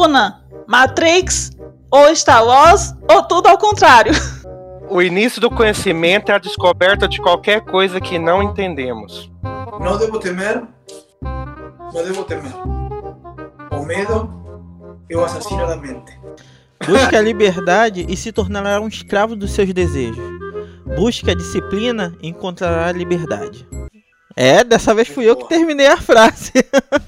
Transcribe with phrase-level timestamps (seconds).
[0.00, 1.50] Duna, Matrix
[1.90, 4.12] ou Star Wars ou tudo ao contrário?
[4.92, 9.30] O início do conhecimento é a descoberta de qualquer coisa que não entendemos.
[9.78, 10.64] Não devo temer,
[11.22, 12.52] não devo temer.
[13.70, 14.28] O medo
[15.08, 16.18] é o assassino da mente.
[16.84, 20.28] Busque a liberdade e se tornará um escravo dos seus desejos.
[20.96, 23.68] Busque a disciplina e encontrará a liberdade.
[24.34, 26.50] É, dessa vez fui eu que terminei a frase.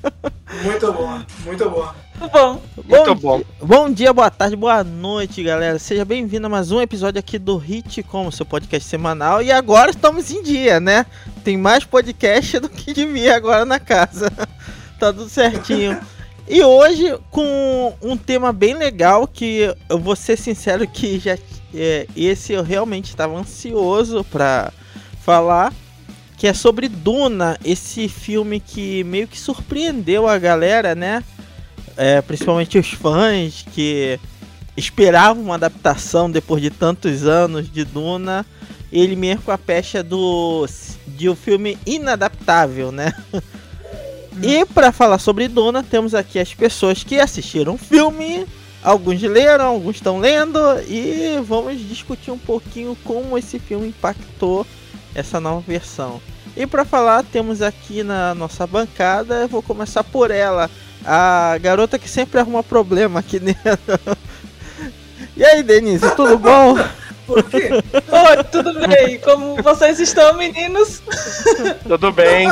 [0.63, 1.95] Muito boa, muito boa.
[2.19, 3.43] Bom, Muito bom.
[3.61, 5.79] Bom dia, boa tarde, boa noite, galera.
[5.79, 9.43] Seja bem-vindo a mais um episódio aqui do Hit Com, seu podcast semanal.
[9.43, 11.07] E agora estamos em dia, né?
[11.43, 14.31] Tem mais podcast do que devia agora na casa.
[14.99, 15.99] tá tudo certinho.
[16.49, 21.37] E hoje com um tema bem legal que eu vou ser sincero que já
[21.75, 24.73] é, esse eu realmente estava ansioso para
[25.23, 25.73] falar,
[26.37, 31.25] que é sobre Duna, esse filme que meio que surpreendeu a galera, né?
[31.97, 34.19] É, principalmente os fãs que
[34.77, 38.47] esperavam uma adaptação depois de tantos anos de Duna.
[38.91, 40.67] Ele mesmo com a pecha do
[41.07, 43.13] de um filme inadaptável, né?
[44.43, 48.47] E para falar sobre Duna, temos aqui as pessoas que assistiram o filme,
[48.83, 54.67] alguns leram, alguns estão lendo e vamos discutir um pouquinho como esse filme impactou
[55.15, 56.21] essa nova versão.
[56.57, 60.71] E para falar, temos aqui na nossa bancada, eu vou começar por ela,
[61.05, 64.17] a garota que sempre arruma problema aqui dentro.
[65.37, 66.77] E aí, Denise, tudo bom?
[67.27, 67.71] Por quê?
[67.73, 69.19] oi, tudo bem?
[69.21, 71.03] Como vocês estão, meninos?
[71.87, 72.49] Tudo bem.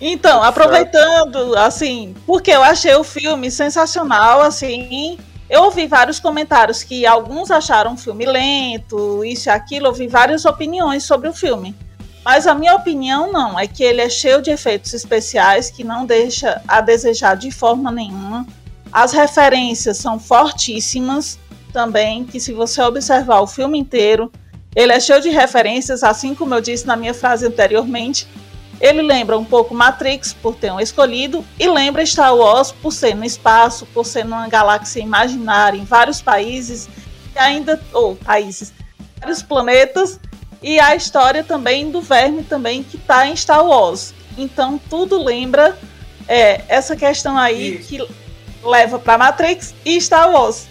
[0.00, 5.18] Então, aproveitando, assim, porque eu achei o filme sensacional, assim.
[5.48, 10.08] Eu ouvi vários comentários que alguns acharam o filme lento, isso e aquilo, eu ouvi
[10.08, 11.74] várias opiniões sobre o filme.
[12.26, 16.04] Mas a minha opinião não, é que ele é cheio de efeitos especiais que não
[16.04, 18.44] deixa a desejar de forma nenhuma.
[18.92, 21.38] As referências são fortíssimas
[21.72, 24.32] também, que se você observar o filme inteiro,
[24.74, 28.26] ele é cheio de referências, assim como eu disse na minha frase anteriormente.
[28.80, 33.14] Ele lembra um pouco Matrix por ter um escolhido e lembra Star Wars por ser
[33.14, 36.88] no espaço, por ser numa galáxia imaginária em vários países
[37.36, 38.72] e ainda ou países,
[39.20, 40.18] vários planetas
[40.66, 44.12] e a história também do verme também que está em Star Wars.
[44.36, 45.78] Então tudo lembra
[46.26, 47.88] é, essa questão aí Isso.
[47.88, 48.08] que
[48.64, 50.66] leva para Matrix e Star Wars.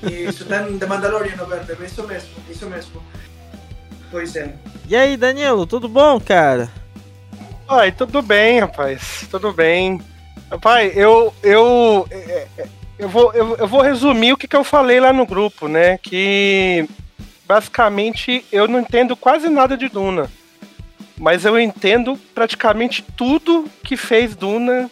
[0.00, 3.02] Isso está em The Mandalorian, Roberto, isso mesmo, isso mesmo.
[4.12, 4.54] Pois é.
[4.86, 6.70] E aí, Danilo, tudo bom, cara?
[7.68, 9.26] Ai, tudo bem, rapaz.
[9.28, 10.00] Tudo bem.
[10.48, 11.34] Rapaz, eu.
[11.42, 12.06] Eu.
[12.12, 15.26] é, é, Eu vou, eu, eu vou resumir o que, que eu falei lá no
[15.26, 15.98] grupo, né?
[15.98, 16.88] Que
[17.46, 20.30] basicamente eu não entendo quase nada de Duna.
[21.18, 24.90] Mas eu entendo praticamente tudo que fez Duna,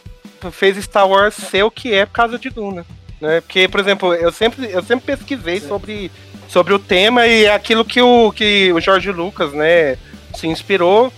[0.50, 2.86] fez Star Wars ser o que é por causa de Duna.
[3.20, 3.40] Né?
[3.40, 6.10] Porque, por exemplo, eu sempre, eu sempre pesquisei sobre,
[6.48, 9.98] sobre o tema e aquilo que o, que o Jorge Lucas né,
[10.34, 11.12] se inspirou.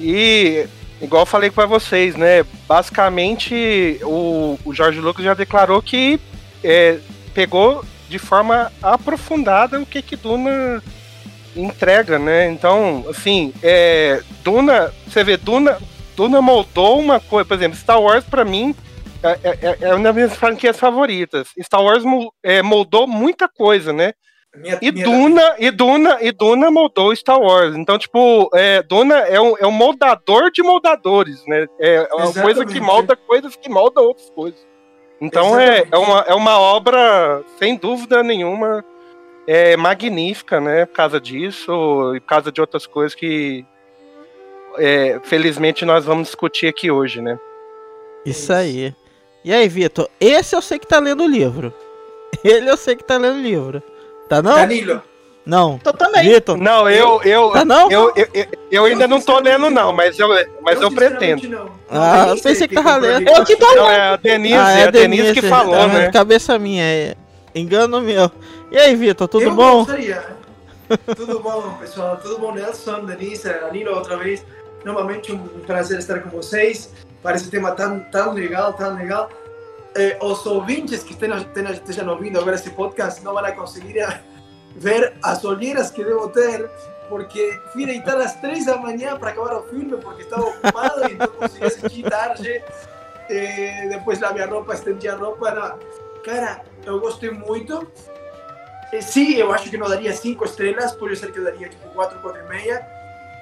[0.00, 0.66] E
[1.00, 2.44] igual eu falei para vocês, né?
[2.68, 6.20] Basicamente o, o Jorge Lucas já declarou que
[6.62, 6.98] é,
[7.34, 10.82] pegou de forma aprofundada o que que Duna
[11.54, 12.48] entrega, né?
[12.50, 15.78] Então, assim, é, Duna, você vê, Duna,
[16.14, 18.74] Duna moldou uma coisa, por exemplo, Star Wars para mim
[19.22, 21.48] é, é- é uma das minhas franquias favoritas.
[21.62, 22.04] Star Wars
[22.44, 24.12] é, moldou muita coisa, né?
[24.54, 27.74] Minha, E minha- Duna, e Duna, e Duna moldou Star Wars.
[27.76, 31.66] Então, tipo, é, Duna é um, é um moldador de moldadores, né?
[31.80, 32.72] É uma coisa Exatamente.
[32.74, 34.60] que molda coisas que moldam outras coisas.
[35.20, 38.84] Então é, é, uma, é uma obra, sem dúvida nenhuma,
[39.46, 40.84] é magnífica, né?
[40.86, 43.64] Por causa disso, e por causa de outras coisas que
[44.78, 47.38] é, felizmente nós vamos discutir aqui hoje, né?
[48.24, 48.94] Isso aí.
[49.44, 50.08] E aí, Vitor?
[50.20, 51.72] Esse eu sei que tá lendo o livro.
[52.44, 53.82] Ele eu sei que tá lendo o livro.
[54.28, 54.56] Tá não?
[54.56, 55.02] Danilo,
[55.46, 55.78] Não.
[55.78, 56.28] Tô também.
[56.28, 56.56] Vitor?
[56.56, 57.88] Não, eu, eu, Tá não?
[57.90, 60.28] eu, eu, eu, eu ainda não tô lendo, não, mas eu,
[60.60, 61.48] mas eu pretendo.
[61.48, 61.70] não.
[61.88, 63.28] Ah, Não, eu pensei que tava lendo.
[63.28, 66.10] Eu que tô Não, é a Denise, Ah, é a Denise que falou, tá, né?
[66.10, 67.16] Cabeça minha, é
[67.54, 68.28] engano meu.
[68.72, 69.78] E aí, Vitor, tudo Eu bom?
[69.84, 70.36] gostaria.
[71.16, 72.16] Tudo bom, pessoal?
[72.16, 74.44] Tudo bom, Nelson, Denise, Danilo, outra vez.
[74.84, 79.28] Novamente, um prazer estar com vocês para esse tema tão, tão legal, tão legal.
[79.96, 84.20] Eh, os ouvintes que estejam, estejam, ouvindo agora esse podcast não vão conseguir eh,
[84.76, 86.70] ver as olheiras que devo ter,
[87.08, 91.14] porque fui deitar às três da manhã para acabar o filme, porque estava ocupado e
[91.14, 92.62] não conseguia assistir tarde.
[93.28, 95.16] Eh, depois lavei a roupa, estendi a.
[96.24, 97.86] Cara, eu gostei muito.
[98.92, 102.18] Eh, Sim, eu acho que não daria cinco estrelas, pode ser que daria tipo 4,
[102.20, 102.86] 4 e meia,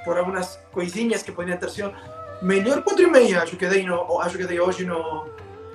[0.04, 1.94] por algumas coisinhas que poderiam ter sido.
[2.42, 5.26] Melhor 4 e meia, acho que dei, no, acho que no,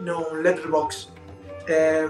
[0.02, 1.12] no Letterboxd.
[1.68, 2.08] É,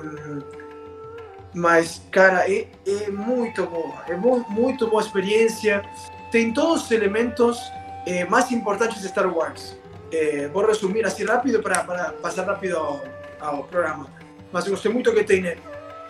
[1.63, 3.95] mas, cara, é, é muito boa.
[4.07, 5.83] É mu- muito boa experiência.
[6.31, 7.59] Tem todos os elementos
[8.05, 9.75] eh, mais importantes de Star Wars.
[10.11, 13.01] Eh, vou resumir assim rápido para, para passar rápido ao,
[13.41, 14.07] ao programa.
[14.53, 15.57] Mas eu gostei muito que tem,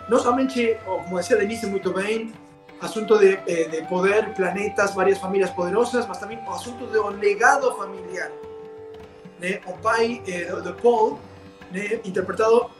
[0.08, 2.32] não somente, como decía Denise muito bem,
[2.80, 7.74] assunto de, eh, de poder, planetas, várias famílias poderosas, mas também o assunto do legado
[7.74, 8.30] familiar.
[9.40, 9.60] Né?
[9.66, 11.18] O pai eh, do Paul,
[11.72, 11.98] né?
[12.04, 12.70] interpretado,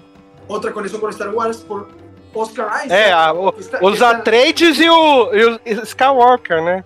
[0.47, 1.89] outra conexão com Star Wars, por
[2.35, 2.93] Oscar Isaac.
[2.93, 5.45] É, a- o- está- os está- Atreides e o, e
[5.75, 6.85] o Skywalker, né?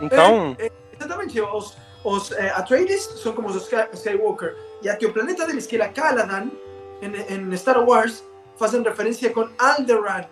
[0.00, 0.56] Então,
[0.98, 4.56] Exatamente, os, os eh, Atreides são como os Sky- Skywalker.
[4.82, 6.48] E aqui o planeta deles, que é Caladan,
[7.02, 8.24] em, em Star Wars,
[8.56, 10.24] fazem referência com Alderaan.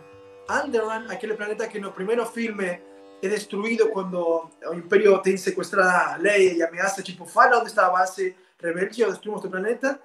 [0.49, 2.81] Alderaan, aquele planeta que no primeiro filme
[3.23, 7.87] é destruído quando o Império tem sequestrada a Leia e ameaça, tipo, fala onde está
[7.87, 9.99] a base rebelde, destruímos o planeta.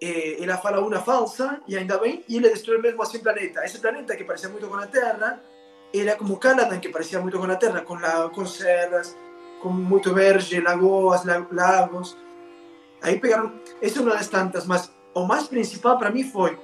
[0.00, 3.64] Eh, ela fala uma falsa, e ainda bem, e ele destrói mesmo assim o planeta.
[3.64, 5.40] Esse planeta que parecia muito com a Terra,
[5.94, 9.16] era como Caladan, que parecia muito com a Terra, com, la, com serras,
[9.62, 12.16] com muito verde, lagoas, la- lagos.
[13.00, 16.58] Aí pegaram, essa é uma das tantas, mas o mais principal para mim foi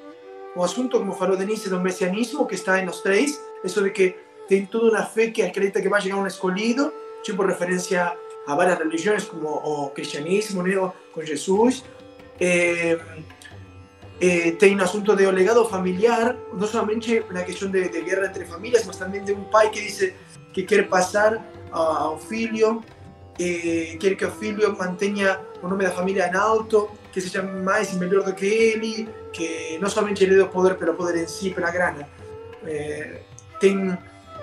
[0.55, 4.15] o assunto, como falou Denise, do messianismo, que está em os três, isso de que
[4.47, 6.93] tem toda uma fé que acredita que vai chegar um escolhido,
[7.23, 8.15] tipo referência
[8.47, 10.75] a várias religiões, como o cristianismo, né,
[11.15, 11.83] com Jesus.
[12.45, 12.99] Eh,
[14.21, 18.45] eh, tem o assunto do legado familiar, não somente na questão de, de guerra entre
[18.45, 20.13] famílias, mas também de um pai que diz
[20.53, 21.41] que quer passar
[21.71, 22.83] a- ao filho,
[23.39, 27.93] eh, quer que o filho mantenha o nome da família em alto, que seja mais
[27.93, 31.51] e melhor do que ele, que não somente ele o poder, pelo poder em si,
[31.51, 32.09] pela grana.
[32.67, 33.21] Eh,
[33.61, 33.97] tem,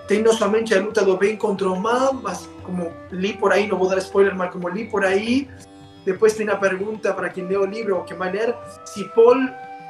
[0.07, 1.05] tem não somente a luta
[1.37, 4.85] contra o mal, mas como li por aí, não vou dar spoiler, mas como li
[4.85, 5.49] por aí,
[6.11, 9.47] depois tem a pergunta para quem lê o livro ou quem vai ler, se Paul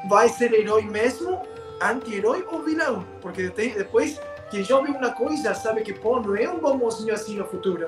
[0.09, 1.41] vai ser herói mesmo,
[1.81, 4.19] anti-herói ou vilão, porque tem, depois
[4.51, 7.45] quem já ouviu uma coisa sabe que Paul não é um bom mocinho assim no
[7.45, 7.87] futuro.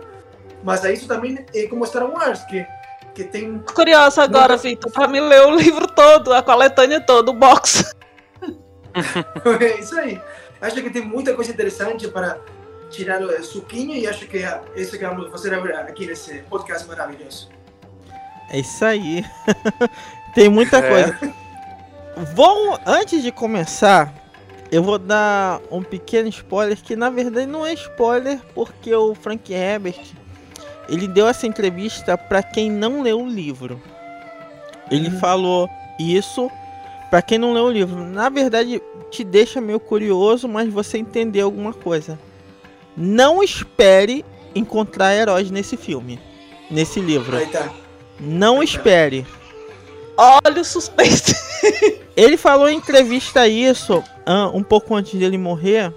[0.64, 2.66] Mas isso também é como Star Wars, que,
[3.14, 7.32] que tem Curiosa agora, Nunca- Vitor, pra me ler o livro todo, a coletânea toda,
[7.32, 7.94] o box.
[9.60, 10.22] É isso aí.
[10.62, 12.40] Acho que tem muita coisa interessante para
[12.90, 16.88] tirar o suquinho e acho que é isso que vamos fazer agora aqui nesse podcast
[16.88, 17.50] maravilhoso.
[18.52, 19.26] É isso aí.
[20.36, 20.90] Tem muita É.
[20.90, 21.34] coisa.
[22.36, 24.14] Vou, antes de começar,
[24.72, 29.52] eu vou dar um pequeno spoiler que na verdade não é spoiler, porque o Frank
[29.52, 30.00] Herbert
[30.90, 33.82] ele deu essa entrevista para quem não leu o livro.
[34.90, 35.20] Ele Hum.
[35.20, 36.52] falou isso
[37.10, 38.04] para quem não leu o livro.
[38.04, 42.20] Na verdade, te deixa meio curioso, mas você entender alguma coisa.
[42.96, 46.20] Não espere encontrar heróis nesse filme,
[46.70, 47.38] nesse livro.
[47.38, 47.70] Aí tá.
[48.22, 49.26] Não espere.
[50.16, 51.34] Olha o suspeito.
[52.16, 55.94] Ele falou em entrevista isso ah, um pouco antes dele morrer,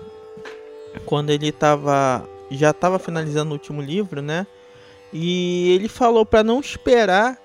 [1.05, 4.47] quando ele tava já estava finalizando o último livro, né?
[5.12, 7.38] E ele falou para não esperar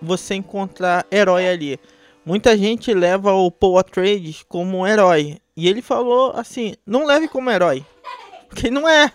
[0.00, 1.80] você encontrar herói ali.
[2.24, 7.28] Muita gente leva o Paul Atreides como um herói, e ele falou assim: não leve
[7.28, 7.84] como herói,
[8.48, 9.12] porque não é.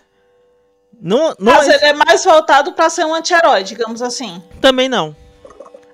[1.02, 4.42] Não, não Mas é- ele é mais voltado pra ser um anti-herói, digamos assim.
[4.60, 5.16] também não.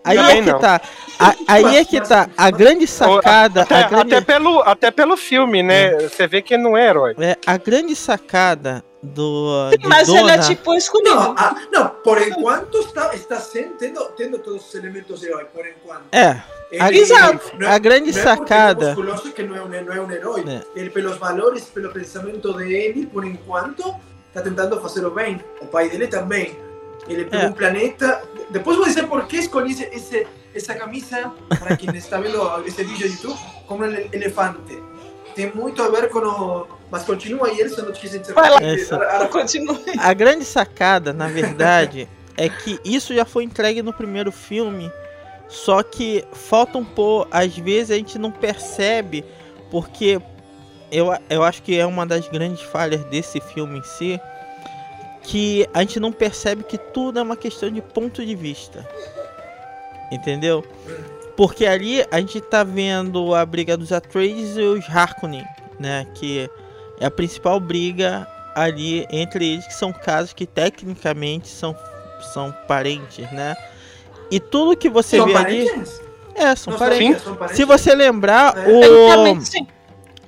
[0.04, 0.60] Aí Também é que não.
[0.60, 0.82] tá.
[1.18, 2.30] A- aí é que tá.
[2.38, 3.64] A grande sacada.
[3.64, 4.14] até, a grande...
[4.14, 5.98] até pelo, até pelo filme, né?
[6.00, 7.16] Você vê que ele não é herói.
[7.18, 9.72] É, a grande sacada do.
[9.80, 11.16] de Mas ele é Dona- tipo escolhido.
[11.16, 15.46] Não, ah, não, por enquanto está, está sendo, tendo, tendo todos os elementos de herói,
[15.46, 16.04] por enquanto.
[16.12, 16.40] É,
[16.80, 17.52] a- Exato.
[17.58, 20.44] não a grande não é sacada- é que não é um, não é um herói.
[20.48, 20.80] É.
[20.80, 23.96] Ele, pelos valores, pelo pensamento dele, por enquanto,
[24.36, 25.40] está tentando fazer o bem.
[25.62, 26.58] O pai dele também.
[27.08, 27.50] Ele pegou É.
[27.50, 28.22] um planeta.
[28.50, 32.84] Depois vou dizer por que escolhi esse, esse, essa camisa, para quem está vendo esse
[32.84, 34.82] vídeo no YouTube, como um ele- elefante.
[35.36, 36.68] Tem muito a ver com o.
[36.92, 38.58] Mas continua aí, Elson, não te quis Vai lá.
[38.58, 39.80] Ara- ara- Continue.
[39.98, 44.92] A grande sacada, na verdade, é que isso já foi entregue no primeiro filme.
[45.48, 47.28] Só que falta um pouco.
[47.32, 49.26] Às vezes a gente não percebe,
[49.70, 50.20] porque
[50.92, 54.20] eu, eu acho que é uma das grandes falhas desse filme em si.
[55.24, 58.88] Que a gente não percebe que tudo é uma questão de ponto de vista.
[60.12, 60.64] Entendeu?
[61.36, 65.44] Porque ali a gente tá vendo a briga dos Atreides e os Harkonnen,
[65.80, 66.06] né?
[66.16, 66.50] Que
[67.00, 71.76] é a principal briga ali entre eles, que são casos que tecnicamente são,
[72.34, 73.56] são parentes, né?
[74.32, 75.66] E tudo que você São vê ali.
[75.66, 76.02] parentes?
[76.36, 77.22] É, são parentes.
[77.24, 77.58] são parentes.
[77.58, 78.70] Se você lembrar, É.
[78.70, 79.40] o.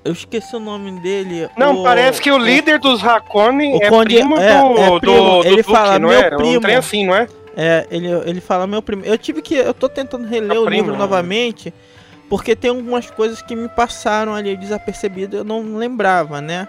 [0.07, 1.49] Eu esqueci o nome dele.
[1.57, 4.99] Não, o- parece que o líder dos Hakone é Conde- primo do, é, é do,
[4.99, 5.41] primo.
[5.41, 6.33] do Ele Duque, fala, não "Meu é?
[6.33, 6.61] Um primo".
[6.61, 7.27] trem assim, não é?
[7.55, 9.03] É, ele, ele fala meu primo.
[9.03, 9.55] Eu tive que.
[9.55, 10.97] Eu tô tentando reler É o primo, livro né?
[10.99, 11.73] novamente.
[12.29, 16.67] porque tem algumas coisas que me passaram ali desapercebido, eu não lembrava, né?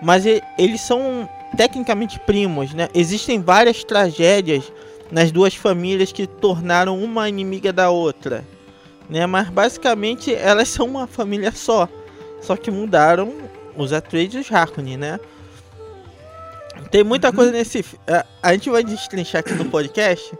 [0.00, 0.24] Mas
[0.56, 2.88] eles são tecnicamente primos, né?
[2.94, 4.72] Existem várias tragédias
[5.10, 8.44] nas duas famílias que tornaram uma inimiga da outra,
[9.10, 9.26] né?
[9.26, 11.88] Mas basicamente elas são uma família só,
[12.42, 13.32] só que mudaram
[13.76, 15.18] os Atreides e os Harkonnen, né?
[16.90, 17.34] Tem muita uhum.
[17.34, 17.84] coisa nesse.
[18.06, 20.36] A, a gente vai destrinchar aqui no podcast,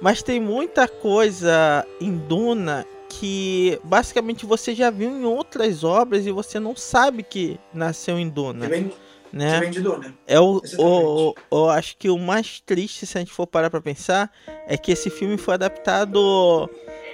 [0.00, 6.30] mas tem muita coisa em Duna que basicamente você já viu em outras obras e
[6.30, 8.68] você não sabe que nasceu em Duna.
[8.68, 8.92] Vem,
[9.32, 9.60] né?
[9.60, 10.14] vem de Duna.
[10.26, 13.80] É o, o, o, acho que o mais triste, se a gente for parar pra
[13.80, 14.30] pensar,
[14.66, 16.68] é que esse filme foi adaptado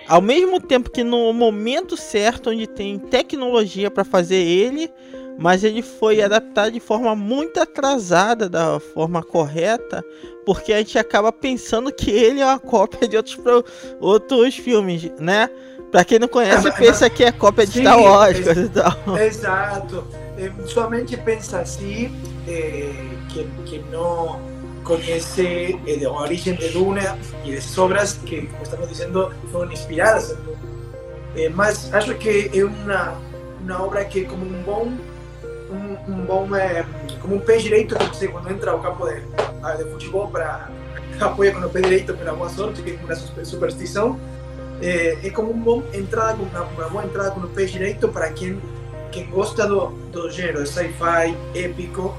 [0.08, 4.90] ao mesmo tempo que no momento certo, onde tem tecnologia para fazer ele,
[5.38, 10.04] mas ele foi adaptado de forma muito atrasada da forma correta,
[10.46, 13.38] porque a gente acaba pensando que ele é uma cópia de outros,
[14.00, 15.48] outros filmes, né?
[15.90, 19.18] Pra quem não conhece, pensa que é cópia de Sim, Star Wars, coisa e tal.
[19.18, 20.04] Exato.
[20.36, 22.12] É, somente pensa assim,
[22.48, 22.90] é,
[23.28, 24.40] que, que não
[24.84, 30.36] conhece a origem de Duna e das obras que, como estamos dizendo, foram inspiradas em
[30.36, 30.58] Duna.
[31.36, 33.18] É, mas acho que é uma,
[33.60, 34.92] uma obra que, como um bom
[35.70, 36.84] um, um bom é,
[37.20, 40.70] como um pé direito que você quando entra ao campo de, de futebol para
[41.20, 44.18] apoia com o pé direito pela boa sorte que é uma superstição
[44.80, 48.30] é, é como um bom entrada uma, uma boa entrada com o pé direito para
[48.30, 48.60] quem
[49.10, 52.14] quem gosta do, do gênero sci-fi épico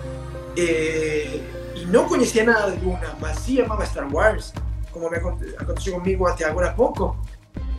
[1.75, 4.53] é, e não conhecia nada de Duna mas sim amava Star Wars
[4.91, 7.17] como me aconteceu comigo até agora há pouco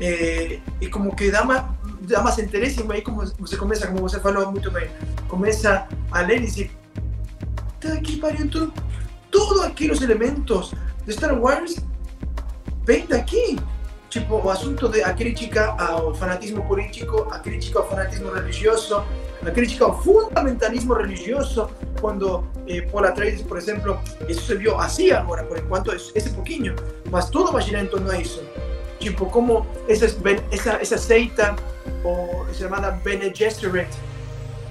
[0.01, 1.65] é, e como que dá mais
[2.03, 4.89] dá mais interesse e aí como você começa como você falou muito bem
[5.29, 6.71] começa a ler e dizer
[7.81, 8.49] tá que pariu
[9.31, 10.73] todos aqueles elementos
[11.05, 11.77] de Star Wars
[12.85, 13.59] vem daqui
[14.11, 19.05] tipo o assunto de a crítica ao fanatismo político a crítica ao fanatismo religioso
[19.45, 21.69] a crítica ao fundamentalismo religioso
[22.07, 23.99] quando eh, Paul Atreides por exemplo
[24.29, 26.77] isso se viu assim agora por enquanto esse pouquinho
[27.11, 28.41] mas tudo vai girar em torno a isso
[29.01, 30.07] tipo como essa,
[30.53, 31.57] essa, essa seita
[32.05, 33.89] ou chamada Bene Gesserit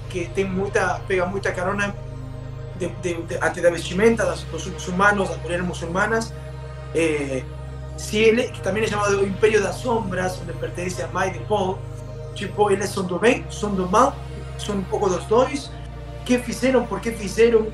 [0.08, 1.94] que tem muita, pega muita carona
[2.76, 6.32] de, de, de, até da vestimenta das, dos muçulmanos, das mulheres muçulmanas.
[6.94, 7.42] Eh,
[7.98, 11.78] se ele, que também é chamado Império das Sombras, onde pertence a mãe de Paul,
[12.34, 14.14] tipo, eles são do bem, são do mal,
[14.58, 15.70] são um pouco dos dois.
[16.26, 17.68] Que fizeram, por que fizeram,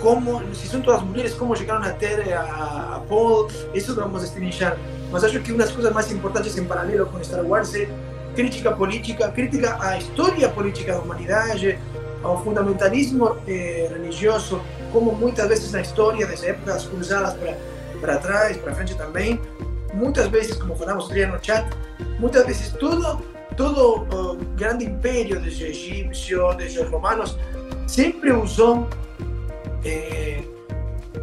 [0.00, 4.78] como, se são todas mulheres, como chegaram até a, a Paul, isso vamos destrinchar.
[5.10, 7.88] Mas acho que uma das coisas mais importantes em paralelo com Star Wars é
[8.34, 11.78] crítica política, crítica à história política da humanidade,
[12.22, 17.34] ao fundamentalismo eh, religioso, como muitas vezes na história das épocas cruzadas
[18.00, 19.40] para trás, para frente também,
[19.92, 21.66] muitas vezes, como falamos no chat,
[22.20, 23.20] muitas vezes todo
[23.56, 27.36] todo o uh, grande império dos egípcios, dos romanos,
[27.86, 28.88] sempre usou,
[29.84, 30.42] eh,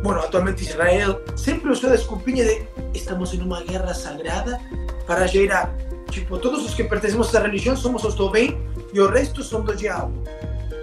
[0.03, 4.59] bueno, atualmente Israel, sempre usou a desculpinha de estamos em uma guerra sagrada
[5.05, 5.73] para gerar
[6.09, 8.57] Tipo, todos os que pertencemos a essa religião somos os do bem
[8.93, 10.13] e o resto são do diabo.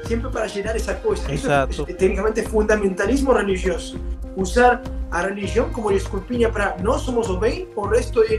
[0.06, 1.30] Sempre para gerar essa coisa.
[1.32, 1.72] Exato.
[1.72, 3.98] Isso é, tecnicamente, fundamentalismo religioso.
[4.36, 8.34] Usar a religião como desculpinha para nós somos o bem, o resto é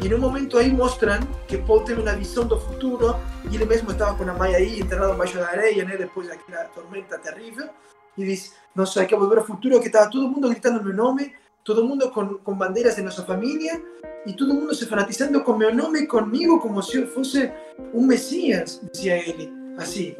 [0.00, 0.06] inimigo.
[0.06, 3.16] E no momento aí mostram que Paul teve uma visão do futuro
[3.50, 6.64] e ele mesmo estava com a mãe aí enterrado embaixo da areia, né, depois daquela
[6.64, 7.68] tormenta terrível.
[8.16, 11.84] E diz: Nossa, que ver o futuro que estava todo mundo gritando meu nome todo
[11.84, 13.80] mundo con, con banderas de nuestra familia
[14.26, 17.52] y todo mundo se fanatizando con mi nombre conmigo como si yo fuese
[17.92, 20.16] un Mesías, decía él, así.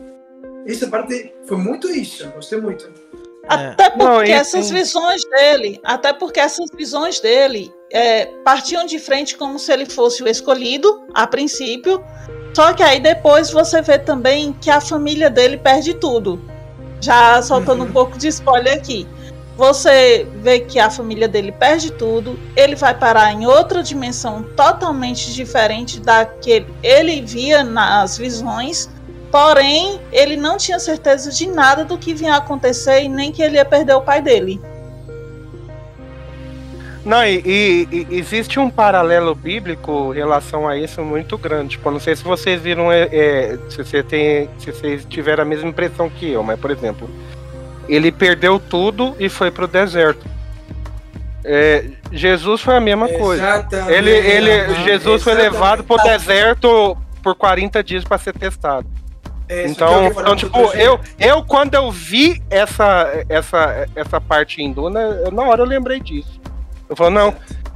[0.67, 2.89] Essa parte foi muito isso, gostei muito.
[3.55, 9.37] Até porque Não, essas visões dele, até porque essas visões dele é, partiam de frente
[9.37, 12.03] como se ele fosse o escolhido, a princípio.
[12.55, 16.41] Só que aí depois você vê também que a família dele perde tudo.
[17.01, 17.89] Já soltando uhum.
[17.89, 19.07] um pouco de spoiler aqui
[19.61, 25.35] você vê que a família dele perde tudo, ele vai parar em outra dimensão totalmente
[25.35, 28.89] diferente da que ele via nas visões.
[29.31, 33.57] Porém, ele não tinha certeza de nada do que vinha acontecer e nem que ele
[33.57, 34.61] ia perder o pai dele.
[37.05, 41.71] Não, e, e, e, existe um paralelo bíblico em relação a isso muito grande.
[41.71, 45.47] Tipo, não sei se vocês viram, é, é, se, você tem, se vocês tiveram a
[45.47, 47.09] mesma impressão que eu, mas, por exemplo,
[47.89, 50.27] ele perdeu tudo e foi para o deserto.
[51.43, 53.67] É, Jesus foi a mesma coisa.
[53.89, 58.87] Ele, ele, Jesus foi levado para o deserto por 40 dias para ser testado.
[59.51, 65.01] É, então, então tipo, eu, eu quando eu vi essa, essa, essa parte em Duna,
[65.01, 66.41] eu, na hora eu lembrei disso.
[66.89, 67.35] Eu falei, não,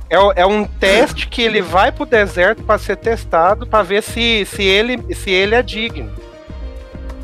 [0.09, 4.47] é, é um teste que ele vai pro deserto para ser testado para ver se,
[4.47, 6.12] se, ele, se ele é digno.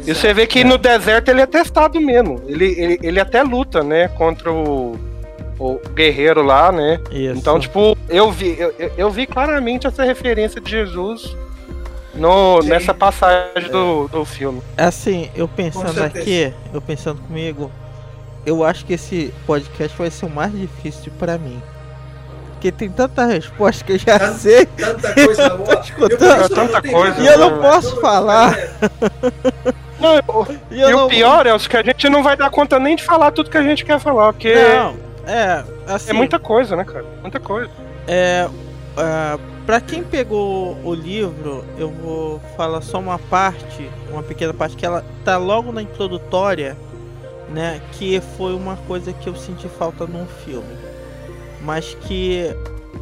[0.04, 2.42] E você vê que no deserto ele é testado mesmo.
[2.49, 4.09] Ele, ele, ele até luta, né?
[4.09, 4.99] Contra o,
[5.61, 6.99] o guerreiro lá, né?
[7.12, 7.38] Isso.
[7.38, 11.37] Então, tipo, eu vi, eu, eu vi claramente essa referência de Jesus
[12.21, 14.62] no, nessa passagem do, do filme.
[14.77, 17.73] Assim, eu pensando aqui, eu pensando comigo,
[18.45, 21.61] eu acho que esse podcast vai ser o mais difícil para mim.
[22.53, 24.67] Porque tem tanta resposta que eu já tanta, sei.
[24.67, 25.81] Tanta coisa boa.
[25.81, 27.21] Escutando, tanta coisa.
[27.23, 28.55] E eu não posso falar.
[30.00, 30.17] Não,
[30.71, 33.33] e, e o pior é que a gente não vai dar conta nem de falar
[33.33, 34.55] tudo que a gente quer falar, porque.
[34.55, 34.97] Não,
[35.27, 35.62] é.
[35.87, 37.05] Assim, é muita coisa, né, cara?
[37.21, 37.71] Muita coisa.
[38.09, 38.49] É.
[38.49, 44.76] Uh, pra quem pegou o livro, eu vou falar só uma parte, uma pequena parte,
[44.76, 46.76] que ela tá logo na introdutória,
[47.49, 47.81] né?
[47.93, 50.90] Que foi uma coisa que eu senti falta num filme
[51.61, 52.45] mas que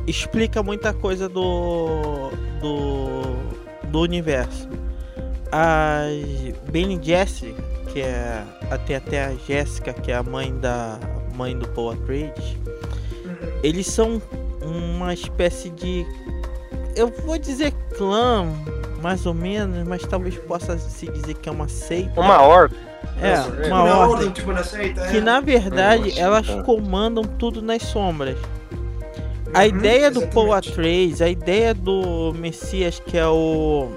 [0.07, 4.69] explica muita coisa do do, do universo.
[5.50, 6.03] A
[6.71, 7.62] Benny Jessica,
[7.93, 10.99] que é até até a Jéssica, que é a mãe da
[11.35, 12.57] mãe do Paul Atreides,
[13.62, 14.21] eles são
[14.61, 16.05] uma espécie de
[16.99, 18.47] eu vou dizer clã,
[19.00, 22.21] mais ou menos, mas talvez possa se dizer que é uma seita.
[22.21, 22.78] Uma ordem.
[23.23, 25.21] É, uma, uma ordem, tipo na seita, que é.
[25.21, 28.37] na verdade elas comandam tudo nas sombras.
[29.55, 33.88] A uhum, ideia do Paul Atreides, a ideia do Messias que é o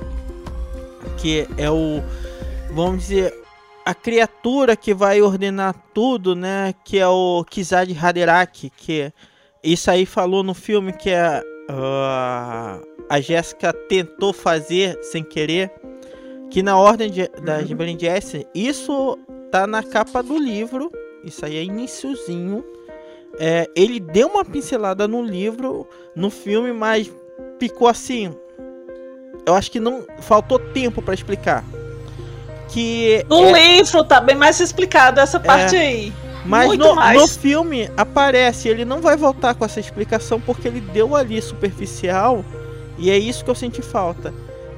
[1.17, 2.01] que é o
[2.71, 3.33] vamos dizer
[3.85, 6.73] a criatura que vai ordenar tudo, né?
[6.83, 9.11] Que é o Kizad Haderach, que
[9.63, 15.69] isso aí falou no filme que a, uh, a Jéssica tentou fazer sem querer
[16.49, 17.65] que na ordem de, da uhum.
[17.65, 17.97] Gibran
[18.55, 19.19] isso
[19.51, 20.89] tá na capa do livro,
[21.21, 22.63] isso aí é iniciozinho.
[23.37, 27.11] É, ele deu uma pincelada no livro, no filme, mas
[27.59, 28.33] ficou assim.
[29.45, 31.65] Eu acho que não faltou tempo para explicar.
[32.69, 36.13] Que no é, livro tá bem mais explicado essa parte é, aí.
[36.45, 41.13] Mas no, no, filme aparece, ele não vai voltar com essa explicação porque ele deu
[41.13, 42.43] ali superficial
[43.01, 44.31] e é isso que eu senti falta.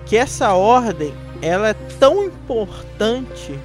[0.06, 3.60] Que essa ordem ela é tão importante,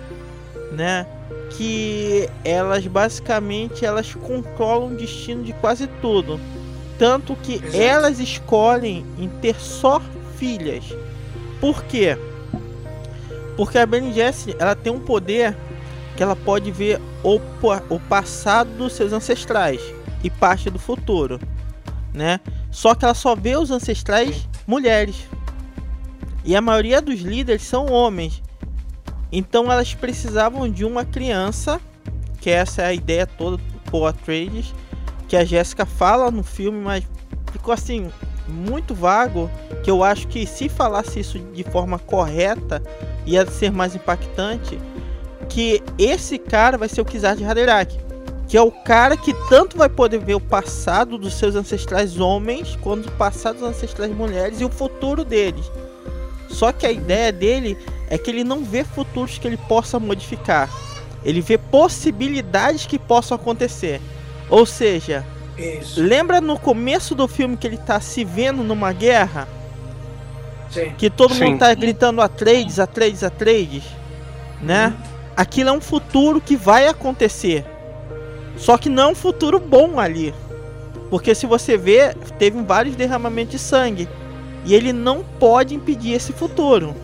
[0.72, 1.06] né?
[1.50, 6.40] Que elas basicamente elas controlam o destino de quase tudo.
[6.98, 7.76] Tanto que Exato.
[7.76, 10.02] elas escolhem em ter só
[10.36, 10.84] filhas.
[11.60, 12.18] Por quê?
[13.56, 15.56] Porque a Bene Gesserit, ela tem um poder
[16.16, 17.40] que ela pode ver o,
[17.88, 19.80] o passado dos seus ancestrais
[20.24, 21.38] e parte do futuro,
[22.12, 22.40] né?
[22.70, 25.26] Só que ela só vê os ancestrais mulheres.
[26.44, 28.42] E a maioria dos líderes são homens.
[29.30, 31.80] Então elas precisavam de uma criança,
[32.40, 34.74] que essa é a ideia toda Paul Atreides,
[35.28, 37.04] que a Jéssica fala no filme, mas
[37.52, 38.10] ficou assim
[38.46, 39.50] muito vago,
[39.82, 42.82] que eu acho que se falasse isso de forma correta
[43.26, 44.78] ia ser mais impactante,
[45.48, 47.98] que esse cara vai ser o Kizar de Haderach,
[48.48, 52.76] que é o cara que tanto vai poder ver o passado dos seus ancestrais homens,
[52.80, 55.70] quanto o passado dos ancestrais mulheres e o futuro deles.
[56.48, 57.76] Só que a ideia dele
[58.08, 60.70] é que ele não vê futuros que ele possa modificar.
[61.22, 64.00] Ele vê possibilidades que possam acontecer.
[64.48, 65.26] Ou seja,
[65.58, 66.00] Isso.
[66.00, 69.46] lembra no começo do filme que ele está se vendo numa guerra?
[70.70, 70.94] Sim.
[70.96, 71.44] Que todo Sim.
[71.44, 73.84] mundo está gritando Atreides, Atreides, Atreides,
[74.62, 74.86] né?
[74.86, 75.18] Uhum.
[75.36, 77.64] Aquilo é um futuro que vai acontecer.
[78.58, 80.34] Só que não é um futuro bom ali.
[81.08, 84.08] Porque se você vê, teve vários derramamentos de sangue.
[84.64, 86.94] E ele não pode impedir esse futuro.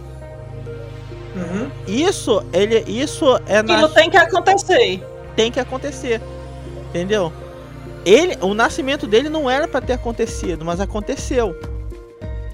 [1.35, 1.71] Uhum.
[1.87, 3.89] Isso, ele, isso é Aquilo na...
[3.89, 5.03] tem que acontecer.
[5.35, 6.21] Tem que acontecer.
[6.91, 7.33] Entendeu?
[8.05, 11.57] Ele, o nascimento dele não era para ter acontecido, mas aconteceu.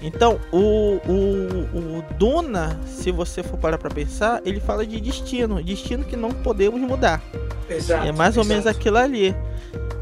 [0.01, 5.61] Então, o, o, o Duna, se você for parar para pensar, ele fala de destino,
[5.63, 7.21] destino que não podemos mudar.
[7.69, 8.47] Exato, é mais ou exato.
[8.47, 9.35] menos aquilo ali.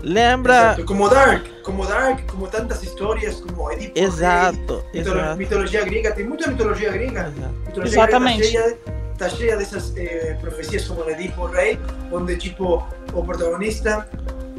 [0.02, 0.74] Lembra.
[0.74, 0.86] Exato.
[0.86, 4.00] Como Dark, como Dark, como tantas histórias, como Edipo.
[4.00, 4.84] Exato.
[4.94, 5.38] Rei, exato.
[5.38, 7.34] Mitologia grega, tem muita mitologia grega.
[7.66, 8.52] Mitologia Exatamente.
[8.52, 8.78] Grega
[9.12, 11.78] está cheia, dessas eh, profecias como o Edipo Rei,
[12.10, 14.08] onde tipo o protagonista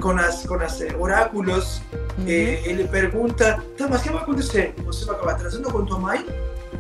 [0.01, 2.27] com as com as eh, oráculos uhum.
[2.27, 4.75] eh, ele pergunta, tá, mas o que vai acontecer?
[4.85, 6.27] Você vai acabar trazendo com tua mãe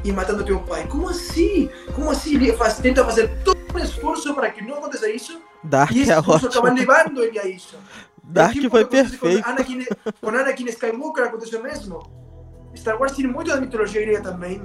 [0.04, 0.86] e matando teu pai.
[0.88, 1.68] Como assim?
[1.94, 2.34] Como assim?
[2.34, 5.40] Ele faz, tenta fazer todo um esforço para que não aconteça isso.
[5.62, 7.76] Dark e esse é esforço acaba levando ele a isso.
[8.22, 9.42] Dark tipo foi perfeito.
[9.42, 9.86] Com Anakin,
[10.20, 12.02] com Anakin Skywalker aconteceu mesmo.
[12.76, 14.62] Star Wars tem muito da mitologia grega também.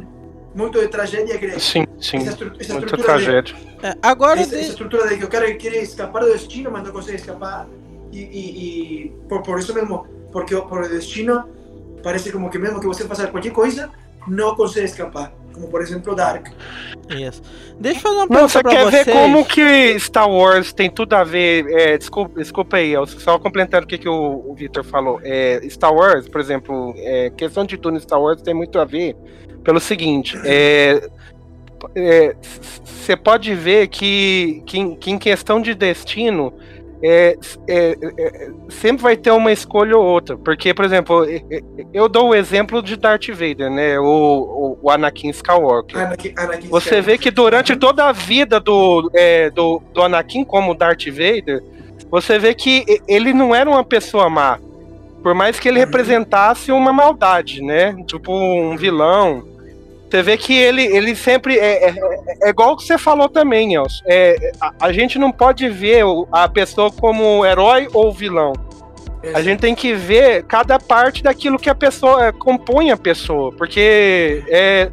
[0.53, 1.59] Muito de tragédia grega.
[1.59, 2.17] Sim, sim.
[2.17, 3.41] Essa, essa muito tragédia.
[3.53, 6.83] De, é, agora essa, essa, estrutura de que o cara quer escapar do destino, mas
[6.83, 7.67] não consegue escapar.
[8.15, 11.43] E, e, e por, por, isso mesmo, porque por o destino,
[12.01, 13.91] parece como que mesmo que você faça qualquer coisa,
[14.25, 15.33] não consegue escapar.
[15.53, 16.47] Como por exemplo Dark.
[17.09, 17.41] Isso.
[17.79, 19.05] Deixa eu fazer uma Não, pergunta você pra quer vocês.
[19.05, 21.65] ver como que Star Wars tem tudo a ver.
[21.69, 25.19] é, desculpa, desculpa aí, eu só complementando o que, que o, o Victor falou.
[25.23, 28.85] É, Star Wars, por exemplo, é, questão de tudo em Star Wars tem muito a
[28.85, 29.15] ver
[29.63, 30.37] pelo seguinte.
[30.45, 31.09] é,
[32.83, 36.53] Você pode ver que, que, que em questão de destino.
[37.07, 37.37] É,
[37.67, 40.35] é, é, sempre vai ter uma escolha ou outra.
[40.35, 41.23] Porque, por exemplo,
[41.93, 43.99] eu dou o exemplo de Darth Vader, né?
[43.99, 45.99] O, o, Anakin Skywalker.
[45.99, 50.73] Anakin, Anakin Você vê que durante toda a vida do, é, do, do Anakin como
[50.73, 51.63] Darth Vader,
[52.09, 54.57] você vê que ele não era uma pessoa má.
[55.21, 55.85] Por mais que ele Uhum.
[55.85, 57.95] representasse uma maldade, né?
[58.07, 59.43] Tipo um vilão.
[60.15, 61.57] Você vê que ele, ele sempre.
[61.57, 61.95] É, é,
[62.43, 64.01] é igual o que você falou também, Elcio.
[64.07, 68.53] É, a, a gente não pode ver a pessoa como herói ou vilão.
[69.33, 73.51] A gente tem que ver cada parte daquilo que a pessoa é, compõe a pessoa,
[73.51, 74.89] porque é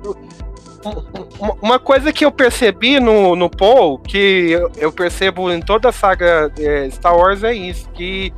[1.61, 5.93] uma- coisa que eu percebi no, no Paul, que eu, eu percebo em toda a
[5.93, 8.33] saga é, Star Wars é isso, que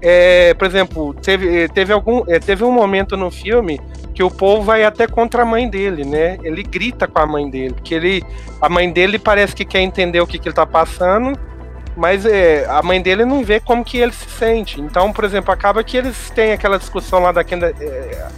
[0.00, 3.80] é, por exemplo, teve, teve algum é, teve um momento no filme
[4.14, 6.38] que o Paul vai até contra a mãe dele, né?
[6.42, 8.24] Ele grita com a mãe dele, porque ele
[8.60, 11.38] a mãe dele parece que quer entender o que, que ele tá passando,
[11.96, 14.80] mas é, a mãe dele não vê como que ele se sente.
[14.80, 18.28] Então, por exemplo, acaba que eles têm aquela discussão lá daquela, é,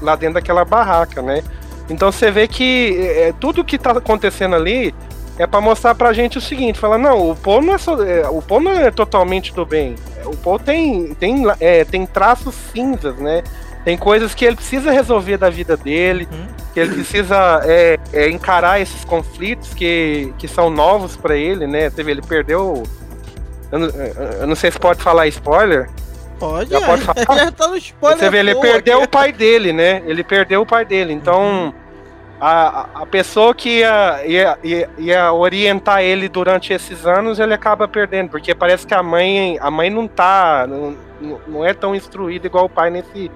[0.00, 1.42] lá dentro daquela barraca, né?
[1.88, 4.94] Então você vê que é, tudo que tá acontecendo ali
[5.38, 8.28] é para mostrar pra gente o seguinte, falar, não, o Paul não é, só- é,
[8.28, 9.94] o Paul não é totalmente do bem.
[10.24, 13.42] O Paul tem, tem, é, tem traços cinzas, né?
[13.84, 16.46] Tem coisas que ele precisa resolver da vida dele, Uhum.
[16.74, 21.88] que ele precisa é, é, encarar esses conflitos que, que são novos pra ele, né?
[21.90, 22.82] Teve, ele perdeu.
[23.70, 23.88] Eu não,
[24.40, 25.88] eu não sei se pode falar spoiler.
[26.38, 27.44] Pode, Já pode falar?
[27.44, 28.18] já tá no spoiler.
[28.18, 30.02] Você vê, ele perdeu o pai dele, né?
[30.06, 31.12] Ele perdeu o pai dele.
[31.12, 31.85] Então, a,
[32.40, 37.86] a- a pessoa que ia, ia, ia, ia orientar ele durante esses anos, ele acaba
[37.88, 38.30] perdendo.
[38.30, 40.66] Porque parece que a mãe, a mãe não tá.
[40.68, 40.96] Não,
[41.46, 43.30] não- é tão instruída igual o pai nesse,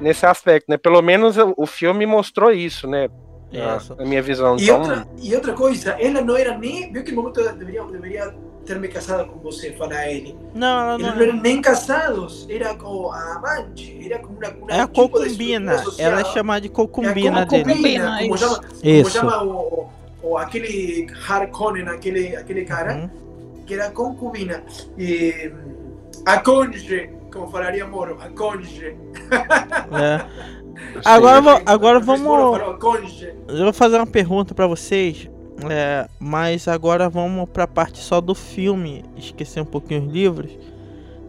[0.00, 0.76] nesse aspecto, né?
[0.76, 3.08] Pelo menos o, o filme mostrou isso, né?
[3.76, 3.94] Isso.
[3.96, 4.56] na minha visão.
[4.58, 6.92] E Então, outra, e outra coisa, ela não era nem.
[6.92, 8.34] Viu que no momento deveria, deveria
[8.66, 10.36] ter me casado com você, fala ele.
[10.54, 14.48] Não, ela Eles não não eram nem casados, era com a amante, era como uma.
[14.50, 15.84] uma é a tipo concubina.
[15.98, 17.64] Ela é chamada de É concubina dele.
[17.64, 18.18] concubina.
[18.18, 18.44] como isso.
[18.44, 19.10] chama, como Isso.
[19.10, 19.50] chama o,
[20.22, 23.10] o, o aquele Harkonnen, aquele, aquele cara, Uhum.
[23.66, 24.62] que era concubina.
[24.98, 25.50] E
[26.24, 28.96] a conge, como falaria Moro, a conge.
[29.92, 30.26] É.
[31.04, 32.26] Agora, agora vamos.
[33.48, 35.28] Eu vou fazer uma pergunta pra vocês.
[35.70, 39.04] É, mas agora vamos pra parte só do filme.
[39.16, 40.50] Esquecer um pouquinho os livros.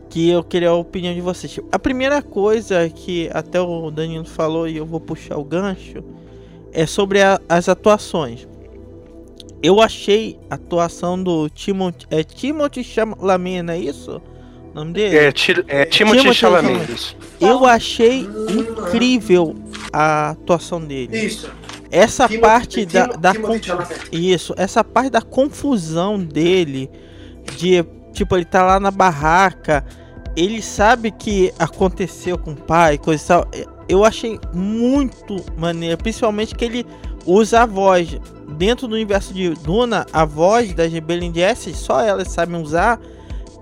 [0.10, 1.60] Que eu queria a opinião de vocês.
[1.72, 6.04] A primeira coisa que até o Danilo falou e eu vou puxar o gancho
[6.72, 8.48] é sobre a- as atuações.
[9.62, 14.22] Eu achei a atuação do Timothy, é Timothy Chalamet, não é isso?
[14.72, 15.18] O nome dele?
[15.18, 16.74] é, Ti- é Timothy Timothy Chalamet.
[16.74, 16.94] Chalamet.
[16.94, 17.18] isso.
[17.42, 19.56] Eu achei incrível
[19.92, 21.18] a atuação dele.
[21.18, 21.52] Isso.
[21.91, 24.10] Essa Timothy- parte da, da Timothy con- Chalamet.
[24.12, 26.89] isso, essa parte da confusão dele,
[27.58, 29.86] de tipo ele tá lá na barraca,
[30.36, 33.47] ele sabe que aconteceu com o pai, coisa e tal.
[33.89, 36.86] Eu achei muito maneiro, principalmente que ele
[37.26, 38.19] usa a voz
[38.58, 43.00] dentro do universo de Duna, a voz das Rebellion Jesses, só elas sabem usar.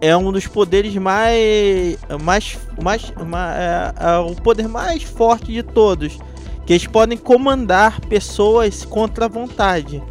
[0.01, 1.97] É um dos poderes mais.
[2.21, 2.57] mais.
[2.83, 3.13] mais.
[3.25, 6.17] ma- é, é o poder mais forte de todos.
[6.65, 10.01] Que eles podem comandar pessoas contra a vontade.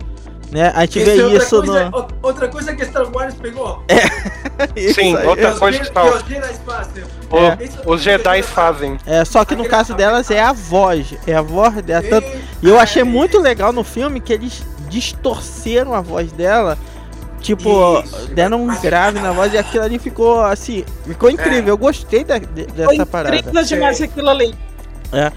[0.52, 0.70] Né?
[0.72, 2.06] A gente vê é outra isso coisa, no.
[2.22, 3.82] outra coisa que Star Wars pegou.
[4.76, 5.26] Isso Sim, aí.
[5.26, 6.12] outra os coisa que tal.
[6.12, 7.04] que os Jedi fazem.
[7.28, 8.98] O- É, Os Jedi fazem.
[9.04, 11.14] É, só que no caso delas é a voz.
[11.26, 12.04] É a voz dela.
[12.08, 12.28] Tanto,
[12.62, 16.78] E eu achei muito legal no filme que eles distorceram a voz dela.
[17.40, 18.28] Tipo, Isso.
[18.28, 20.84] deram um grave na voz e aquilo ali ficou assim.
[21.04, 21.70] Ficou incrível.
[21.74, 23.34] Eu gostei da- de- Foi dessa parada.
[23.36, 24.54] incrível demais aquilo ali.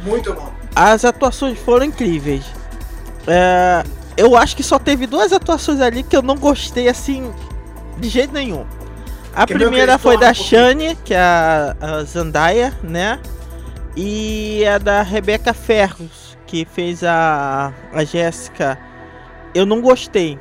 [0.06, 0.52] Muito bom.
[0.80, 2.46] As atuações foram incríveis.
[3.26, 3.84] É,
[4.16, 7.34] eu acho que só teve duas atuações ali que eu não gostei assim
[7.98, 8.64] de jeito nenhum.
[9.34, 10.34] A Que primeira foi da um.
[10.36, 13.20] Shane, que é a, a Zendaya, né?
[13.96, 18.78] E a da Rebecca Ferros, que fez a, a Jéssica.
[19.56, 20.40] Eu não gostei.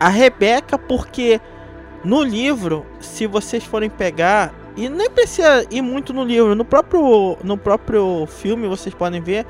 [0.00, 1.42] A Rebeca, porque
[2.02, 7.38] no livro, se vocês forem pegar, e nem precisa ir muito no livro, no próprio,
[7.42, 9.46] no próprio filme vocês podem ver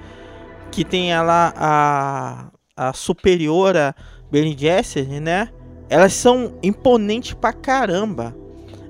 [0.70, 3.94] que tem ela a, a superiora
[4.30, 5.48] Bene Gesserit, né?
[5.88, 8.36] Elas são imponentes pra caramba.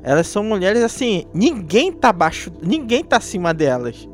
[0.03, 4.09] Elas são mulheres assim, ninguém tá abaixo, ninguém tá acima delas.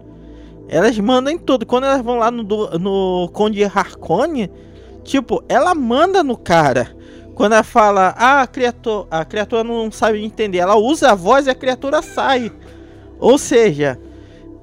[0.69, 1.67] Elas mandam em tudo.
[1.67, 4.51] Quando elas vão lá no, no Conde Harkonnen,
[5.05, 6.97] tipo, ela manda no cara.
[7.35, 11.47] Quando ela fala, ah, a criatura, a criatura não sabe entender, ela usa a voz
[11.47, 12.53] e a criatura sai.
[13.19, 13.99] Ou seja,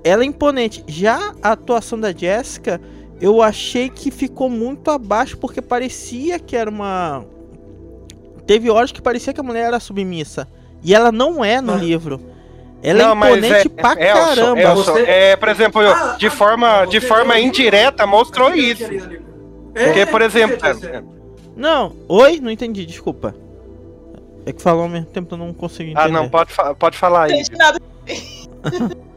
[0.03, 0.83] ela é imponente.
[0.87, 2.79] Já a atuação da Jessica,
[3.19, 7.25] eu achei que ficou muito abaixo porque parecia que era uma.
[8.45, 10.47] Teve horas que parecia que a mulher era submissa.
[10.83, 11.77] E ela não é no ah.
[11.77, 12.21] livro.
[12.81, 14.61] Ela não, é imponente é, pra Elson, caramba.
[14.61, 18.85] Elson, é, por exemplo, ah, de forma, de forma indireta mostrou isso.
[19.73, 20.57] Porque, por exemplo.
[21.59, 22.39] Não, oi?
[22.39, 23.35] Não entendi, desculpa.
[24.45, 26.07] É que falou ao mesmo tempo, eu não consegui entender.
[26.07, 27.43] Ah, não, pode, pode falar aí.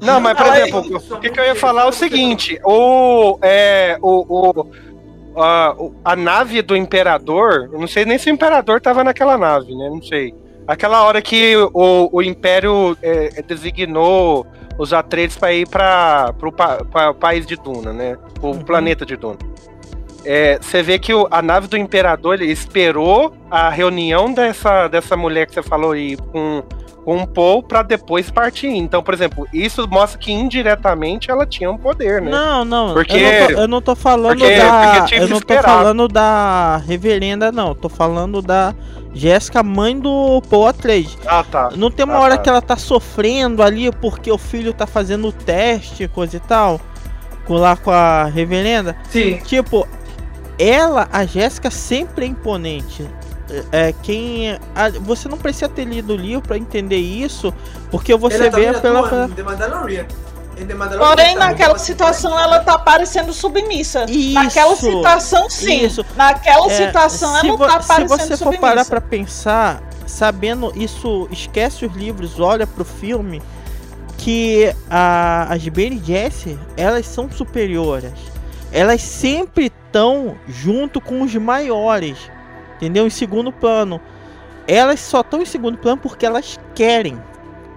[0.00, 3.96] Não, mas por exemplo, o que, que, eu ia falar é o seguinte: o, é,
[4.02, 9.04] o, o, a, a nave do Imperador, eu não sei nem se o Imperador tava
[9.04, 9.88] naquela nave, né?
[9.88, 10.34] Não sei.
[10.66, 14.44] Aquela hora que o, o Império é, designou
[14.76, 16.34] os Atreides para ir para
[17.10, 18.18] o país de Duna, né?
[18.40, 18.58] O uhum.
[18.58, 19.38] planeta de Duna.
[20.24, 25.46] É, você vê que o, a nave do Imperador esperou a reunião dessa, dessa mulher
[25.46, 26.62] que você falou aí com
[27.04, 28.68] com um Paul para depois partir.
[28.68, 32.30] Então, por exemplo, isso mostra que indiretamente ela tinha um poder, né?
[32.30, 32.94] Não, não.
[32.94, 36.08] Porque eu não tô, eu não tô falando porque, da porque eu não tô falando
[36.08, 38.74] da reverenda não, tô falando da
[39.12, 41.18] Jéssica, mãe do Paul Atreides.
[41.26, 41.70] Ah, tá.
[41.76, 42.42] Não tem uma ah, hora tá.
[42.42, 46.80] que ela tá sofrendo ali porque o filho tá fazendo o teste, coisa e tal,
[47.48, 48.96] lá com a reverenda?
[49.10, 49.38] Sim.
[49.44, 49.86] Tipo,
[50.58, 53.08] ela, a Jéssica sempre é imponente
[53.70, 54.58] é, quem.
[54.74, 57.52] A, você não precisa ter lido o livro para entender isso,
[57.90, 59.08] porque você vê pela.
[59.08, 59.28] pela...
[60.98, 64.04] Porém, naquela situação ela tá parecendo submissa.
[64.08, 65.84] Isso, naquela situação, sim.
[65.84, 66.04] Isso.
[66.14, 68.36] Naquela é, situação ela não tá parecendo submissa.
[68.36, 73.42] Se você for parar pra pensar, sabendo isso, esquece os livros, olha pro filme,
[74.18, 78.12] que a, as Bene Jesse, elas são superiores.
[78.70, 82.30] Elas sempre estão junto com os maiores
[82.82, 83.06] entendeu?
[83.06, 84.00] Em segundo plano.
[84.66, 87.20] Elas só estão em segundo plano porque elas querem.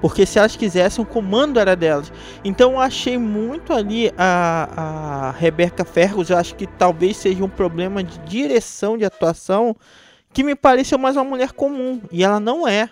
[0.01, 2.11] Porque se elas quisessem, o comando era delas.
[2.43, 6.29] Então eu achei muito ali a, a Rebeca Fergus.
[6.29, 9.75] Eu acho que talvez seja um problema de direção de atuação
[10.33, 12.01] que me pareceu mais uma mulher comum.
[12.11, 12.89] E ela não é.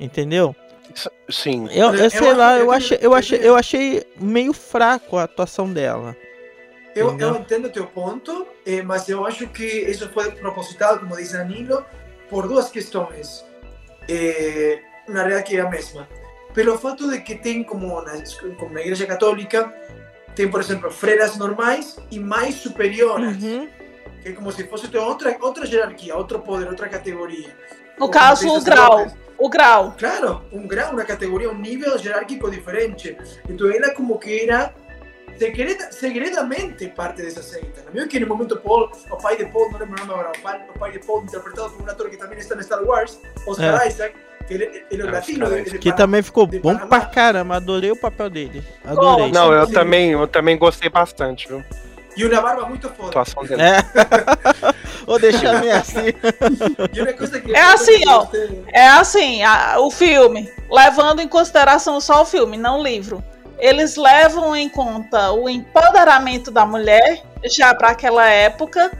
[0.00, 0.54] Entendeu?
[1.28, 1.68] Sim.
[1.70, 5.72] Eu, eu sei eu lá, eu achei, eu, achei, eu achei meio fraco a atuação
[5.72, 6.16] dela.
[6.94, 11.32] Eu, eu entendo teu ponto, eh, mas eu acho que isso foi propositado, como diz
[11.32, 11.84] Danilo,
[12.30, 13.44] por duas questões.
[14.08, 16.08] Eh, na realidade, que é a mesma.
[16.52, 18.12] Pelo fato de que tem, como na,
[18.58, 19.74] como na Igreja Católica,
[20.36, 23.42] tem, por exemplo, freiras normais e mais superiores.
[23.42, 23.68] Uhum.
[24.22, 27.56] Que é como se fosse outra, outra hierarquia, outro poder, outra categoria.
[27.98, 29.06] No caso, o grau.
[29.36, 29.94] O grau.
[29.98, 33.16] Claro, um grau, uma categoria, um nível hierárquico diferente.
[33.48, 34.72] Então ela como que era
[35.38, 37.82] segredamente segredamente parte dessa seita.
[37.86, 40.32] Não viu que no momento Paul, o pai de Paul, não lembro o nome agora,
[40.36, 42.82] o pai, o pai de Paul, interpretado por um ator que também está em Star
[42.82, 43.88] Wars, Oscar é.
[43.88, 44.14] Isaac,
[44.46, 45.46] que ele, ele é latino.
[45.54, 46.86] Ele que também ficou bom Panamá.
[46.86, 48.64] pra caramba, adorei o papel dele.
[48.84, 49.32] Adorei.
[49.32, 51.62] Não, eu também, eu também gostei bastante, viu?
[52.16, 53.24] E uma barba muito foda.
[53.48, 53.62] Dele.
[53.62, 53.78] É.
[55.04, 56.14] Vou deixar meio assim.
[57.52, 58.26] é assim, ó.
[58.72, 63.22] É assim, a, o filme, levando em consideração só o filme, não o livro
[63.58, 68.90] eles levam em conta o empoderamento da mulher já para aquela época,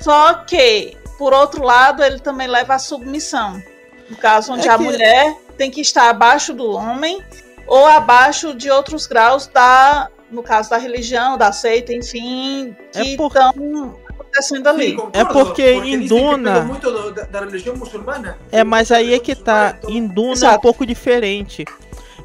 [0.00, 3.62] só que, por outro lado, ele também leva a submissão.
[4.08, 7.22] No caso, onde é a mulher tem que estar abaixo do homem
[7.66, 13.08] ou abaixo de outros graus da, no caso da religião, da seita, enfim, é que
[13.10, 14.90] estão é acontecendo ali.
[14.90, 16.60] Sim, concordo, é porque, porque em Duna.
[16.62, 18.38] muito da, da, religião muçulmana.
[18.50, 19.76] É, mas aí é que tá.
[19.88, 20.54] Em Duna Exato.
[20.54, 21.64] é um pouco diferente.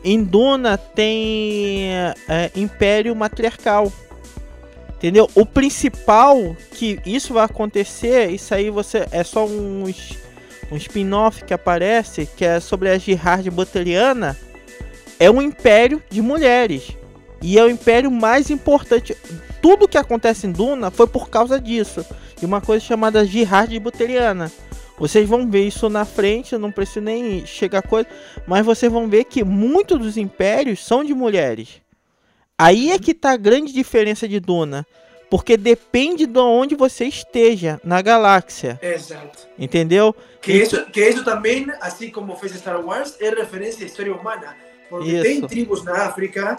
[0.06, 1.90] Em Duna tem
[2.30, 3.92] é, Império Matriarcal.
[4.96, 5.28] Entendeu?
[5.34, 10.18] O principal que isso vai acontecer, isso aí você é só uns
[10.72, 14.38] um spin-off que aparece, que é sobre a Jihad Buteriana,
[15.20, 16.96] é um império de mulheres.
[17.42, 19.16] E é o império mais importante.
[19.62, 22.06] Tudo que acontece em Duna foi por causa disso.
[22.40, 24.52] De uma coisa chamada Jihad Buteriana.
[24.98, 28.08] Vocês vão ver isso na frente, não preciso nem chegar a coisa,
[28.48, 31.82] mas vocês vão ver que muitos dos impérios são de mulheres.
[32.58, 34.86] Aí é que tá a grande diferença de Duna.
[35.30, 38.80] Porque depende de onde você esteja na galáxia.
[38.82, 39.48] Exato.
[39.58, 40.16] Entendeu?
[40.40, 44.56] Que isso, que isso também, assim como fez Star Wars, é referência à história humana.
[44.88, 45.24] Porque isso.
[45.24, 46.58] tem tribos na África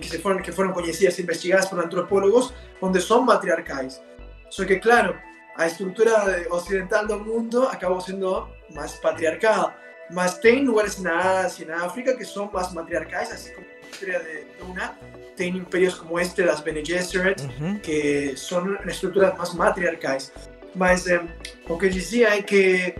[0.00, 4.00] que, se foram, que foram conhecidas e investigadas por antropólogos, onde são matriarcais.
[4.48, 5.16] Só que, claro,
[5.56, 9.74] a estrutura ocidental del mundo acabó siendo más patriarcal.
[10.10, 14.44] Mas tem lugares na Ásia, na África, que são mais matriarcais, assim como historia de
[14.58, 14.96] Duna,
[15.36, 17.80] tiene imperios como este, las Bene Gesserit, Uhum.
[17.80, 20.32] que son estruturas más matriarcais.
[20.74, 21.20] Mas eh,
[21.68, 22.94] lo que decía es que,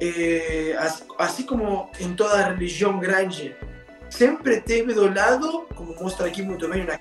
[0.00, 3.56] eh, as- así como en toda religión grande,
[4.08, 7.00] siempre teve do lado, como muestra aquí muy bien, una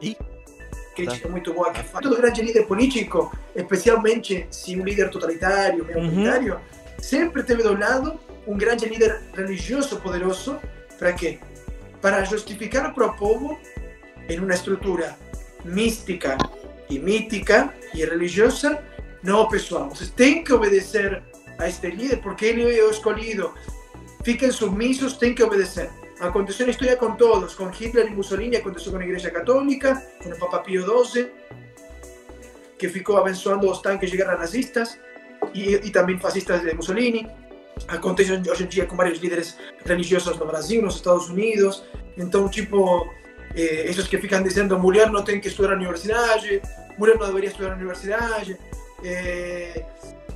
[0.00, 0.16] Ih,
[0.96, 2.02] crítica muito boa que faz.
[2.02, 6.04] Todo grande líder político, especialmente se um líder totalitário, meio Uhum.
[6.06, 6.60] autoritário,
[6.98, 10.58] sempre teve do lado um grande líder religioso poderoso.
[10.98, 11.38] Para quê?
[12.00, 13.58] Para justificar para o povo
[14.28, 15.16] em uma estrutura
[15.64, 16.38] mística
[16.88, 18.78] e mítica e religiosa.
[19.22, 21.22] Não, pessoal, vocês têm que obedecer
[21.58, 23.52] a este líder porque ele é o escolhido.
[24.24, 25.90] Fiquem submissos, têm que obedecer.
[26.20, 30.30] Aconteceu na história com todos, com Hitler e Mussolini, aconteceu com a Igreja Católica, com
[30.30, 31.28] o Papa Pio XII,
[32.78, 34.98] que ficou abençoando os tanques de guerra nazistas
[35.52, 37.28] e, e também fascistas de Mussolini.
[37.88, 41.84] Acontece hoje em dia com vários líderes religiosos no Brasil, nos Estados Unidos.
[42.16, 43.12] Então, tipo,
[43.54, 46.62] eh, esses que ficam dizendo mulher não tem que estudar na universidade,
[46.96, 48.58] mulher não deveria estudar na universidade,
[49.04, 49.84] eh,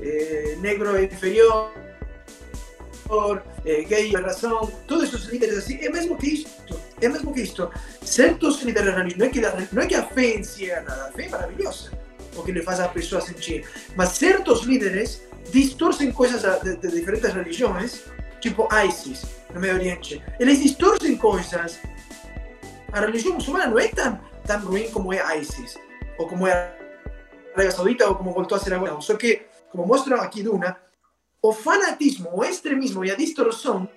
[0.00, 1.72] eh, negro inferior,
[3.64, 6.50] eh, gay é razão, todos esses líderes assim, é mesmo que isto,
[7.00, 7.70] é que.
[8.02, 10.42] Certos líderes religiosos, não é que, a- não que a fé em
[10.82, 11.90] nada, a fé é maravilhosa,
[12.36, 13.64] o que lhe faz a pessoa sentir,
[13.96, 18.04] mas certos líderes distorcem coisas de, de diferentes religiões,
[18.40, 20.22] tipo ISIS, no Medio Oriente.
[20.38, 21.78] Eles distorcem coisas.
[22.92, 25.76] A religião muçulmana não é tão, tão ruim como é ISIS,
[26.18, 26.72] ou como é a
[27.54, 29.00] Arábia Saudita, ou como voltou a ser agora.
[29.00, 30.76] Só que, como mostra aqui Duna,
[31.42, 33.88] o fanatismo, o extremismo e a distorção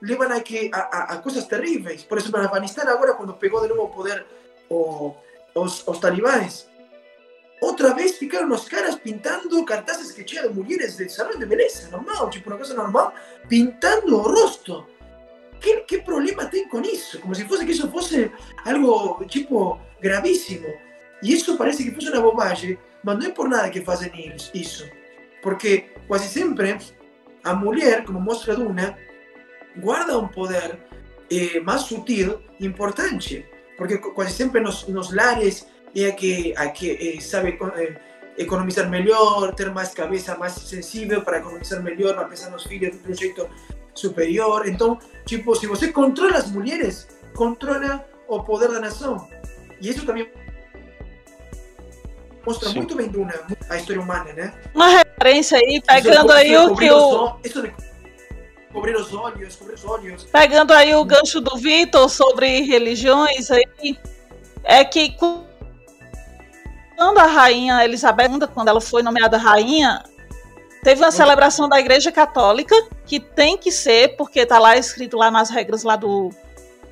[0.00, 2.04] levam a, que, a, a, a coisas terríveis.
[2.04, 4.24] Por exemplo, no Afeganistão, agora, quando pegou de novo o poder
[4.68, 5.14] o,
[5.54, 6.68] os, os talibães,
[7.60, 11.88] outra vez ficaram os caras pintando cartazes que tinham de mulheres de salão de beleza,
[11.90, 13.12] normal, tipo uma coisa normal,
[13.48, 14.86] pintando o rosto.
[15.60, 17.18] Que, que problema tem com isso?
[17.20, 18.30] Como se fosse que isso fosse
[18.64, 20.68] algo, tipo, gravíssimo.
[21.22, 24.50] E isso parece que fosse uma bobagem, mas não é por nada que fazem eles
[24.52, 24.86] isso.
[25.42, 26.76] Porque quase sempre
[27.44, 28.96] a mulher, como mostra Duna,
[29.76, 30.78] guarda um poder
[31.30, 33.44] eh, mais sutil importante.
[33.76, 37.94] Porque qu- quase sempre nos, nos lares é a que, a que eh, sabe eh,
[38.38, 43.10] economizar melhor, ter mais cabeça mais sensível para economizar melhor, para pensar nos filhos de
[43.10, 43.48] um jeito
[43.94, 44.66] superior.
[44.68, 49.28] Então, tipo, se você controla as mulheres, controla o poder da nação.
[49.80, 50.30] E isso também
[52.46, 52.76] mostra Sim.
[52.76, 53.34] muito bem Duna,
[53.68, 54.54] a história humana, né?
[54.72, 57.36] Uma referência aí, pegando Isso de aí o que o.
[58.72, 60.24] cobrir os olhos, cobrir os olhos.
[60.24, 63.98] Pegando aí o gancho do Vitor sobre religiões aí,
[64.62, 65.16] é que
[66.96, 70.04] quando a rainha Elizabeth II, quando ela foi nomeada rainha,
[70.84, 75.30] teve uma celebração da Igreja Católica, que tem que ser, porque tá lá escrito lá
[75.32, 76.30] nas regras lá do,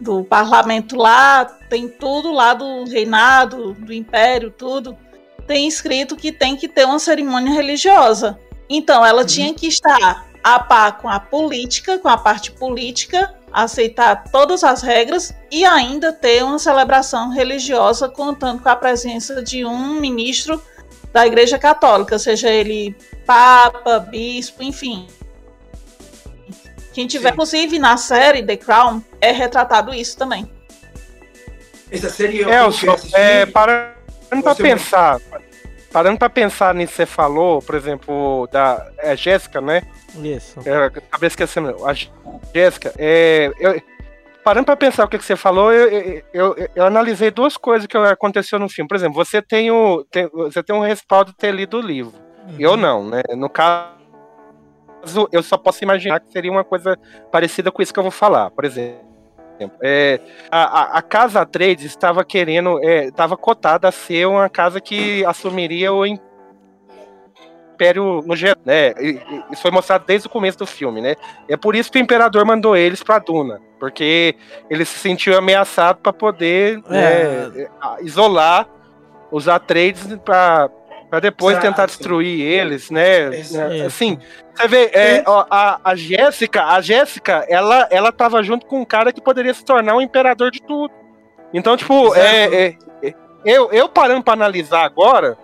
[0.00, 4.98] do parlamento lá, tem tudo lá do reinado, do império, tudo.
[5.46, 8.38] Tem escrito que tem que ter uma cerimônia religiosa.
[8.68, 9.26] Então, ela Uhum.
[9.26, 14.83] tinha que estar a par com a política, com a parte política, aceitar todas as
[14.83, 20.61] regras e ainda ter uma celebração religiosa contando com a presença de um ministro
[21.12, 25.07] da Igreja Católica, seja ele papa, bispo, enfim.
[26.92, 27.35] Quem tiver, Sim.
[27.35, 30.50] inclusive, na série The Crown, é retratado isso também.
[31.90, 33.46] Essa série eu É, eu que só, é,
[34.42, 35.20] parando Você- pensar,
[35.92, 39.82] parando pra pensar nisso que você falou, por exemplo, da é, Jéssica, né?
[40.22, 40.60] Isso.
[40.66, 41.76] É, acabei esquecendo.
[41.86, 41.92] A
[42.54, 43.80] Jéssica, é, eu-
[44.44, 46.22] parando pra pensar o que, que você falou, eu, eu,
[46.56, 48.88] eu- eu analisei duas coisas que aconteceu no filme.
[48.88, 52.12] Por exemplo, você tem, o, tem- você tem um respaldo de ter lido o livro.
[52.48, 52.56] Uhum.
[52.58, 53.22] Eu não, né?
[53.36, 53.94] No caso,
[55.32, 56.98] eu só posso imaginar que seria uma coisa
[57.32, 58.50] parecida com isso que eu vou falar.
[58.50, 59.13] Por exemplo,
[59.82, 65.24] é, a, a- casa Trades estava querendo, é, estava cotada a ser uma casa que
[65.24, 66.04] assumiria o
[67.74, 68.92] império no geral, né?
[69.50, 71.14] Isso foi mostrado desde o começo do filme, né?
[71.48, 74.37] É por isso que o imperador mandou eles para Duna, porque
[74.70, 77.48] ele se sentiu ameaçado para poder É.
[77.48, 77.68] né,
[78.02, 78.66] isolar
[79.31, 80.70] os Atreides para
[81.15, 81.69] para depois Exato.
[81.69, 83.27] tentar destruir eles, né?
[83.37, 83.83] Exato.
[83.87, 84.19] Assim,
[84.52, 88.85] você vê, é, ó, a, a Jéssica, a Jéssica, ela, ela tava junto com um
[88.85, 90.92] cara que poderia se tornar o imperador de tudo.
[91.52, 95.38] Então, tipo, é, é- é- eu, eu parando pra analisar agora,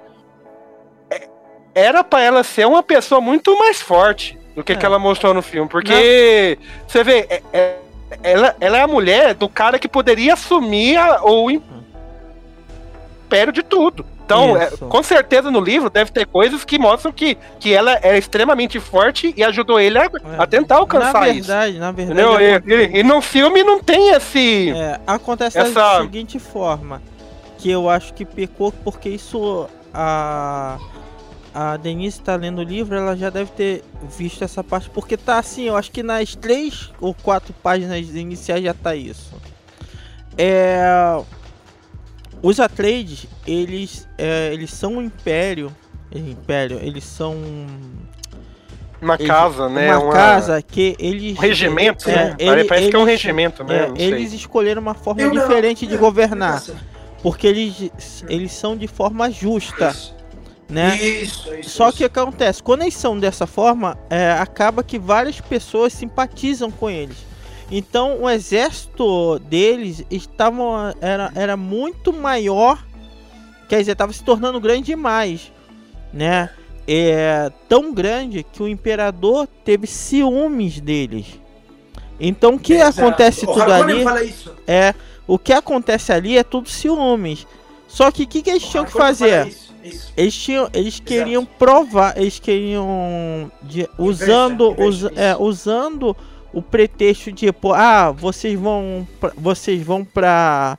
[1.09, 1.29] é,
[1.73, 4.75] era pra ela ser uma pessoa muito mais forte do que, É.
[4.75, 5.68] que ela mostrou no filme.
[5.68, 7.77] Porque, você vê, é- é-
[8.25, 14.05] ela, ela é a mulher do cara que poderia assumir a- o império de tudo.
[14.35, 14.87] Então, é, Isso.
[14.87, 19.35] com certeza no livro deve ter coisas que mostram que, que ela é extremamente forte
[19.37, 20.09] e ajudou ele a,
[20.39, 21.49] a tentar alcançar na isso.
[21.49, 22.41] verdade, na verdade, Entendeu?
[22.41, 24.70] E, aconte- e- e no filme não tem esse.
[24.70, 27.03] é, acontece Essa- da seguinte forma,
[27.59, 30.78] que eu acho que pecou porque isso a
[31.53, 33.83] a Denise tá lendo o livro, ela já deve ter
[34.16, 38.62] visto essa parte, porque tá assim, eu acho que nas três ou quatro páginas iniciais
[38.62, 39.33] já tá isso.
[40.39, 40.81] É,
[42.43, 45.74] os Atreides, eles, é, eles são um império,
[46.14, 47.36] império, eles são
[49.01, 49.97] Uma eles- casa, né?
[49.97, 52.36] uma, casa que eles Um regimento, é, né?
[52.38, 53.93] ele- Parece que é um eles- regimento, né?
[53.97, 56.62] é, eles escolheram uma forma Eu não- diferente de é, governar,
[57.22, 60.14] porque eles, eles são de forma justa, Isso,
[60.68, 60.97] né?
[60.97, 61.70] isso, isso.
[61.70, 61.99] Só isso.
[61.99, 66.70] que o que acontece, quando eles são dessa forma, é, acaba que várias pessoas simpatizam
[66.70, 67.16] com eles.
[67.71, 72.85] Então o exército deles estavam era, era muito maior,
[73.68, 75.53] quer dizer, estava se tornando grande demais,
[76.12, 76.51] né?
[76.89, 81.27] É tão grande que o imperador teve ciúmes deles.
[82.18, 83.01] Então o que Exato.
[83.01, 84.05] acontece O tudo ali
[84.66, 84.93] é
[85.27, 87.47] o que acontece ali é tudo ciúmes.
[87.87, 89.47] Só que o que, que eles tinham que fazer?
[89.47, 90.12] Isso, isso.
[90.16, 95.18] Eles tinham, eles queriam provar, eles queriam de- usando, usa- isso.
[95.21, 96.16] é, usando
[96.53, 100.78] o pretexto de, pô, ah, vocês vão, pra, vocês vão pra,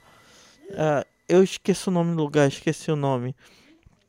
[0.77, 3.35] ah, eu esqueci o nome do lugar, esqueci o nome.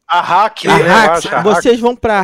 [0.08, 0.18] A
[0.66, 0.90] né?
[0.90, 1.42] acho, Arrak.
[1.42, 2.18] vocês vão pra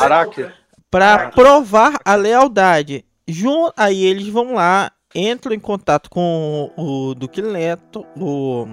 [0.00, 0.46] Araque.
[0.90, 3.04] para provar a lealdade.
[3.26, 8.68] Jun, aí eles vão lá, entram em contato com o Duque Leto, o,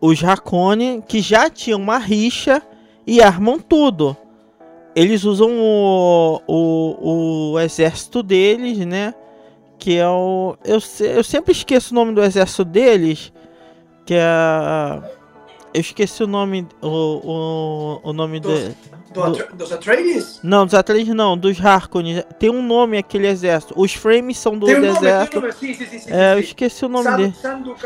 [0.00, 2.62] os Harkonnen, que já tinham uma rixa
[3.06, 4.16] e armam tudo.
[4.94, 9.14] Eles usam o, o, o exército deles, né?
[9.78, 10.56] Que é o.
[10.64, 13.32] Eu, eu sempre esqueço o nome do exército deles.
[14.04, 15.02] Que é.
[15.74, 16.66] Eu esqueci o nome.
[16.82, 18.74] O, o, o nome Dos- de,
[19.14, 20.40] Do Atra- Dos Atreides?
[20.42, 22.22] não, dos Atreides não, dos Harkonnen.
[22.38, 23.72] Tem um nome aquele exército.
[23.76, 25.40] Os frames são do Tem um nome, tem um exército.
[25.40, 25.52] nome.
[25.54, 25.98] Sim, sim, sim.
[26.00, 27.34] sim, É, eu esqueci o nome Sado- dele.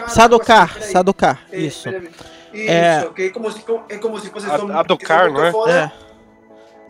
[0.09, 0.93] Sadokar, algo assim, peraí.
[0.93, 1.85] Sadokar, É, isso.
[1.85, 2.09] peraí.
[2.53, 3.11] Isso, É.
[3.15, 5.53] que é como se, é como se fosse Adokar, não é?
[5.53, 5.73] foda.
[5.73, 6.06] É.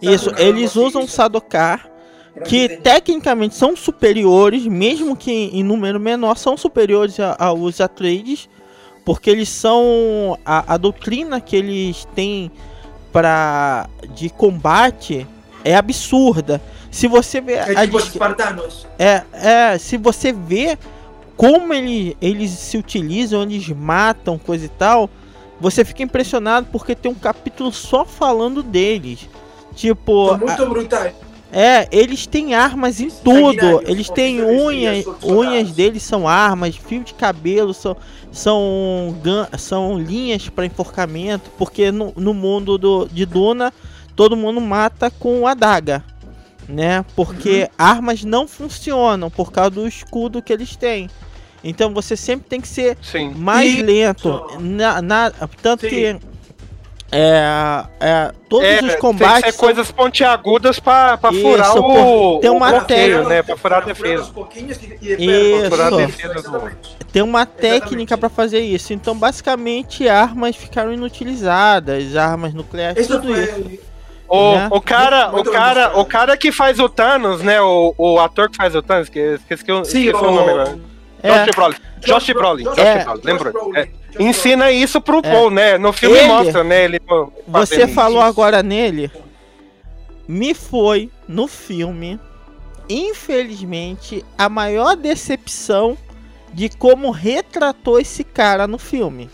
[0.01, 1.90] Isso, eles usam Sadokar,
[2.44, 8.49] que tecnicamente são superiores, mesmo que em número menor, são superiores aos Atreides,
[9.05, 12.51] porque eles são a, a doutrina que eles têm
[13.12, 15.26] para de combate
[15.64, 16.61] é absurda.
[16.90, 18.86] Se você vê É tipo espartanos.
[18.99, 20.78] É, é, se você vê
[21.36, 25.11] como ele, eles se utilizam, eles matam, coisa e tal,
[25.61, 29.28] você fica impressionado porque tem um capítulo só falando deles.
[29.77, 31.12] Tipo, São muito brutais.
[31.53, 33.81] a- é, eles têm armas em tudo.
[33.87, 37.97] Eles têm unhas, unhas deles são armas, fio de cabelo são
[38.33, 39.16] são,
[39.57, 43.72] são linhas para enforcamento, porque no, no mundo do, de Duna
[44.14, 46.05] todo mundo mata com adaga,
[46.68, 47.05] né?
[47.14, 47.68] Porque Uhum.
[47.79, 51.09] armas não funcionam por causa do escudo que eles têm.
[51.64, 53.31] Então você sempre tem que ser Sim.
[53.35, 54.47] mais lento.
[54.61, 55.31] Na, na-
[55.62, 55.89] tanto Sim.
[55.89, 56.16] que
[57.12, 61.76] é, é, todos É, os tem que combates ser coisas pontiagudas pra, pra Isso, furar
[61.78, 63.42] o, tem o uma bloqueio, técnica- né?
[63.42, 64.22] Pra furar a defesa.
[64.22, 64.32] Isso.
[64.32, 64.44] pra
[65.70, 66.96] Furar a furar defesa do- exatamente.
[67.12, 68.92] tem uma técnica para fazer isso.
[68.92, 73.86] Então, basicamente, armas ficaram inutilizadas, armas nucleares, Isso tudo isso.
[74.28, 74.68] O, Né?
[74.72, 77.61] o cara, o cara, o cara que faz o Thanos, né?
[77.61, 80.78] O, o ator que faz o Thanos, que esqueci, o- Sim, esqueci o nome agora.
[81.22, 81.76] É, Josh Brolin.
[82.04, 82.64] Josh Brolin.
[82.64, 83.04] Josh É.
[83.04, 83.72] Brolin, lembrou?
[84.18, 85.22] Ensina isso pro É.
[85.22, 85.78] Paul, né?
[85.78, 86.84] No filme Ele- mostra, né?
[86.84, 87.00] Ele
[87.46, 88.28] você fazendo falou isso.
[88.28, 89.10] agora nele.
[90.28, 92.18] Me foi no filme,
[92.88, 95.96] infelizmente, a maior decepção
[96.52, 99.30] de como retratou esse cara no filme.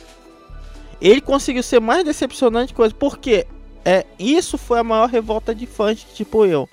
[1.00, 3.46] Ele conseguiu ser mais decepcionante coisa, porque
[3.84, 6.68] é, isso foi a maior revolta de fãs, tipo eu.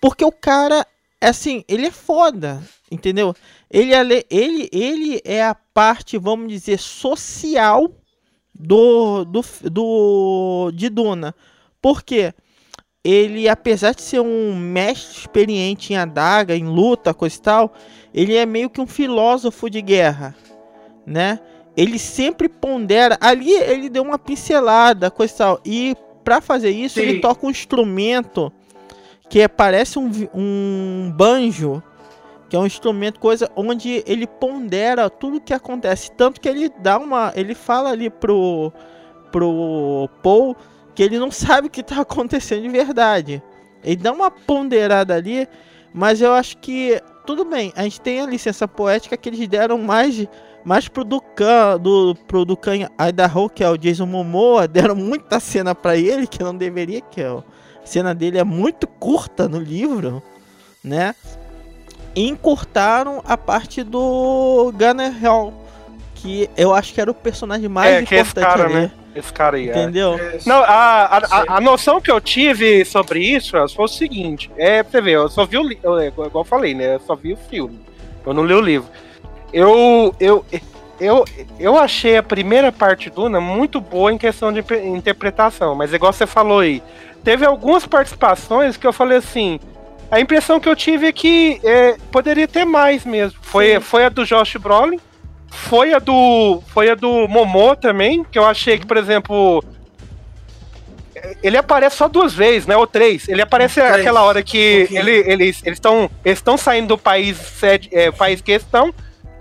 [0.00, 0.86] Porque o cara,
[1.20, 3.34] assim, ele é foda, entendeu?
[3.72, 7.90] Ele, é le- ele, ele é a parte, vamos dizer, social
[8.54, 11.34] do, do, do de Duna.
[11.80, 12.34] Por quê?
[13.02, 17.74] Ele, apesar de ser um mestre experiente em adaga, em luta, coisa e tal,
[18.14, 20.36] ele é meio que um filósofo de guerra,
[21.06, 21.40] né?
[21.76, 23.16] Ele sempre pondera.
[23.20, 25.60] Ali ele deu uma pincelada, coisa e tal.
[25.64, 27.20] E para fazer isso, ele Sim.
[27.20, 28.52] toca um instrumento
[29.28, 31.82] que é, parece um, um banjo,
[32.52, 36.12] que é um instrumento, coisa onde ele pondera tudo que acontece.
[36.12, 37.32] Tanto que ele dá uma.
[37.34, 38.70] Ele fala ali pro,
[39.30, 40.54] pro Paul
[40.94, 43.42] que ele não sabe o que tá acontecendo de verdade.
[43.82, 45.48] Ele dá uma ponderada ali,
[45.94, 49.78] mas eu acho que tudo bem, a gente tem a licença poética que eles deram
[49.78, 50.28] mais
[50.62, 55.74] Mas pro Dukan, do, pro Dukan Idaho, que é o Jason Momoa, deram muita cena
[55.74, 57.42] para ele que não deveria, que é, a
[57.82, 60.22] cena dele é muito curta no livro,
[60.84, 61.14] né?
[62.14, 65.52] Encurtaram a parte do Gunner Hall,
[66.14, 68.74] que eu acho que era o personagem mais É, que é esse importante cara, ali.
[68.74, 68.90] né?
[69.14, 69.68] Esse cara aí.
[69.68, 69.72] é.
[69.72, 70.14] Entendeu?
[70.14, 74.50] É, Não, a, a, a, a noção que eu tive sobre isso foi o seguinte:
[74.56, 76.94] é você ver, eu só vi o livro, igual eu falei, né?
[76.94, 77.78] Eu só vi o filme.
[78.24, 78.88] Eu não li o livro.
[79.52, 80.44] Eu, eu,
[80.98, 81.24] eu,
[81.58, 86.10] eu achei a primeira parte do Duna muito boa em questão de interpretação, mas igual
[86.12, 86.82] você falou aí,
[87.22, 89.60] teve algumas participações que eu falei assim.
[90.12, 93.38] A impressão que eu tive é que é, poderia ter mais mesmo.
[93.40, 95.00] Foi, foi a do Josh Brolin,
[95.48, 96.62] foi a do.
[96.68, 99.64] Foi a do Momô também, que eu achei que, por exemplo.
[101.42, 102.76] Ele aparece só duas vezes, né?
[102.76, 103.26] Ou três.
[103.26, 103.94] Ele aparece Três.
[103.96, 105.00] aquela hora que pouquinho.
[105.00, 107.38] ele- eles estão eles estão saindo do país,
[107.90, 108.92] é, país que eles estão,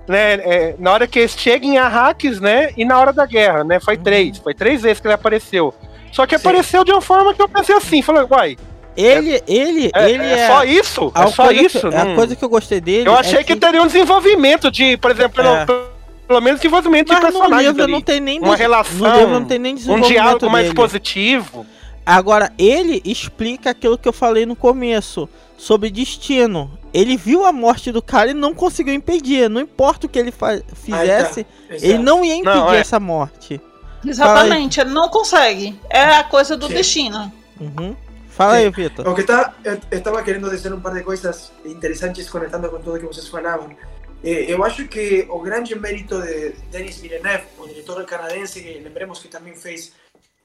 [0.08, 0.34] né?
[0.36, 2.70] é, na hora que eles chegam em Arrakis, né?
[2.78, 3.80] E na hora da guerra, né?
[3.80, 4.38] Foi três.
[4.38, 5.74] Foi três vezes que ele apareceu.
[6.14, 6.42] Só que Sim.
[6.48, 8.58] apareceu de uma forma que eu pensei assim, falei, uai,
[8.96, 10.48] Ele, ele, é, ele é é.
[10.48, 11.12] só isso?
[11.16, 11.90] a É só isso?
[11.90, 13.08] Que, a Não- coisa que eu gostei dele.
[13.08, 13.56] eu é achei que...
[13.56, 15.66] teria um desenvolvimento de, por exemplo, pelo, É.
[16.28, 17.92] pelo menos desenvolvimento de Mas no livro ali.
[17.92, 20.76] não tem nem Uma relação, no livro não tem nem um diálogo mais dele.
[20.76, 21.66] positivo.
[22.06, 26.72] Agora, ele explica aquilo que eu falei no começo sobre destino.
[26.94, 29.50] Ele viu a morte do cara e não conseguiu impedir.
[29.50, 30.34] Não importa o que ele
[30.74, 31.86] fizesse, exato.
[31.86, 32.80] ele não ia impedir Não, é.
[32.80, 33.62] essa morte.
[34.06, 35.80] Exatamente, ele não consegue.
[35.90, 36.74] É a coisa do Sim.
[36.74, 37.32] destino.
[37.60, 37.96] Uhum.
[38.42, 38.64] Fala Sí.
[38.64, 39.08] aí, Vitor.
[39.08, 43.06] Aunque está, eh, estaba querendo dizer um par de coisas interessantes conectando com tudo que
[43.06, 43.70] vocês falavam.
[44.24, 49.20] Eh, eu acho que o grande mérito de Denis Villeneuve, o diretor canadense, que lembremos
[49.20, 49.94] que também fez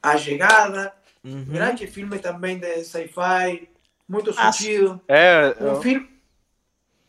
[0.03, 0.93] A Chegada,
[1.25, 1.45] Uhum.
[1.49, 3.67] grande filme também de sci-fi,
[4.09, 5.01] muito sutil.
[5.09, 6.09] É, Um filme,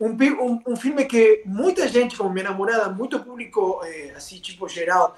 [0.00, 0.08] um,
[0.42, 5.16] um, um filme que muita gente, como minha namorada, muito público, eh, assim, tipo geral,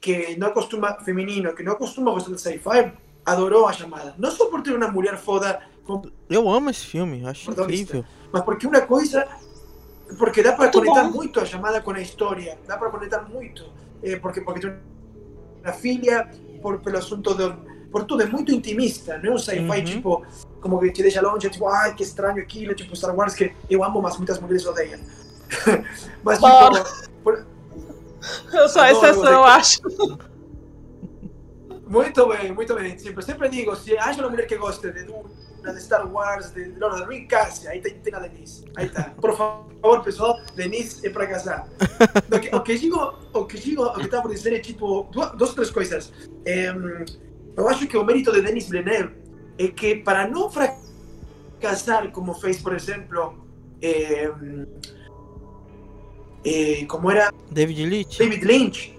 [0.00, 2.92] que não acostuma, feminino, que não acostuma gostar de sci-fi,
[3.32, 4.14] adorou a chamada.
[4.18, 8.04] Não só por ter uma mulher foda, com Eu amo esse filme, acho incrível.
[8.32, 9.26] mas porque uma coisa
[10.18, 11.10] porque dá para conectar bom.
[11.10, 13.64] muito a chamada com a história dá para conectar muito
[14.02, 14.72] eh, porque porque tem
[15.62, 16.26] uma filha
[16.62, 17.52] por pelo assunto de
[17.92, 19.84] por tudo é muito intimista não é um sci-fi Uhum.
[19.84, 20.26] tipo
[20.62, 23.84] como que te deixa longe tipo ai que estranho aquilo tipo Star Wars que eu
[23.84, 24.98] amo mas muitas mulheres odeiam
[26.24, 27.46] mas tipo por-
[28.52, 29.78] Eu sou a exceção, eu acho.
[31.88, 32.98] Muito bem, muito bem.
[32.98, 36.66] Sempre, sempre digo, se acha uma mulher que goste de Duna, de Star Wars, de
[36.78, 37.66] Lord of the Rings, case.
[37.66, 38.64] Aí tem, tem a Denise.
[38.76, 39.04] Aí está.
[39.20, 41.66] Por favor, pessoal, Denise é para casar.
[42.30, 45.08] O que, o que digo, o que digo, o que estava por dizer é tipo,
[45.10, 46.12] duas, duas três coisas.
[46.44, 47.06] Em,
[47.56, 49.14] eu acho que o mérito de Denis Villeneuve
[49.58, 53.48] é que para não fracassar como fez, por exemplo,
[53.80, 54.66] em,
[56.44, 58.18] eh, como era David Leitch?
[58.18, 58.97] David Lynch.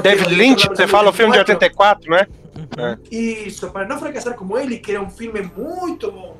[0.00, 2.10] David Lynch, você fala o filme de 84.
[2.10, 2.26] 84, né?
[2.54, 2.98] Uhum.
[3.10, 6.36] Isso, para não fracassar como ele, que era um filme muito bom.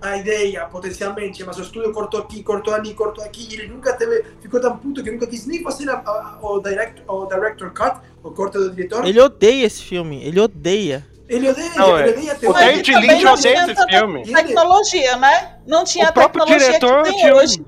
[0.00, 3.92] A ideia, potencialmente, mas o estúdio cortou aqui, cortou ali, cortou aqui, e ele nunca
[3.92, 7.70] teve, ficou tão puto que nunca quis nem fazer a, a, o, direct, o director
[7.70, 9.06] cut, o corte do diretor.
[9.06, 11.06] Ele odeia esse filme, ele odeia.
[11.28, 12.32] Ele odeia, Não, ele é.
[12.34, 14.22] odeia O David Lynch odeia esse filme.
[14.24, 15.56] Tecnologia, né?
[15.68, 17.64] Não tinha O próprio tecnologia diretor que tem tinha hoje.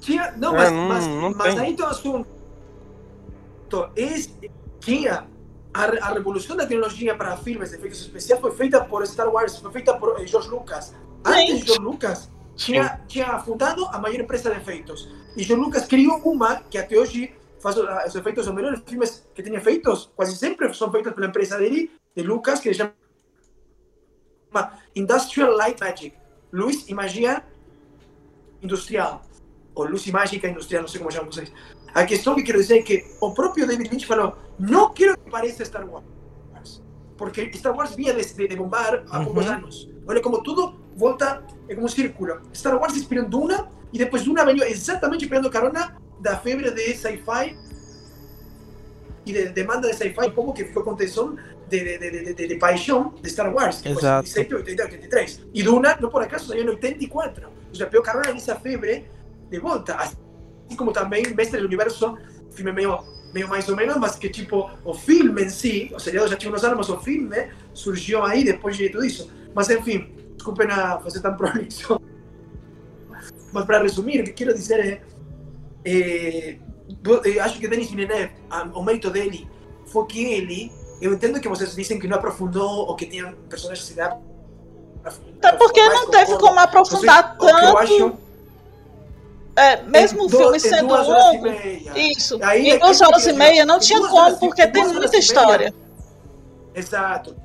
[0.00, 2.26] Tinha, não, É, mas, não- mas, não mas aí tem o assunto.
[3.94, 4.34] Es,
[4.80, 5.26] tinha
[5.72, 9.56] a, a revolução da tecnologia para filmes de efeitos especiais foi feita por Star Wars,
[9.58, 10.94] foi feita por eh, George Lucas.
[11.24, 15.08] Antes de George Lucas, tinha, tinha fundado a maior empresa de efeitos.
[15.36, 19.26] E George Lucas criou uma que até hoje faz o- os efeitos, os melhores filmes
[19.34, 22.92] que tem efeitos, quase sempre são feitos pela empresa dele, de Lucas, que se chama
[24.96, 26.16] Industrial Light Magic.
[26.52, 27.44] Luz e magia
[28.62, 29.22] industrial.
[29.74, 31.52] Ou luz e mágica industrial, não sei como chamam vocês.
[31.94, 35.30] A questão que quero dizer é que o próprio David Lynch falou: não quero que
[35.30, 36.04] pareça Star Wars.
[37.16, 39.24] Porque Star Wars vinha de, de, de bombar há Uhum.
[39.26, 39.90] poucos anos.
[40.06, 42.40] Olha como tudo volta, é como um círculo.
[42.54, 47.56] Star Wars inspirou Duna, e depois Duna veio exatamente pegando carona da febre de sci-fi
[49.26, 51.36] e de demanda de sci-fi, pouco que ficou com tesão
[51.68, 54.28] de, de, de, de, de, de paixão de Star Wars, que Exato.
[54.28, 55.46] foi 87, 88, 83.
[55.54, 57.46] E Duna, não por acaso, saiu em 84.
[57.46, 59.04] Ou seja, pegou carona nessa febre
[59.50, 59.94] de volta.
[59.94, 60.16] Assim
[60.76, 62.16] como também Mestre do Universo,
[62.50, 62.98] filme meio,
[63.32, 66.52] meio mais ou menos, mas que tipo, o filme em si, o seriado já tinha
[66.52, 69.30] uns anos, mas o filme surgiu aí depois de tudo isso.
[69.54, 72.00] Mas enfim, desculpem a fazer tão prolixo.
[73.52, 75.02] Mas para resumir, o que quero dizer
[75.84, 76.58] é,
[77.34, 79.48] é acho que Denis Villeneuve, a- o mérito dele
[79.86, 83.88] foi que ele, eu entendo que vocês dizem que não aprofundou ou que tinha personagens
[83.88, 84.16] que dá
[85.04, 88.18] Até porque não teve como aprofundar tanto.
[89.56, 91.48] É, mesmo o filme sendo longo,
[91.94, 95.74] isso, aí, em duas horas e meia não tinha como, porque tem muita história.
[96.74, 97.36] Exato.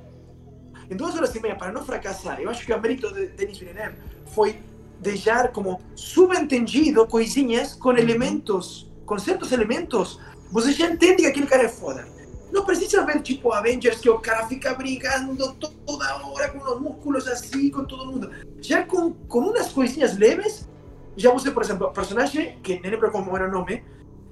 [0.89, 3.57] Em duas horas e meia, para não fracassar, eu acho que o mérito de Denis
[3.57, 3.95] Villeneuve
[4.27, 4.59] foi
[4.99, 10.19] deixar como subentendido coisinhas com elementos, com certos elementos.
[10.51, 12.07] Você já entende que aquele cara é foda.
[12.51, 17.27] Não precisa ver tipo Avengers que o cara fica brigando toda hora com os músculos
[17.27, 18.31] assim, com todo mundo.
[18.61, 20.67] Já com, com umas coisinhas leves,
[21.17, 23.83] já você, por exemplo, o personagem, que nem lembro como era o nome,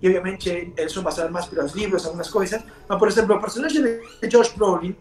[0.01, 3.81] e obviamente eles são basados mais pelos livros, algumas coisas, mas por exemplo, o personagem
[3.81, 4.95] de Josh Brolin,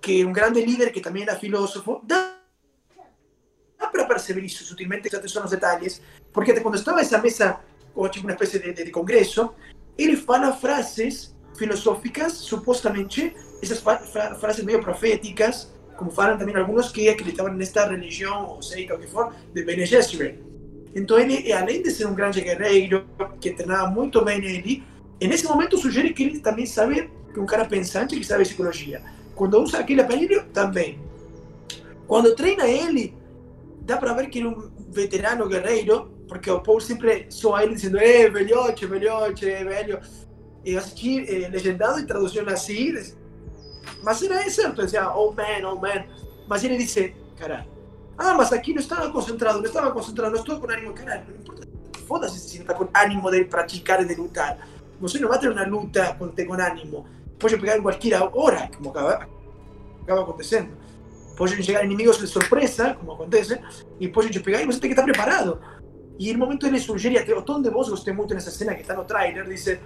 [0.00, 2.36] que é um grande líder, que também era filósofo, dá,
[3.78, 6.02] dá para perceber isso sutilmente, esses são os detalhes,
[6.32, 7.60] porque quando estava nessa mesa,
[7.94, 9.54] ou tipo uma espécie de, de, de congresso,
[9.96, 17.56] ele fala frases filosóficas, supostamente, esas frases medio proféticas, como falam también algunos que acreditaban
[17.56, 20.49] en esta religión, o sea, o que for, de Bene Gesserit.
[20.94, 23.06] Entonces, ele, além de ser un grande guerreiro,
[23.40, 24.82] que treinava muito bem ele,
[25.20, 28.44] en ese momento sugiere que ele também sabe, que é um cara pensante, que sabe
[28.44, 29.02] psicologia.
[29.34, 30.98] Quando usa aquele aparelho, também.
[32.06, 33.14] Quando treina ele,
[33.82, 37.74] dá para ver que ele é um veterano guerreiro, porque o Paul sempre soa ele
[37.74, 40.00] dizendo, eh, velhote, velhote, velho.
[40.64, 42.92] eu assisti eh, legendado e tradução assim,
[44.02, 46.04] mas era certo, dizia, oh man, oh man,
[46.48, 47.66] mas ele disse, cara,
[48.20, 51.34] ah, mas aqui não estava concentrado, não estava concentrado, não estou com ânimo, cara, não
[51.34, 51.66] importa,
[52.06, 54.58] foda-se se não está com ânimo de praticar e de lutar,
[55.00, 57.06] você não vai ter uma luta quando tem com ânimo,
[57.38, 59.26] pode pegar em qualquer hora, como acaba,
[60.02, 60.68] acaba acontecendo,
[61.34, 63.58] pode chegar inimigos de surpresa, como acontece,
[63.98, 65.58] e pode pegar e você tem que estar preparado.
[66.18, 68.82] E no momento ele sugere, até o tom de voz gostei muito nessa cena que
[68.82, 69.80] está no trailer, dice,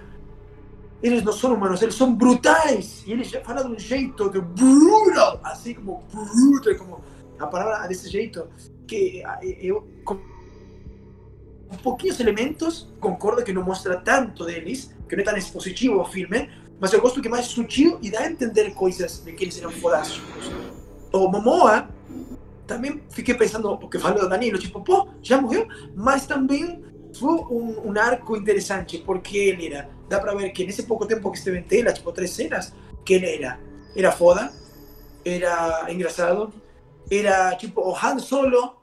[1.01, 3.01] eles não são humanos, eles são brutais.
[3.07, 7.01] E ele já fala de um jeito de brutal, assim como brutal, como
[7.39, 8.47] a palavra desse jeito,
[8.87, 9.23] que
[9.61, 10.17] eu, com
[11.83, 16.49] pouquinhos elementos, concordo que não mostra tanto deles, que não é tão expositivo o filme,
[16.79, 19.57] mas eu gosto que é mais sutil e dá a entender coisas de que eles
[19.57, 20.51] eram fodásticos.
[21.13, 21.89] O Momoa,
[22.67, 25.67] também fiquei pensando, o que falou Danilo, tipo, pô, já morreu?
[25.95, 26.83] Mas também
[27.17, 31.31] foi um, um arco interessante, porque ele era dá para ver que nesse pouco tempo
[31.31, 32.73] que esteve em tela, tipo três cenas,
[33.03, 33.59] que ele era,
[33.95, 34.51] era foda,
[35.23, 36.53] era engraçado,
[37.09, 38.75] era tipo o Han Solo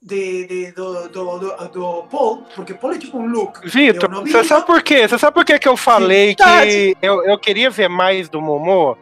[0.00, 3.60] de, de, do, do, do, do, Paul, porque Paul é tipo um look.
[3.64, 5.08] Vitor, você sabe por quê?
[5.08, 8.96] Você sabe por quê que eu falei que eu, eu queria ver mais do Momo?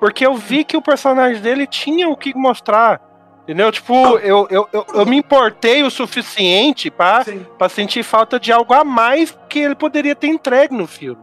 [0.00, 3.00] Porque eu vi que o personagem dele tinha o que mostrar.
[3.42, 3.70] Entendeu?
[3.70, 7.24] Tipo, eu, eu, eu, eu, me importei o suficiente para
[7.70, 11.22] sentir falta de algo a mais que ele poderia ter entregue no filme.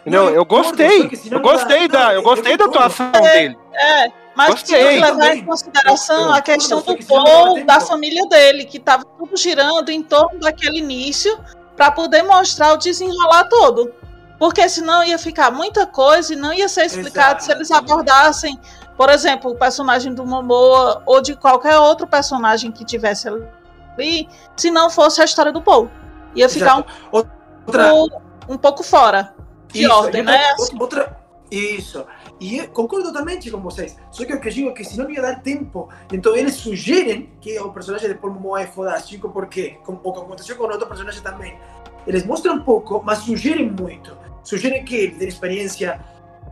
[0.00, 0.28] Entendeu?
[0.28, 1.10] Eu gostei.
[1.30, 3.56] Eu gostei da, eu gostei da atuação dele.
[3.72, 5.00] É, mas gostei.
[5.00, 10.02] levar em consideração a questão do Paul, da família dele, que estava tudo girando em
[10.02, 11.38] torno daquele início
[11.76, 13.92] para poder mostrar o desenrolar todo.
[14.38, 17.44] Porque senão ia ficar muita coisa e não ia ser explicado Exato.
[17.44, 18.60] se eles abordassem
[18.96, 24.70] por exemplo, o personagem do Momoa ou de qualquer outro personagem que tivesse ali, se
[24.70, 25.90] não fosse a história do Paul.
[26.34, 27.94] Ia ficar um, outra...
[27.94, 28.08] um,
[28.48, 29.34] um pouco fora
[29.68, 30.42] de isso, ordem, né?
[30.78, 31.16] Outra...
[31.50, 32.06] Isso.
[32.38, 33.96] E concordo totalmente com vocês.
[34.10, 37.30] Só que o que eu digo que se não ia dar tempo, então eles sugerem
[37.40, 40.86] que o personagem de Paul Momoa é fodástico, porque, como, o que aconteceu com outro
[40.86, 41.58] personagem também,
[42.06, 44.16] eles mostram pouco, mas sugerem muito.
[44.44, 46.00] Sugerem que ele tem experiência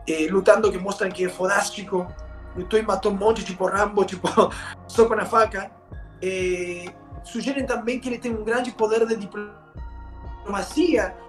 [0.07, 2.07] eh, lutando, que mostram que é fodástico,
[2.55, 4.27] lutou e matou um monte, tipo Rambo, tipo,
[4.87, 5.71] só com a faca.
[6.21, 6.85] É,
[7.23, 9.64] sugerem também que ele tem um grande poder de diplomacia,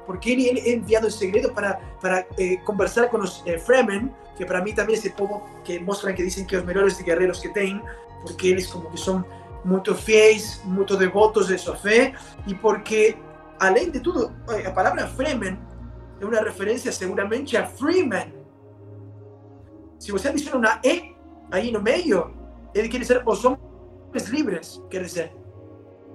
[0.05, 4.15] porque ele, ele é enviado em segredo para, para é, conversar com os é, Fremen,
[4.37, 7.01] que para mim também é esse povo que mostram que dizem que é os melhores
[7.01, 7.83] guerreiros que tem,
[8.23, 9.25] porque eles como que são
[9.65, 12.15] muito fiéis, muito devotos de sua fé,
[12.47, 13.17] e porque,
[13.59, 14.33] além de tudo,
[14.65, 15.59] a palavra Fremen
[16.21, 18.33] é uma referência seguramente a Freeman.
[19.99, 21.17] Se você adiciona uma E
[21.51, 22.33] ahí no medio,
[22.75, 25.33] él quiere ser os hombres libres, quer dizer.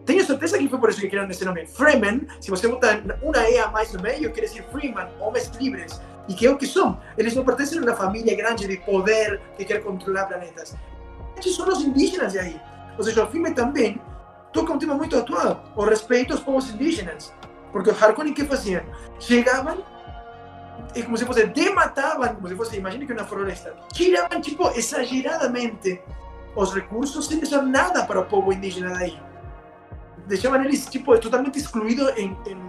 [0.06, 1.66] Tenho certeza que foi por isso que criaram esse nome.
[1.68, 6.02] Freeman, se você botar uma E a mais no meio, quer dizer Freeman, homens livres.
[6.28, 7.00] E que é o que são.
[7.18, 10.76] Eles não pertencem a uma família grande de poder que quer controlar planetas.
[11.38, 12.62] Esses são os indígenas de aí.
[12.98, 14.02] Ou seja, o filme também
[14.52, 17.34] toca um tema muito atual, o respeito aos povos indígenas.
[17.72, 18.84] Porque os Harkonnen, que faziam?
[19.20, 19.84] Chegavam
[20.96, 26.04] es como si fuese, demataban, como si fuese, imagine que una floresta, tiraban tipo exageradamente
[26.56, 29.22] los recursos sin dejar nada para el pueblo indígena de ahí.
[30.28, 32.60] Dejaban ellos tipo totalmente excluidos en, en,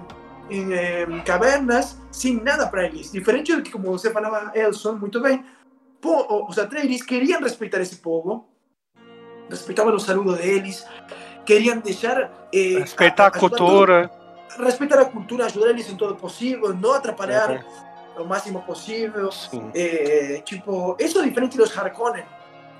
[0.50, 3.12] en eh, cavernas, sin nada para ellos.
[3.12, 5.44] Diferente de que, como você falava, Elson, muito bem,
[6.48, 8.48] os Atreides queriam respeitar esse povo,
[9.48, 10.84] respeitavam o saludo deles,
[11.44, 12.48] queriam deixar...
[12.52, 14.10] Eh, respeitar a, a, a cultura.
[14.58, 17.64] respeitar a cultura, ajudar eles em todo possível, não atrapalhar
[18.14, 18.24] Uhum.
[18.24, 19.30] o máximo possível.
[19.32, 19.70] Sim.
[19.74, 22.24] Eh, tipo, eso es diferente de los Harkonnen,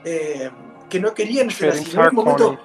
[0.04, 0.50] eh,
[0.90, 1.84] que no querían ser así.
[1.84, 2.02] Diferentes ¿no?
[2.02, 2.58] En un momento,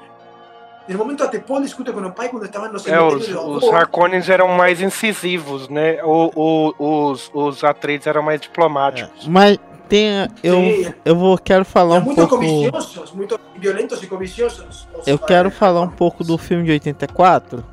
[0.90, 4.30] Un momento até Paul discute con el pai cuando estaban los É, os, os Harkonnens
[4.30, 6.02] eram mais incisivos, né?
[6.04, 6.32] O,
[6.80, 9.28] o- os, os Atreides eram mais diplomáticos.
[9.28, 9.58] Mas
[9.90, 10.28] tem.
[10.44, 10.94] Eu, Sim.
[11.04, 12.36] eu vou quero falar um muito pouco.
[12.38, 14.88] coviciosos, muito violentos e coviciosos.
[14.98, 17.64] os, Eu quero falar um pouco do filme de 84,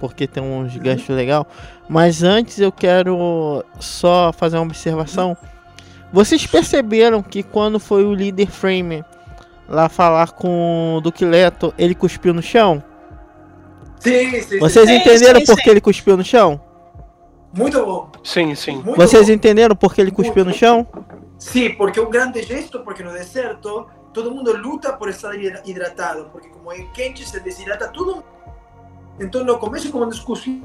[0.00, 1.46] porque tem um gancho legal.
[1.88, 5.36] Mas antes eu quero só fazer uma observação.
[6.12, 9.04] Vocês perceberam que quando foi o líder Frame
[9.72, 12.82] lá falar com o Duque Leto, ele cuspiu no chão?
[13.98, 15.62] Sim, sim, Vocês Sim, entenderam sim, por sim.
[15.62, 16.60] que ele cuspiu no chão?
[17.54, 17.60] sim.
[17.60, 18.10] Muito bom.
[18.24, 18.76] Sim, sim.
[18.76, 19.32] Muito Vocês bom.
[19.32, 20.86] entenderam por que ele cuspiu no chão?
[21.38, 26.30] Sí, porque un grande gesto, porque no deserto todo mundo luta por estar hidra- hidratado,
[26.30, 28.22] porque como en quente se deshidrata todo.
[29.20, 30.62] Entonces no começo como discussão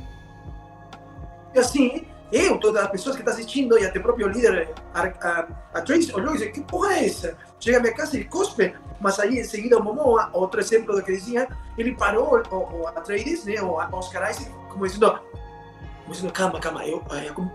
[1.55, 5.47] assim, eu, todas as pessoas que estão assistindo e até o próprio líder, a, a,
[5.73, 7.35] a Trace, olhou e disse, que porra é essa?
[7.59, 11.11] Chega minha casa e cospe, mas aí em seguida o Momoa, outro exemplo do que
[11.13, 11.47] dizia,
[11.77, 15.11] ele parou o, o Atreides, né, o Oscar Isaac, como dizendo,
[16.03, 17.03] como dizendo, calma, calma, eu,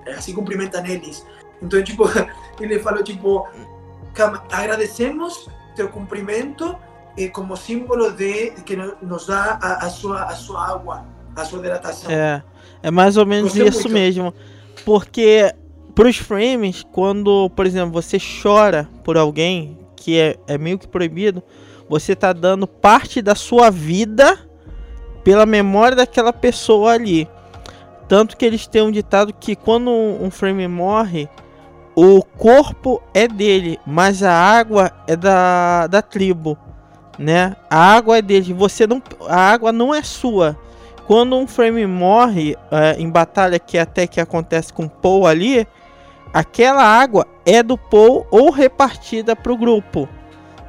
[0.07, 1.25] é, assim cumprimentam eles.
[1.61, 2.05] Então, tipo,
[2.61, 3.47] ele falou, tipo,
[4.13, 6.77] calma, agradecemos teu cumprimento
[7.17, 11.45] eh, como símbolo de que no- nos dá a, a, sua, a sua água, a
[11.45, 12.11] sua hidratação.
[12.11, 12.43] É,
[12.83, 13.93] é mais ou menos Gostei isso muito.
[13.93, 14.35] mesmo.
[14.85, 15.55] Porque
[15.95, 21.41] pros frames, quando, por exemplo, você chora por alguém, que é, é meio que proibido,
[21.89, 24.37] você tá dando parte da sua vida
[25.23, 27.29] pela memória daquela pessoa ali.
[28.09, 31.29] Tanto que eles têm um ditado que quando um frame morre,
[31.95, 36.59] o corpo é dele, mas a água é da, da tribo,
[37.17, 37.55] né?
[37.71, 40.59] A água é dele, você não, a água não é sua.
[41.07, 45.65] Quando um frame morre é, em batalha, que até que acontece com Paul ali,
[46.33, 50.09] aquela água é do Paul ou repartida pro grupo,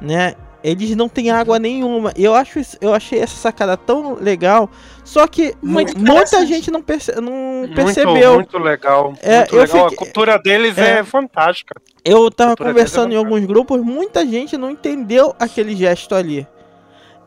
[0.00, 0.34] né?
[0.62, 2.10] Eles não têm água nenhuma.
[2.16, 4.70] E eu acho isso- eu achei essa sacada tão legal.
[5.04, 8.34] Só que Muito muita gente não, perce- não Muito, percebeu.
[8.36, 9.12] muito legal.
[9.20, 9.90] É, muito eu legal.
[9.90, 11.00] fiquei- A cultura deles É.
[11.00, 11.74] é, fantástica.
[12.02, 16.46] Eu tava cultura conversando em é alguns grupos, muita gente não entendeu aquele gesto ali.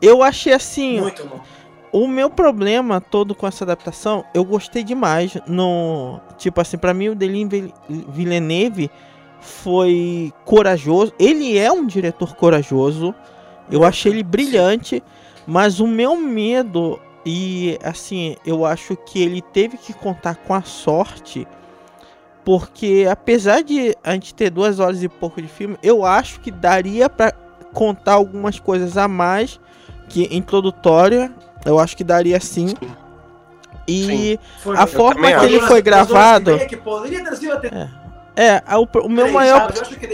[0.02, 1.40] Eu achei assim, Muito bom.
[1.92, 7.08] O meu problema todo com essa adaptação, eu gostei demais no, tipo assim, pra mim
[7.08, 8.90] o Vil- Villeneuve
[9.40, 11.12] foi corajoso.
[11.18, 13.14] Ele é um diretor corajoso.
[13.70, 15.02] Eu achei ele brilhante,
[15.46, 20.62] mas o meu medo e assim, eu acho que ele teve que contar com a
[20.62, 21.46] sorte,
[22.44, 26.50] porque apesar de a gente ter duas horas e pouco de filme, eu acho que
[26.50, 27.32] daria pra
[27.74, 29.60] contar algumas coisas a mais
[30.08, 31.30] que introdutória.
[31.64, 32.74] Eu acho que daria sim.
[33.86, 36.58] E Foi a forma que ele foi gravado,
[38.40, 39.72] é, o, o meu maior?
[39.74, 40.06] Eu acho que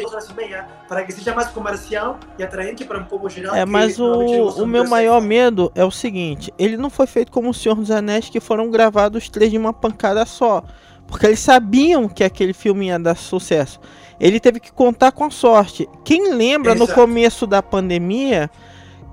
[0.89, 3.55] para que seja mais comercial e atraente para um povo geral.
[3.55, 7.31] É, que mas o, o meu maior medo é o seguinte: ele não foi feito
[7.31, 10.65] como o Senhor dos Anéis, que foram gravados três de uma pancada só.
[11.07, 13.79] Porque eles sabiam que aquele filme ia dar sucesso.
[14.19, 15.87] Ele teve que contar com a sorte.
[16.03, 16.99] Quem lembra no Exato.
[16.99, 18.51] começo da pandemia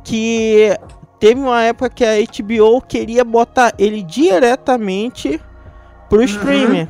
[0.05, 0.73] que
[1.21, 5.39] teve uma época que a HBO queria botar ele diretamente
[6.09, 6.25] pro Uhum.
[6.25, 6.87] streamer.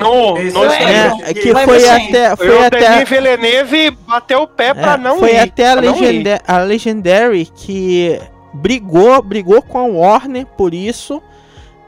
[0.00, 0.72] No, no Exatamente.
[0.72, 1.22] streaming.
[1.24, 2.36] É, que Mas foi assim, até.
[2.36, 5.38] Foi o até Denis Villeneuve bateu o pé pra É, não foi ir.
[5.38, 5.74] até a.
[5.74, 8.20] Legenda a Legendary que
[8.52, 11.22] brigou, brigou com a Warner por isso.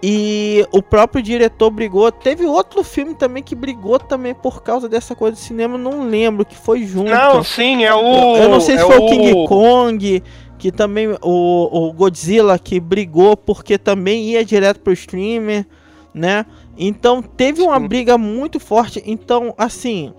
[0.03, 2.11] E o próprio diretor brigou.
[2.11, 6.43] Teve outro filme também que brigou também por causa dessa coisa do cinema, não lembro,
[6.47, 7.11] que foi junto.
[7.11, 8.37] Não, sim, é o.
[8.37, 10.23] Eu não sei se é foi o King Kong,
[10.61, 15.67] que também o, o Godzilla que brigou porque também ia direto pro streamer,
[16.13, 16.45] né?
[16.77, 19.03] Então teve uma briga muito forte.
[19.07, 20.13] Então, assim,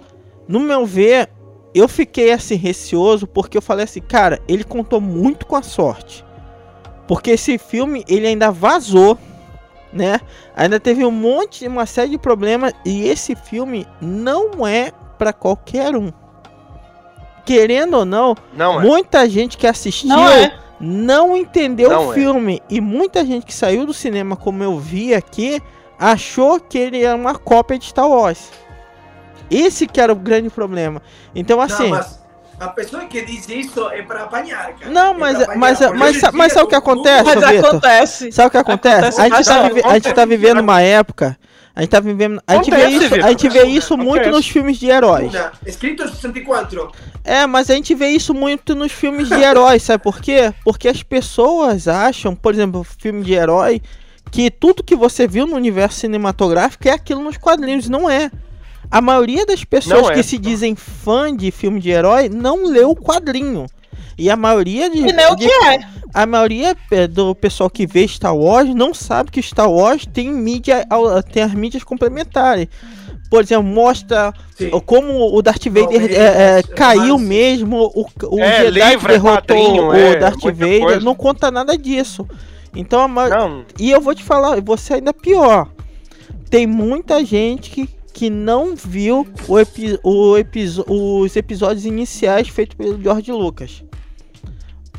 [0.48, 1.30] no meu ver,
[1.76, 6.26] eu fiquei assim receoso porque eu falei assim, cara, ele contou muito com a sorte.
[7.08, 9.20] Porque esse filme ele ainda vazou,
[9.94, 10.20] né?
[10.56, 15.96] Ainda teve um monte, uma série de problemas e esse filme não é pra qualquer
[15.96, 16.12] um.
[17.46, 18.84] Querendo ou não, Não, é.
[18.84, 20.54] muita gente que assistiu Não é.
[20.80, 22.16] não entendeu Não o é.
[22.16, 25.62] filme e muita gente que saiu do cinema, como eu vi aqui,
[26.00, 28.50] achou que ele era uma cópia de Star Wars.
[29.50, 31.02] Esse que era o grande problema.
[31.36, 32.20] Então assim, Não, mas
[32.60, 34.92] a pessoa que diz isso é para apanhar, cara.
[34.92, 36.22] Não, É mas- apanhar, mas- mas mas dia,
[36.54, 37.24] sabe o que acontece?
[37.24, 37.70] Mas Vitor?
[37.70, 38.32] acontece.
[38.32, 39.20] sabe o que acontece?
[39.20, 41.38] A gente, Acontece tá, a gente tá vivendo uma época,
[41.76, 44.78] a gente tá vivendo, a gente vê isso, a gente vê isso muito nos filmes
[44.78, 45.32] de heróis.
[45.66, 46.92] Escrito em 64.
[47.24, 50.54] É, mas a gente vê isso muito nos filmes de heróis, sabe por quê?
[50.64, 53.82] Porque as pessoas acham, por exemplo, filme de herói,
[54.32, 58.30] que tudo que você viu no universo cinematográfico é aquilo nos quadrinhos, não é.
[58.90, 60.14] A maioria das pessoas Não é.
[60.16, 63.66] que se dizem fã de filme de herói não leu o quadrinho.
[64.18, 65.80] E a maioria de, E nem o de- que é.
[66.14, 70.32] A maioria é, do pessoal que vê Star Wars não sabe que Star Wars tem
[70.32, 70.86] mídia
[71.32, 72.68] tem as mídias complementares.
[73.30, 74.70] Por exemplo, mostra Sim.
[74.86, 77.28] como o Darth Vader Novelas, é, é, caiu romances.
[77.28, 78.06] mesmo, o,
[78.36, 81.00] o É, Jedi livro, é derrotou quadrinho, o é, Darth Vader, coisa.
[81.00, 82.28] não conta nada disso.
[82.76, 85.70] Então a ma- e eu vou te falar, você ainda pior.
[86.50, 92.76] Tem muita gente que, que não viu o epi- o episo- os episódios iniciais feitos
[92.76, 93.82] pelo George Lucas.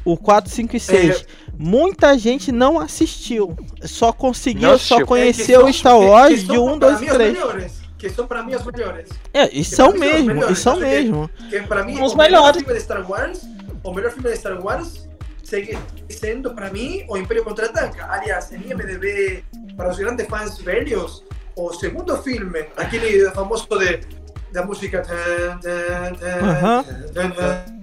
[0.04, 1.24] O 4, 5 e 6.
[1.56, 3.56] Muita gente não assistiu.
[3.82, 5.06] Só conseguiu, Não só assistiu.
[5.06, 7.10] conheceu É, que o Star são- Wars que de são 1, para 2 mí e
[7.10, 7.32] os 3.
[7.32, 9.08] melhores, Que são para mim os melhores.
[9.32, 10.58] É, e Que são para mí son los mesmo, e melhores.
[10.58, 11.30] são sé que- mesmo.
[11.50, 12.56] Que para mí Os o melhor melhores.
[12.62, 13.40] filme de Star Wars,
[13.84, 15.08] o melhor filme de Star Wars
[15.44, 15.78] sigue
[16.08, 18.10] sendo para mí o Imperio Contraataca.
[18.10, 19.44] Aliás, en IMDb,
[19.76, 21.22] para os grandes fans velhos,
[21.54, 24.00] o segundo filme, aquele famoso de
[24.52, 25.00] da música.
[25.02, 25.58] tan,
[27.14, 27.81] tan,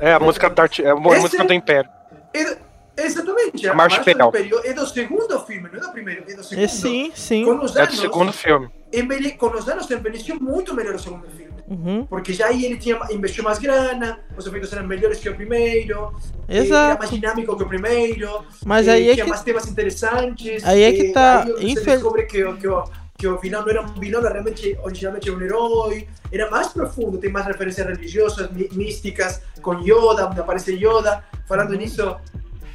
[0.00, 1.90] é a música do, Darth- é a mu- Esse- música do Império.
[2.34, 2.70] É
[3.02, 4.28] Exatamente, a Marcha Imperial.
[4.28, 6.64] Império é do segundo filme, não é do primeiro, é do segundo.
[6.64, 7.44] É, sim, sim.
[7.46, 8.68] Com os É do anos, segundo filme.
[8.92, 11.50] envelhe- com os anos envelheceu muito melhor o segundo filme.
[11.66, 15.34] Uhum, Porque já aí ele tinha, investiu mais grana, os efeitos eram melhores que o
[15.34, 16.12] primeiro,
[16.48, 16.98] eh, era exato.
[16.98, 20.62] mais dinâmico que o primeiro, Mas eh, aí é tinha que mais temas interessantes.
[20.66, 22.84] aí é que eh, tá, Aí você infel- descobre que, o- que, o,
[23.20, 26.08] que o final não era um vilão, era realmente, originalmente um herói.
[26.32, 31.22] Era mais profundo, tem mais referências religiosas, mí- místicas, com Yoda, onde aparece Yoda.
[31.46, 32.16] Falando nisso,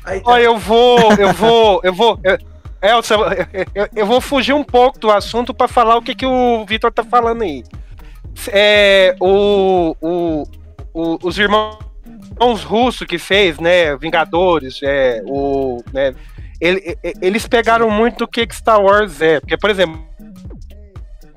[0.03, 0.39] aí tá.
[0.39, 2.19] Eu vou, eu vou, eu vou.
[2.23, 2.37] eu-
[2.81, 3.21] Elsa, eu,
[3.73, 6.91] eu- eu vou fugir um pouco do assunto para falar o que, que o Vitor
[6.91, 7.63] tá falando aí.
[8.51, 10.43] É, o, o,
[10.93, 11.79] o- os irmãos
[12.63, 16.13] russos que fez, né, Vingadores, é, o, né,
[16.61, 20.05] ele- eles pegaram muito que que Star Wars é, porque por exemplo,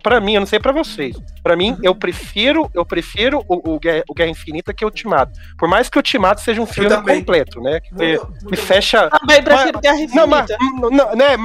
[0.08, 3.78] para mim, eu não sei para vocês, para mim eu prefiro, eu prefiro o, o,
[3.78, 5.38] Guerra, o Guerra Infinita que o Ultimato.
[5.58, 9.80] Por mais que o Ultimato seja um filme completo, né, que, Muito- fecha Também prefiro
[9.80, 10.90] Guerra não, mas, Infinita.
[10.90, 11.36] não, né,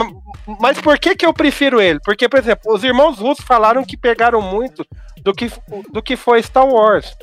[0.62, 2.00] mas por que, que eu prefiro ele?
[2.06, 4.86] Porque, por exemplo, os irmãos russos falaram que pegaram muito
[5.22, 5.52] do que,
[5.92, 7.18] do que foi Star Wars.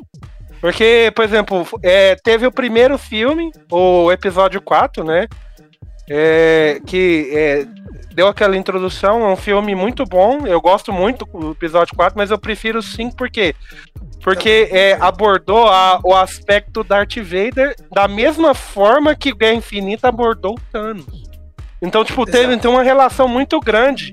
[0.61, 5.26] Porque, por exemplo, é, teve o primeiro filme, o episódio 4, né?
[6.11, 7.64] é, que é,
[8.15, 10.47] deu aquela introdução, é um filme muito bom.
[10.47, 13.55] Eu gosto muito do episódio 4, mas eu prefiro o 5 por quê?
[14.23, 20.55] Porque é, abordou a- o aspecto Darth Vader da mesma forma que Guerra Infinita abordou
[20.55, 21.07] o Thanos.
[21.81, 24.13] Então, tipo, teve tem uma relação muito grande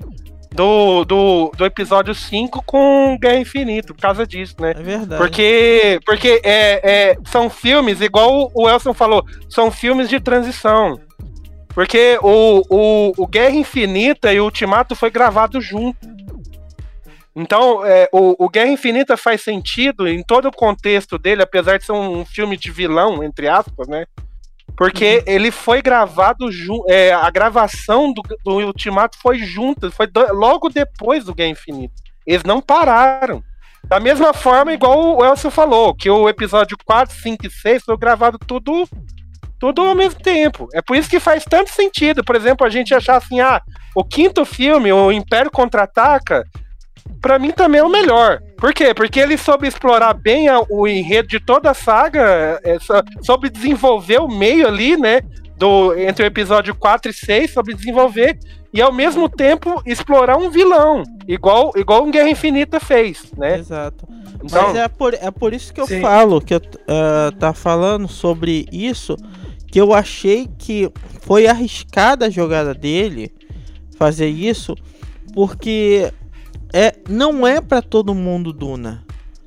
[0.50, 4.70] do, do, do episódio 5 com Guerra Infinita, por causa disso, né?
[4.74, 5.20] É verdade.
[5.22, 6.80] Porque, porque é,
[7.10, 10.98] é, são filmes, igual o Elson falou, são filmes de transição.
[11.78, 15.96] Porque o, o, o Guerra Infinita e o Ultimato foi gravado junto.
[17.36, 21.84] Então, é, o, o Guerra Infinita faz sentido em todo o contexto dele, apesar de
[21.84, 24.06] ser um filme de vilão, entre aspas, né?
[24.76, 26.84] Porque ele foi gravado junto.
[27.22, 31.94] a gravação do, do Ultimato foi junto, foi do- logo depois do Guerra Infinita.
[32.26, 33.40] Eles não pararam.
[33.84, 37.96] Da mesma forma, igual o Elcio falou, que o episódio 4, 5 e 6 foi
[37.96, 38.84] gravado tudo,
[39.58, 40.68] tudo ao mesmo tempo.
[40.72, 43.60] É por isso que faz tanto sentido, por exemplo, a gente achar assim, ah,
[43.94, 46.44] o quinto filme, o Império Contra-Ataca,
[47.20, 48.40] pra mim também é o melhor.
[48.56, 48.92] Por quê?
[48.94, 53.48] Porque ele soube explorar bem a- o enredo de toda a saga, é, só- soube
[53.50, 55.20] desenvolver o meio ali, né?
[55.56, 58.38] Do, entre o episódio 4 e 6, soube desenvolver,
[58.72, 63.58] e ao mesmo tempo explorar um vilão, igual, igual um Guerra Infinita fez, né?
[63.58, 64.06] Exato.
[64.44, 66.00] Então, Mas é por, é por isso que eu Sim.
[66.00, 69.16] falo, que eu ah, tá falando sobre isso,
[69.70, 70.90] que eu achei que
[71.20, 73.32] foi arriscada a jogada dele
[73.96, 74.74] fazer isso,
[75.34, 76.12] porque
[76.72, 79.04] é, não é pra todo mundo Duna.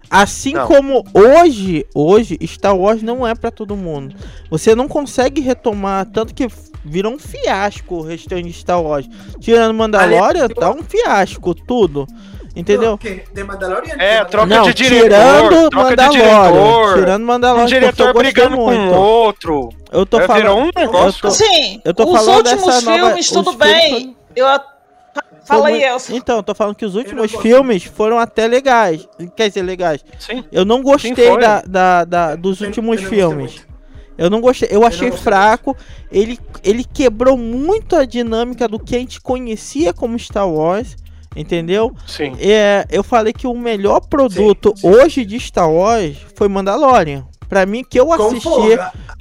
[0.10, 0.68] Assim Não.
[0.68, 4.14] como hoje, hoje Star Wars não é pra todo mundo.
[4.50, 6.50] Você não consegue retomar tanto que
[6.84, 9.08] virou um fiasco o restante de Star Wars.
[9.40, 12.06] Tirando Mandalorian, tá um fiasco tudo.
[12.56, 13.00] Entendeu?
[13.02, 13.96] Não, de Mandalorian.
[13.98, 16.52] É, de troca Não, de diretor, tirando troca de Mandalorian.
[16.52, 17.62] diretor, Tirando Mandalorian.
[17.62, 18.94] um eu diretor brigando com muito.
[18.94, 19.70] outro.
[19.92, 20.56] Eu tô É, falando.
[20.58, 21.18] um negócio.
[21.18, 24.16] eu tô- Sim, eu tô os falando últimos nova- filmes, tudo filmes bem.
[24.36, 24.46] Eu...
[24.48, 24.62] foi
[25.46, 26.14] Fala aí, Elson.
[26.14, 29.08] Então, eu tô falando que os últimos filmes foram até legais.
[29.36, 30.04] Quer dizer, legais.
[30.20, 30.44] Sim.
[30.52, 33.66] Eu não gostei da, da- da- dos Eu- últimos eu filmes.
[34.18, 34.70] Eu não gostei.
[34.72, 35.76] Eu achei fraco.
[36.12, 40.96] Ele, ele quebrou muito a dinâmica do que a gente conhecia como Star Wars.
[41.36, 41.94] Entendeu?
[42.06, 42.36] Sim.
[42.40, 44.88] É, eu falei que o melhor produto sim.
[44.88, 47.26] hoje de Star Wars foi Mandalorian.
[47.48, 48.48] Pra mim, que eu assisti.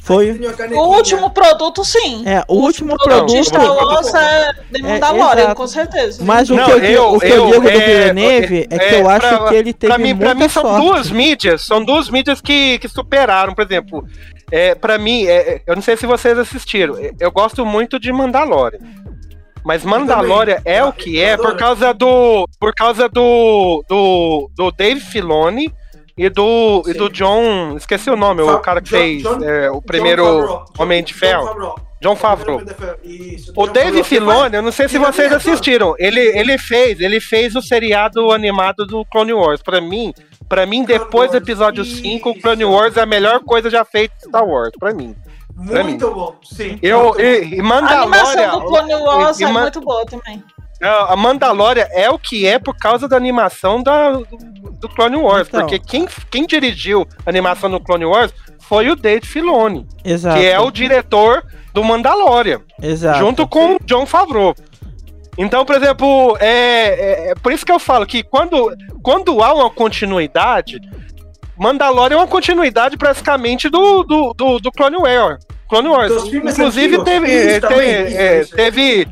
[0.03, 0.41] Foi.
[0.73, 2.23] O último produto, sim.
[2.27, 3.37] É, o, último, produto produto.
[3.37, 5.55] de Star Wars é The Mandalorian, exato.
[5.57, 6.25] com certeza.
[6.25, 8.79] Mas o Não, que eu, eu- o que eu eu- digo do é, Villeneuve é,
[8.79, 10.87] que eu acho pra- que ele teve Pra mim, pra muita mim são sorte.
[10.87, 14.07] duas mídias, são duas mídias que, que superaram, por exemplo.
[14.53, 17.99] É, para mim, é, é, eu não sei se vocês assistiram, é, eu gosto muito
[17.99, 18.79] de Mandalorian.
[19.65, 25.01] Mas Mandalorian é o que é por causa do por causa do do, do Dave
[25.01, 25.73] Filoni
[26.17, 26.99] e do e Sim.
[26.99, 30.25] do John, esqueci o nome, o Fa- cara que John- fez John- é, o primeiro
[30.25, 30.65] Favreau.
[30.79, 31.75] Homem de Ferro.
[32.03, 32.63] John Favreau.
[33.05, 34.03] Isso, O Dave.
[34.03, 35.53] Filoni, eu não sei se vocês é ator.
[35.53, 35.95] assistiram.
[35.99, 39.63] Ele, ele fez, ele fez o seriado animado do Clone Wars.
[39.63, 40.15] Pra mim,
[40.49, 42.41] para mim depois do episódio 5, o isso.
[42.41, 45.15] Clone Wars é a melhor coisa já feita em Star Wars, pra mim.
[45.67, 45.91] Pra mim.
[45.91, 46.79] Muito bom, sim.
[46.83, 50.43] Eu Muito e, e A animação do Clone Wars e é muito boa também.
[50.83, 55.61] a Mandalorian é o que é por causa da animação da, do Clone Wars, Então.
[55.61, 60.39] porque quem, quem dirigiu a animação do Clone Wars foi o Dave Filoni, Exato.
[60.39, 61.45] que é o diretor
[61.75, 62.61] do Mandalorian.
[62.83, 63.19] Exato.
[63.19, 64.55] junto com o John Favreau.
[65.39, 69.55] Então, por exemplo, é, é, é por isso que eu falo que quando, quando há
[69.55, 70.81] uma continuidade,
[71.61, 75.45] Mandalorian é uma continuidade praticamente do, do, do, do Clone Wars.
[75.69, 76.29] Clone Wars.
[76.29, 77.05] Filmes Inclusive antigos.
[77.05, 78.57] teve, é, tem- isso, é, isso.
[78.57, 79.09] teve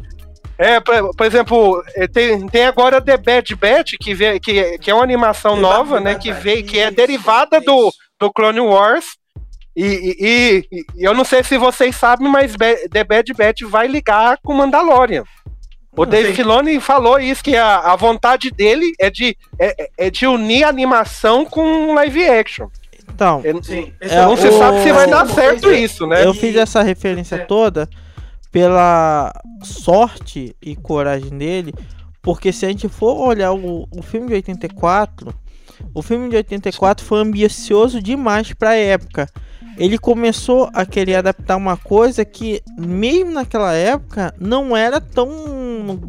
[0.58, 4.90] é, por, por exemplo, é, tem, tem agora The Bad Batch, que, vê, que, que
[4.90, 6.12] é uma animação The nova, Bad né?
[6.14, 9.04] Batch, Que, veio, que é derivada do, do Clone Wars.
[9.76, 9.84] E,
[10.18, 12.56] e- e- eu não sei se vocês sabem, mas
[12.90, 15.22] The Bad Batch vai ligar com Mandalorian.
[16.02, 16.34] O Dave sim.
[16.34, 20.64] Filoni falou isso, que a, a vontade dele é de, é, é- é de unir
[20.64, 22.68] animação com live action.
[23.10, 26.24] Então, Sim, É, não o- se sabe se vai dar certo fez- isso, né?
[26.24, 27.38] eu fiz essa referência É.
[27.38, 27.88] toda
[28.52, 29.32] pela
[29.64, 31.74] sorte e coragem dele,
[32.22, 35.34] porque se a gente for olhar o, o filme de 84,
[35.94, 39.28] o filme de 84 foi ambicioso demais para a época.
[39.78, 46.00] Ele começou a querer adaptar uma coisa que, mesmo naquela época, não era tão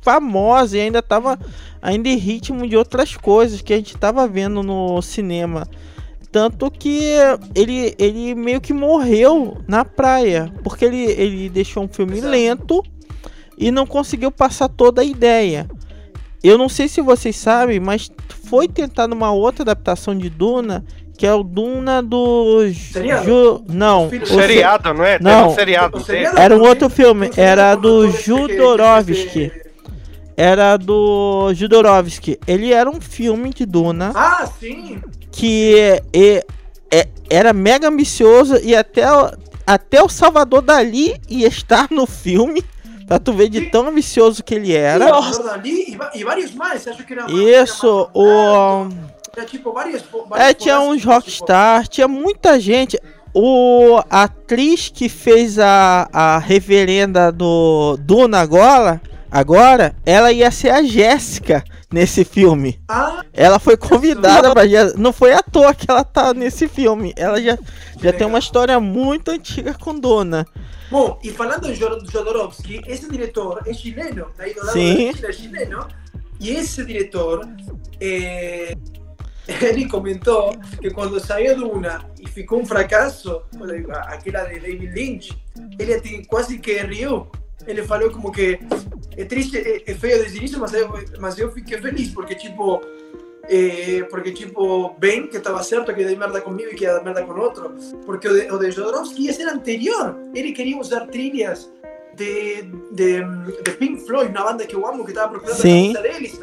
[0.00, 1.38] famosa e ainda estava
[1.82, 5.66] ainda em ritmo de outras coisas que a gente estava vendo no cinema.
[6.30, 7.10] Tanto que
[7.54, 12.30] ele, ele meio que morreu na praia, porque ele, ele deixou um filme Exato.
[12.30, 12.84] lento
[13.56, 15.68] e não conseguiu passar toda a ideia.
[16.42, 18.10] Eu não sei se vocês sabem, mas
[18.44, 20.84] foi tentada uma outra adaptação de Duna,
[21.18, 23.24] que é o Duna do Seriado?
[23.26, 23.64] Ju...
[23.68, 25.18] Não, o se- Seriado, não é?
[25.20, 25.48] Não.
[25.50, 26.00] um seriado.
[26.36, 29.50] Era um outro filme, era do Jodorowsky.
[30.36, 32.38] era do Jodorowsky.
[32.46, 35.00] Ele era um filme de Duna Ah, sim.
[35.32, 36.44] que é-
[36.90, 39.32] é- era mega ambicioso e até, o-
[39.66, 42.62] até o Salvador Dali ia estar no filme.
[43.08, 45.08] Pra tu ver de tão ambicioso que ele era.
[45.08, 46.86] Salvador Dalí e, e vários mais.
[46.86, 48.88] Acho que era Isso, era o.
[49.38, 50.02] Era tipo várias.
[50.36, 52.98] É, tinha uns rockstar, tinha muita gente.
[53.32, 60.70] O a atriz que fez a, a reverenda do Duna agora, agora, ela ia ser
[60.70, 61.62] a Jéssica
[61.92, 62.80] nesse filme.
[62.88, 67.12] Ah, Ela foi convidada Jé- não foi à toa que ela tá nesse filme.
[67.16, 67.56] Ela já,
[68.02, 70.44] já tem uma história muito antiga com Duna.
[70.90, 74.26] bom, e falando de Jod- Jodorowsky, esse diretor é chileno.
[74.36, 75.12] Daí do lado Sim.
[75.14, 75.86] Chile é chileno.
[76.40, 77.46] E esse diretor.
[78.00, 78.74] eh,
[79.62, 83.42] ele comentou que quando saiu Duna e ficou um fracasso,
[84.06, 85.38] aquela de David Lynch,
[85.78, 87.26] ele quase que riu.
[87.66, 88.58] Ele falou como que
[89.16, 90.88] é triste, é, é feio desde o início, mas eu,
[91.18, 92.80] mas eu fiquei feliz, porque tipo,
[93.48, 97.24] eh, porque tipo, bem que estava certo que dei merda comigo e que dar merda
[97.24, 97.74] com outro,
[98.06, 100.16] porque o de, o de Jodorowsky ia ser anterior.
[100.34, 101.70] Ele queria usar trilhas
[102.14, 103.20] de, de,
[103.64, 105.90] de Pink Floyd, uma banda que amo, que estava procurando Sim.
[105.90, 106.38] a camisa deles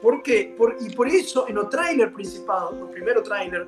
[0.00, 0.52] Por quê?
[0.56, 3.66] Por, e por isso, no trailer principal, no primeiro trailer,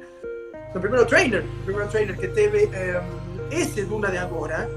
[0.74, 3.02] no primeiro trailer, no primeiro trailer que teve eh,
[3.50, 4.68] esse Duna de agora,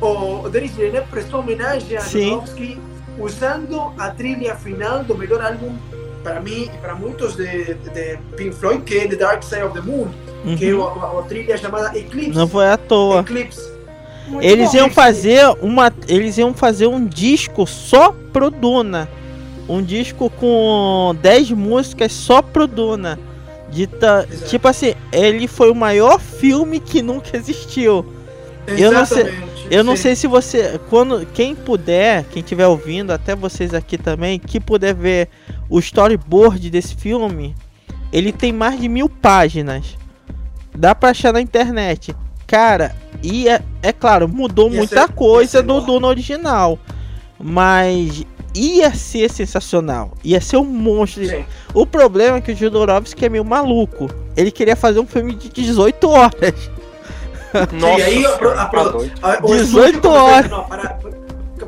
[0.00, 2.00] o Denis Villeneuve prestou homenagem a.
[2.00, 2.78] Jodorowsky
[3.18, 5.76] usando a trilha final do melhor álbum
[6.24, 9.74] para mim e para muitos de, de Pink Floyd, que é The Dark Side of
[9.74, 10.08] the Moon,
[10.56, 11.02] que é Uhum.
[11.02, 12.36] a, a trilha chamada Eclipse.
[12.36, 13.20] Não foi à toa.
[13.20, 13.70] Eclipse.
[14.28, 14.76] Muito Eles bom.
[14.78, 19.08] iam fazer uma, eles iam fazer um disco só pro Duna.
[19.68, 23.18] Um disco com 10 músicas só pro Duna.
[23.70, 24.50] De ta- Exato.
[24.50, 28.04] tipo assim, ele foi o maior filme que nunca existiu.
[28.66, 30.02] Eu não sei- Exatamente, Eu não sim.
[30.02, 34.94] sei se você, quando quem puder, quem estiver ouvindo, até vocês aqui também, que puder
[34.94, 35.28] ver
[35.70, 37.54] o storyboard desse filme,
[38.12, 39.96] ele tem mais de mil páginas.
[40.76, 42.14] Dá pra achar na internet.
[42.46, 45.86] Cara, e é, é claro, mudou muita coisa ser do bom.
[45.86, 46.78] Duna original.
[47.40, 48.24] Mas
[48.54, 50.12] ia ser sensacional.
[50.22, 51.26] Ia ser um monstro.
[51.26, 51.44] Sim.
[51.74, 54.10] O problema é que o Jodorowsky é meio maluco.
[54.36, 56.70] Ele queria fazer um filme de 18 horas.
[57.72, 58.80] Nossa, e aí, a, a, tá
[59.22, 60.50] a, o 18 estúdio começou a horas.
[60.50, 60.98] Não, para,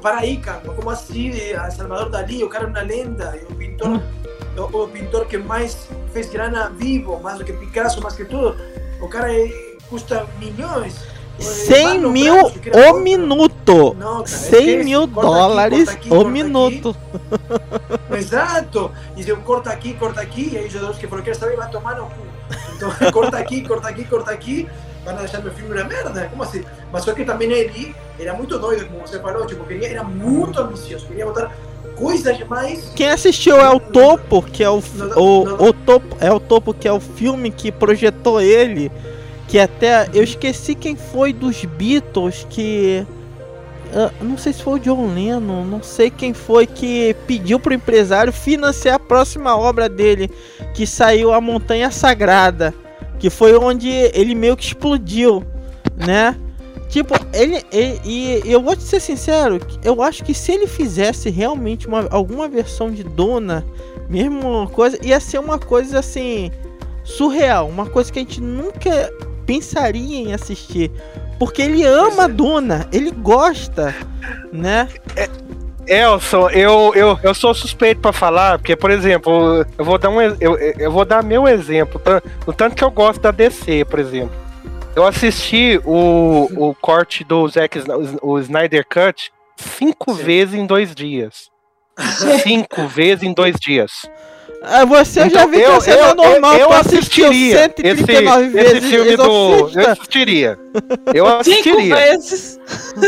[0.00, 1.52] para aí, cara, como assim?
[1.52, 4.02] A Salvador Dalí, o cara é uma lenda, o pintor,
[4.56, 8.56] o, o pintor que mais fez grana vivo, mais do que Picasso, mais que tudo.
[9.00, 9.48] O cara é,
[9.88, 11.13] custa milhões.
[11.38, 13.96] 100 Vai mil o minuto.
[13.98, 16.96] Não, cara, 100 esquece, mil dólares aqui, o minuto.
[18.16, 18.90] Exato!
[19.16, 21.70] E eu corta aqui, corta aqui, e aí os jogadores que foram, quer saber, vai
[21.70, 22.34] tomar no cu.
[22.76, 24.68] Então, corta aqui, corta aqui, corta aqui,
[25.04, 26.64] van a deixar meu filme uma merda, como assim?
[26.92, 30.60] Mas só que também ele era muito doido, como você falou, tipo, queria, era muito
[30.60, 31.50] ambicioso, queria botar
[31.96, 32.92] coisas demais.
[32.94, 36.40] Quem assistiu é o Topo, que é o, Não, não, o, o Topo, é o
[36.40, 38.90] Topo que é o filme que projetou ele,
[39.54, 43.06] que até eu esqueci quem foi dos Beatles que
[43.94, 47.72] ah, não sei se foi o John Lennon, não sei quem foi que pediu pro
[47.72, 50.28] empresário financiar a próxima obra dele,
[50.74, 52.74] que saiu A Montanha Sagrada,
[53.20, 55.44] que foi onde ele meio que explodiu,
[55.96, 56.36] né?
[56.88, 61.30] Tipo, ele, ele- e eu vou te ser sincero, eu acho que se ele fizesse
[61.30, 63.64] realmente uma, alguma versão de Duna,
[64.10, 66.50] mesmo uma coisa, ia ser uma coisa assim
[67.04, 69.12] surreal, uma coisa que a gente nunca
[69.46, 70.90] pensaria em assistir,
[71.38, 72.28] porque ele ama é.
[72.28, 73.94] Duna, ele gosta,
[74.52, 74.88] né?
[75.86, 80.20] Elson, eu, eu, eu sou suspeito pra falar, porque, por exemplo, eu vou dar um
[80.20, 82.00] eu, eu vou dar meu exemplo,
[82.46, 84.44] o tanto que eu gosto da DC, por exemplo.
[84.96, 87.82] Eu assisti o, o corte do Zack,
[88.22, 90.22] o Snyder Cut cinco Sim.
[90.22, 91.50] vezes em dois dias.
[92.42, 93.92] cinco vezes em dois dias.
[94.66, 96.72] Ah, você eu já Então, vi que eu, você eu, não é normal, eu, eu
[96.72, 99.70] assistiria esse, 139 vezes esse filme do.
[99.74, 100.58] Eu assistiria.
[101.14, 101.96] Eu Cinco assistiria.
[101.96, 102.60] vezes.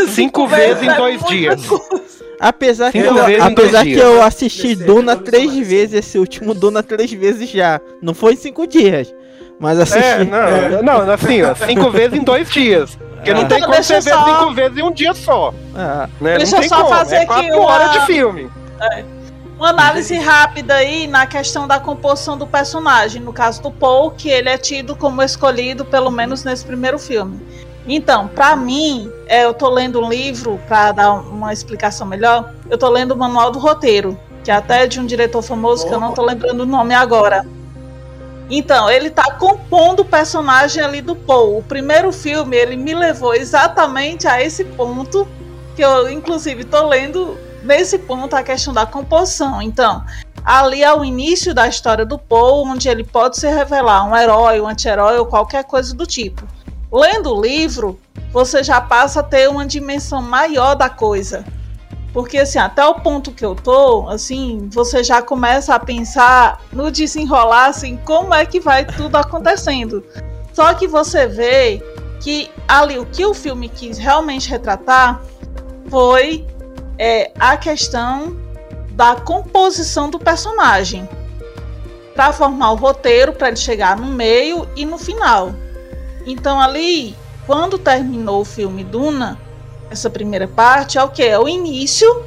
[0.09, 1.65] Cinco vezes em é dois dias.
[1.67, 2.07] coisa.
[2.39, 4.03] Apesar que, Cinco eu, apesar que dias.
[4.03, 7.81] eu assisti Desse- Duna três vezes, esse último Duna três vezes já.
[8.03, 9.13] Não foi em cinco dias.
[9.59, 10.03] Mas assisti.
[10.05, 12.99] É, não, não, assim, ó, cinco vezes em dois dias.
[13.15, 13.45] Porque não Ah.
[13.47, 15.55] tem Então, como você ver eu só- cinco vezes em um dia só.
[15.75, 16.37] Ah, Né?
[16.37, 16.89] Deixa não eu tem só como.
[16.95, 18.51] fazer é aqui quatro uma- horas de filme.
[19.59, 24.29] Uma análise rápida aí na questão da composição do personagem, no caso do Paul, que
[24.29, 27.41] ele é tido como escolhido, pelo menos nesse primeiro filme.
[27.89, 32.77] Então, pra mim, é, eu tô lendo um livro, pra dar uma explicação melhor, eu
[32.77, 36.01] tô lendo o Manual do Roteiro, que é até de um diretor famoso, que eu
[36.01, 37.47] não tô lembrando o nome agora.
[38.51, 41.59] Então, ele tá compondo o personagem ali do Paul.
[41.59, 45.27] O primeiro filme, ele me levou exatamente a esse ponto,
[45.75, 49.61] que eu, inclusive, tô lendo nesse ponto a questão da composição.
[49.61, 50.05] Então,
[50.45, 54.61] ali é o início da história do Paul, onde ele pode se revelar um herói,
[54.61, 56.47] um anti-herói ou qualquer coisa do tipo.
[56.91, 57.99] Lendo o livro,
[58.33, 61.45] você já passa a ter uma dimensão maior da coisa.
[62.13, 66.91] Porque assim, até o ponto que eu tô, assim, você já começa a pensar no
[66.91, 70.03] desenrolar, assim, como é que vai tudo acontecendo.
[70.55, 71.83] Só que você vê
[72.21, 75.21] que ali o que o filme quis realmente retratar
[75.91, 76.47] foi
[76.99, 78.37] é, a questão
[78.93, 81.09] da composição do personagem
[82.15, 85.55] para formar o roteiro para ele chegar no meio e no final.
[86.27, 87.15] Então ali,
[87.47, 89.39] quando terminou o filme Duna,
[89.91, 92.25] essa primeira parte é o que é o início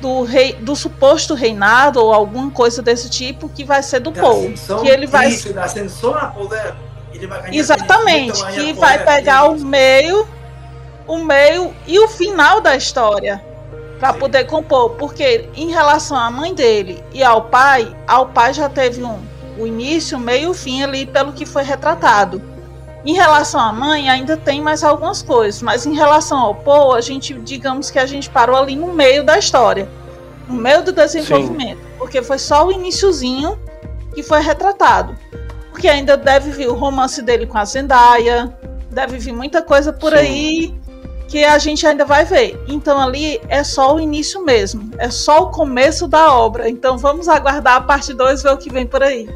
[0.00, 4.22] do rei, do suposto reinado ou alguma coisa desse tipo que vai ser do Da
[4.22, 6.74] Paul, ascensão, que ele vai isso, da ascensão a poder.
[7.12, 10.26] Ele vai ganhar Exatamente, que vai poder, pegar o meio,
[11.06, 13.44] o meio e o final da história
[13.98, 14.18] para Sim.
[14.18, 19.02] poder compor, porque em relação à mãe dele e ao pai, ao pai já teve
[19.02, 19.18] um
[19.58, 22.40] o início, meio fim ali pelo que foi retratado.
[23.04, 27.00] Em relação à mãe, ainda tem mais algumas coisas, mas em relação ao Paul, a
[27.00, 29.88] gente, digamos que a gente parou ali no meio da história,
[30.46, 33.58] no meio do desenvolvimento, porque foi só o iniciozinho
[34.14, 35.16] que foi retratado.
[35.70, 38.52] Porque ainda deve vir o romance dele com a Zendaya,
[38.90, 40.18] deve vir muita coisa por Sim.
[40.18, 40.80] aí
[41.28, 42.58] que a gente ainda vai ver.
[42.66, 46.68] Então ali é só o início mesmo, é só o começo da obra.
[46.68, 49.28] Então vamos aguardar a parte 2 ver o que vem por aí.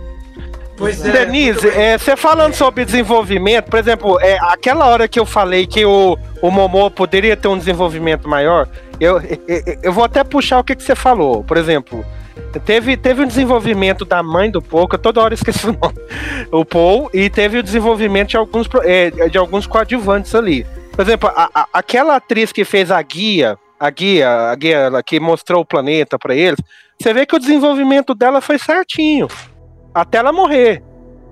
[0.76, 5.26] Pois é, Denise, é, você falando sobre desenvolvimento, por exemplo, é, aquela hora que eu
[5.26, 8.66] falei que o, o Momô poderia ter um desenvolvimento maior,
[8.98, 11.44] eu, eu, eu vou até puxar o que, que você falou.
[11.44, 12.04] Por exemplo,
[12.64, 15.94] teve, teve um desenvolvimento da mãe do Paul, que eu toda hora esqueço o nome,
[16.50, 20.66] o Paul, e teve o desenvolvimento de alguns, é, de alguns coadjuvantes ali.
[20.94, 25.02] Por exemplo, a- a- aquela atriz que fez a guia, a guia, a guia ela
[25.02, 26.60] que mostrou o planeta pra eles,
[27.00, 29.26] você vê que o desenvolvimento dela foi certinho.
[29.94, 30.82] Até ela morrer.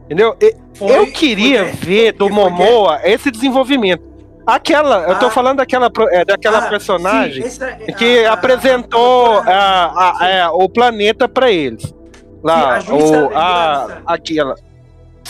[0.07, 0.35] Entendeu?
[0.75, 4.03] Foi- eu queria foi- ver do foi- Momoa esse desenvolvimento.
[4.47, 5.31] Aquela, eu tô Ah.
[5.31, 10.15] falando daquela, é, daquela Ah, personagem sim, é que a- a- apresentou a- a- a-
[10.19, 10.25] sim.
[10.25, 11.95] é, o planeta pra eles.
[12.43, 14.55] Lá, Sim, a o, a, aquela.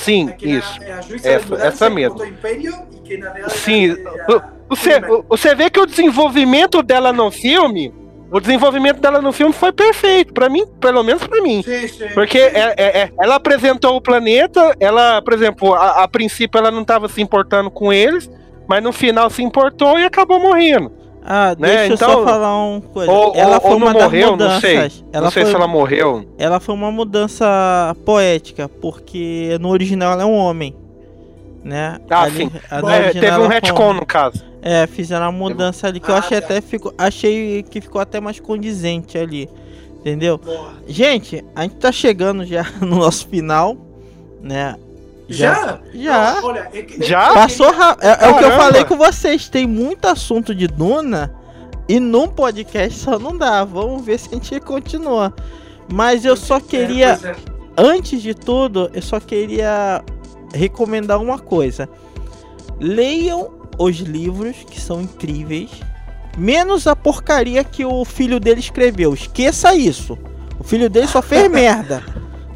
[0.04, 0.82] Sim, É que isso.
[0.82, 2.14] é a juíza Essa- essa mesmo.
[2.14, 5.24] botou Império e que na real Sim, era- Você, Freeman.
[5.28, 7.92] você vê que o desenvolvimento dela no filme,
[8.30, 11.62] o desenvolvimento dela no filme foi perfeito, pra mim, pelo menos pra mim.
[11.62, 12.06] Sim, sim.
[12.14, 16.70] Porque é- é- é- ela apresentou o planeta, ela, por exemplo, a, a princípio ela
[16.70, 18.30] não estava se importando com eles,
[18.68, 20.92] mas no final se importou e acabou morrendo.
[21.22, 23.12] Ah, Né, deixa eu então- só falar uma coisa.
[23.12, 24.54] Ou, ela ou- foi ou uma não das morreu, mudanças.
[24.54, 25.04] não sei.
[25.12, 26.26] Ela não sei foi, se ela morreu.
[26.38, 30.74] ela foi uma mudança poética, porque no original ela é um homem.
[31.62, 31.98] Né?
[32.08, 32.50] Ah, Ali- sim.
[32.70, 34.42] É, teve um ela foi retcon, no caso.
[34.62, 36.46] É, fizeram uma mudança ali que eu Ah, achei tá.
[36.46, 39.48] até ficou, achei que ficou até mais condizente ali.
[39.98, 40.38] Entendeu?
[40.38, 40.70] Boa.
[40.88, 43.76] Gente, a gente tá chegando já no nosso final,
[44.42, 44.74] né?
[45.32, 45.78] Já?
[45.94, 46.34] Já.
[46.40, 47.30] Não, olha, é que- Já?
[47.30, 48.04] é Passou rápido.
[48.06, 49.48] É, é o que eu falei com vocês.
[49.48, 51.32] Tem muito assunto de Duna
[51.88, 53.64] e num podcast só não dá.
[53.64, 55.34] Vamos ver se a gente continua.
[55.92, 57.36] Mas eu só queria, É, pois é.
[57.76, 60.02] antes de tudo, eu só queria
[60.54, 61.88] recomendar uma coisa.
[62.78, 65.70] Leiam os livros que são incríveis,
[66.36, 69.12] menos a porcaria que o filho dele escreveu.
[69.14, 70.18] Esqueça isso.
[70.58, 72.02] O filho dele só fez merda.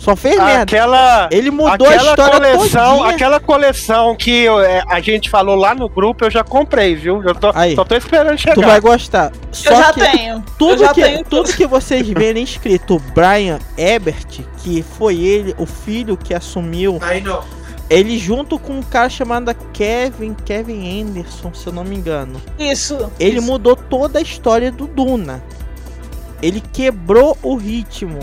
[0.04, 0.62] Só fez merda.
[0.62, 3.14] Aquela, Ele mudou a aquela história coleção, todinha.
[3.14, 7.22] aquela coleção que eu- é, a gente falou lá no grupo, eu já comprei, viu?
[7.22, 7.74] Eu tô, Aí.
[7.74, 8.54] só tô esperando chegar.
[8.54, 9.32] Tu vai gostar.
[9.50, 10.34] Só eu já que tenho.
[10.36, 15.54] eu tudo já que, tenho tudo que vocês verem escrito Brian Ebert, que foi ele,
[15.58, 17.42] o filho que assumiu, Aí não.
[17.88, 22.42] ele junto com um cara chamado Kevin, Kevin Anderson, se eu não me engano.
[22.58, 23.10] Isso.
[23.18, 23.46] Ele isso.
[23.46, 25.42] mudou toda a história do Duna.
[26.42, 28.18] Ele quebrou o ritmo.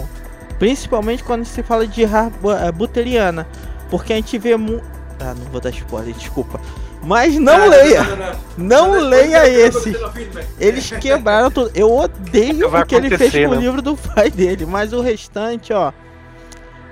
[0.62, 3.48] Principalmente quando se fala de eh, Buteriana.
[3.90, 4.80] Porque a gente vê mu...
[5.20, 6.62] Ah, não vou dar spoiler, desculpa.
[7.02, 8.04] Mas não Ah, leia!
[8.04, 8.36] não, não, não.
[8.58, 9.98] Não Mas leia esse!
[10.60, 11.72] Eles quebraram tudo.
[11.74, 13.58] Eu odeio o que ele fez com o né?
[13.62, 14.68] livro do pai dele.
[14.68, 15.92] Mas o restante, ó.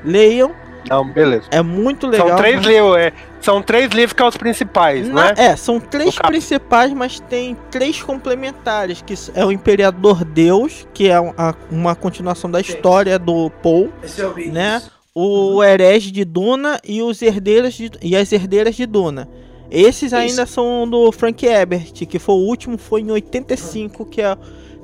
[0.03, 0.51] Leiam.
[0.89, 1.45] Não, beleza.
[1.51, 2.29] É muito legal.
[2.29, 5.33] São três livros, é, são três livros que são os principais, Na- né?
[5.37, 11.07] É, são três cap- principais, mas tem três complementares, que é o Imperador Deus, que
[11.09, 14.47] é um- a- uma continuação da história do Paul, Esse eu vi.
[14.47, 14.81] né?
[15.15, 19.27] O Herege de Duna e os herdeiros de- e as herdeiras de Duna.
[19.71, 24.35] Esses ainda são do Frank Ebert, que foi o último, foi em 85, que é,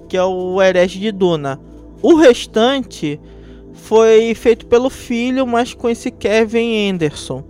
[0.10, 1.60] que é o Herege de Duna.
[2.02, 3.20] O restante
[3.74, 7.44] foi feito pelo filho, mas com esse Kevin Anderson.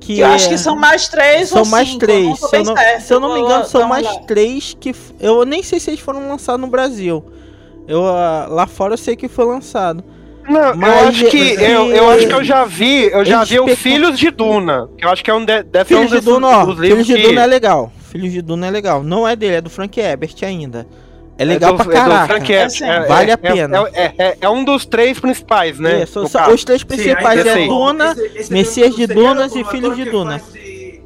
[0.00, 2.40] Que Eu acho é- que são mais três são ou mais cinco, eu três.
[2.40, 4.26] tô Se eu não, certa, se eu não me engano, são mais olhada.
[4.26, 4.94] três que.
[5.20, 7.22] Eu nem sei se eles foram lançados no Brasil.
[7.86, 10.02] Eu, ah, lá fora eu sei que foi lançado.
[10.48, 13.44] Não, Mas eu acho que esse- eu, eu acho que eu já vi, eu já
[13.44, 15.94] vi o pecam- Filhos de Duna, que eu acho que é um de, deve ser
[15.96, 16.64] um Filhos de Duna, ó.
[16.64, 17.92] dos Filhos de que- Duna é legal.
[18.10, 19.02] Filhos de Duna é legal.
[19.04, 20.86] Não é dele, é do Frank Ebert ainda.
[21.40, 22.26] É é legal do- pra é do caraca.
[22.26, 22.84] Frank Herbert, sim.
[22.84, 23.78] é- Vale é- a pena.
[23.94, 26.02] É, é- é- é um dos três principais, né?
[26.02, 29.06] Isso, são- os três Sim, principais aí é tem- Duna, Esse- esse Messias é de
[29.06, 30.38] Dunas e Filhos de que Duna.
[30.38, 31.00] faz de-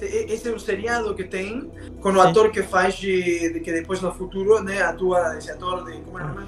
[0.00, 2.20] te- Esse é um seriado que tem com o Sim.
[2.20, 6.18] ator que faz de, de que depois no futuro, né, atua esse ator de como
[6.18, 6.46] é o nome?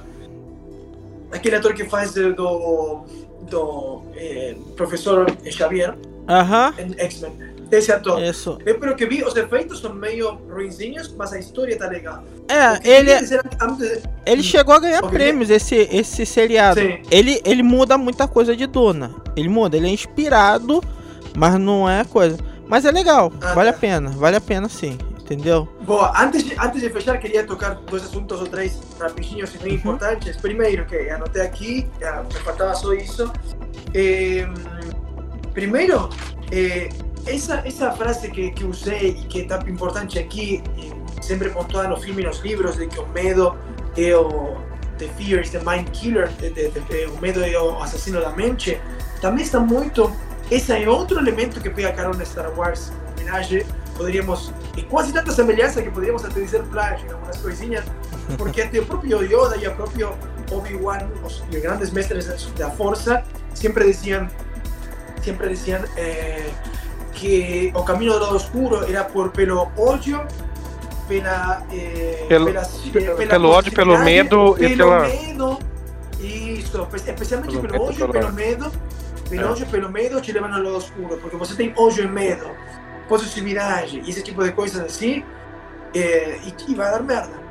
[1.31, 3.05] Aquele ator que faz de- do
[3.49, 5.95] do eh, professor Xavier
[6.29, 6.75] Aham.
[6.79, 7.33] em X-Men.
[7.71, 8.23] Esse ator.
[8.23, 8.59] Isso.
[8.65, 12.25] Eu pelo que vi, os efeitos são meio ruinzinhos, mas a história tá legal.
[12.49, 16.81] É, ele, antes- ele chegou a ganhar prêmios, esse, esse seriado.
[16.81, 17.03] Sim.
[17.11, 19.15] Ele, ele muda muita coisa de Duna.
[19.37, 20.83] Ele muda, ele é inspirado,
[21.37, 22.39] mas não é coisa.
[22.67, 23.79] Mas é legal, Ah, vale a tá.
[23.79, 25.69] pena, vale a pena sim, entendeu?
[25.83, 29.73] Boa, antes de, antes de fechar, queria tocar dois assuntos ou três rapidinhos e bem
[29.73, 29.79] Uhum.
[29.79, 30.37] importantes.
[30.37, 33.31] Primeiro, que anotei aqui, me faltava só isso.
[33.95, 34.47] Eh,
[35.55, 36.09] primeiro,
[36.53, 36.89] eh,
[37.29, 41.89] essa, essa frase que, que usei e que é tão importante aqui, eh, sempre pontuada
[41.89, 43.57] no filme e nos livros, de que o medo
[43.97, 44.57] é o.
[44.99, 48.21] The fear is the mind killer, de, de, de, de, o medo é o assassino
[48.21, 48.81] da mente,
[49.21, 50.11] também está muito.
[50.51, 53.65] Esse é outro elemento que pega carona Star Wars, em homenagem
[53.99, 57.85] poderíamos, e quase tanta semelhança que poderíamos até dizer plágio, algumas coisinhas,
[58.37, 60.15] porque até o próprio Yoda e o próprio
[60.51, 62.27] Obi-Wan, os, os grandes mestres
[62.57, 63.23] da força,
[63.55, 64.29] sempre diziam,
[65.23, 66.51] sempre diziam eh,
[67.19, 70.25] que o caminho do lado oscuro era por pelo ódio,
[71.09, 75.59] pela, eh, Pelo- pela, eh, pelo ódio, pelo medo e pelo pela- medo,
[76.21, 78.73] isso, espe- especialmente Pelo pelo, ódio, pelo medo,
[79.29, 79.45] pelo É.
[79.47, 82.47] ódio, pelo medo te levam ao lado oscuro, porque você tem ódio e medo,
[83.09, 85.25] possessividade e esse tipo de coisas assim,
[85.95, 87.49] eh, e que vai dar merda.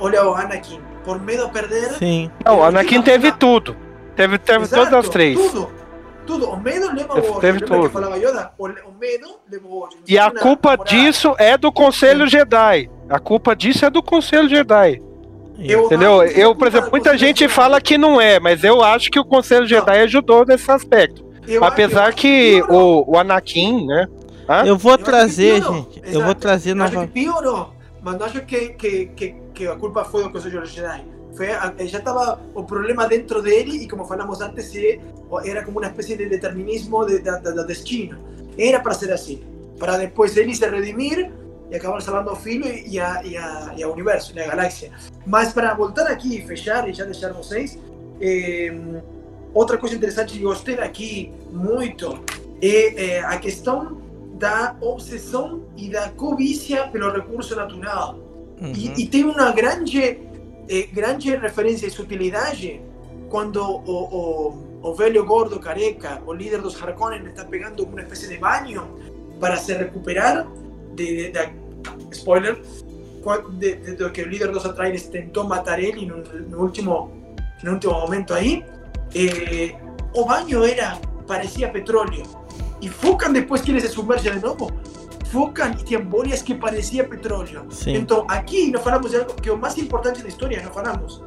[0.00, 1.90] Olha o Anakin, por medo a perder.
[1.98, 2.30] Sim.
[2.44, 3.76] Não, o Anakin teve tudo.
[4.14, 5.36] Teve, teve Exato, todas as três.
[5.38, 5.70] Tudo,
[6.26, 6.46] tudo.
[6.50, 7.40] O medo leva ao Teve- ódio.
[7.40, 7.86] teve Lembra tudo.
[7.88, 8.50] que falava Yoda?
[8.58, 9.98] O, o medo leva ódio.
[10.06, 12.90] E a culpa disso é do Conselho Jedi.
[13.08, 15.00] A culpa disso é do Conselho Jedi.
[15.58, 16.22] Eu Entendeu?
[16.22, 17.52] Eu, é por exemplo, muita gente Jedi.
[17.54, 21.24] fala que não é, mas eu acho que o Conselho Jedi ajudou nesse aspecto.
[21.48, 23.04] Eu Apesar acho que piorou.
[23.08, 24.06] o, o Anakin, né?
[24.48, 24.64] Hã?
[24.66, 26.00] Eu vou Eu trazer, gente.
[26.04, 26.24] Eu Exato.
[26.26, 27.72] vou trazer Eu acho que piorou,
[28.02, 31.04] mas não acho que, que, que, que a culpa foi do Conselho Jedi.
[31.36, 34.98] Foi, a- já estava o problema dentro dele e como falamos antes, eh,
[35.44, 38.18] era como uma espécie de determinismo de, de, de- do destino.
[38.58, 39.42] Era para ser assim,
[39.78, 41.30] para depois ele se redimir
[41.70, 44.90] e acabar salvando o filho e a, e a, e a universo, e a galáxia.
[45.26, 47.78] Mas para voltar aqui e fechar e já deixar vocês,
[48.20, 48.72] eh,
[49.52, 52.18] outra coisa interessante que gostei aqui muito
[52.62, 54.00] é, eh, a questão
[54.38, 58.18] da obsessão e da cobiça pelo recurso natural.
[58.60, 58.72] Uhum.
[58.74, 60.18] E, e tem uma grande,
[60.68, 62.80] eh, grande referência e sutilidade
[63.28, 63.80] quando o,
[64.80, 68.88] o, o velho gordo careca, o líder dos Harkonnen, está pegando uma espécie de banho
[69.40, 70.46] para se recuperar
[70.94, 71.66] de, de, de-
[72.12, 72.60] spoiler,
[73.98, 77.10] do que o líder dos Atreides tentou matar ele no, no último,
[77.62, 78.64] no último momento aí.
[79.14, 79.74] Eh,
[80.14, 82.22] o banho era, parecia petróleo.
[82.80, 84.70] E focan depois que ele se submerge de novo,
[85.36, 87.66] focan e bolhas que parecia petróleo.
[87.68, 87.94] Sim.
[87.96, 91.22] Então, aqui nós falamos de algo que é o mais importante da história, nós falamos.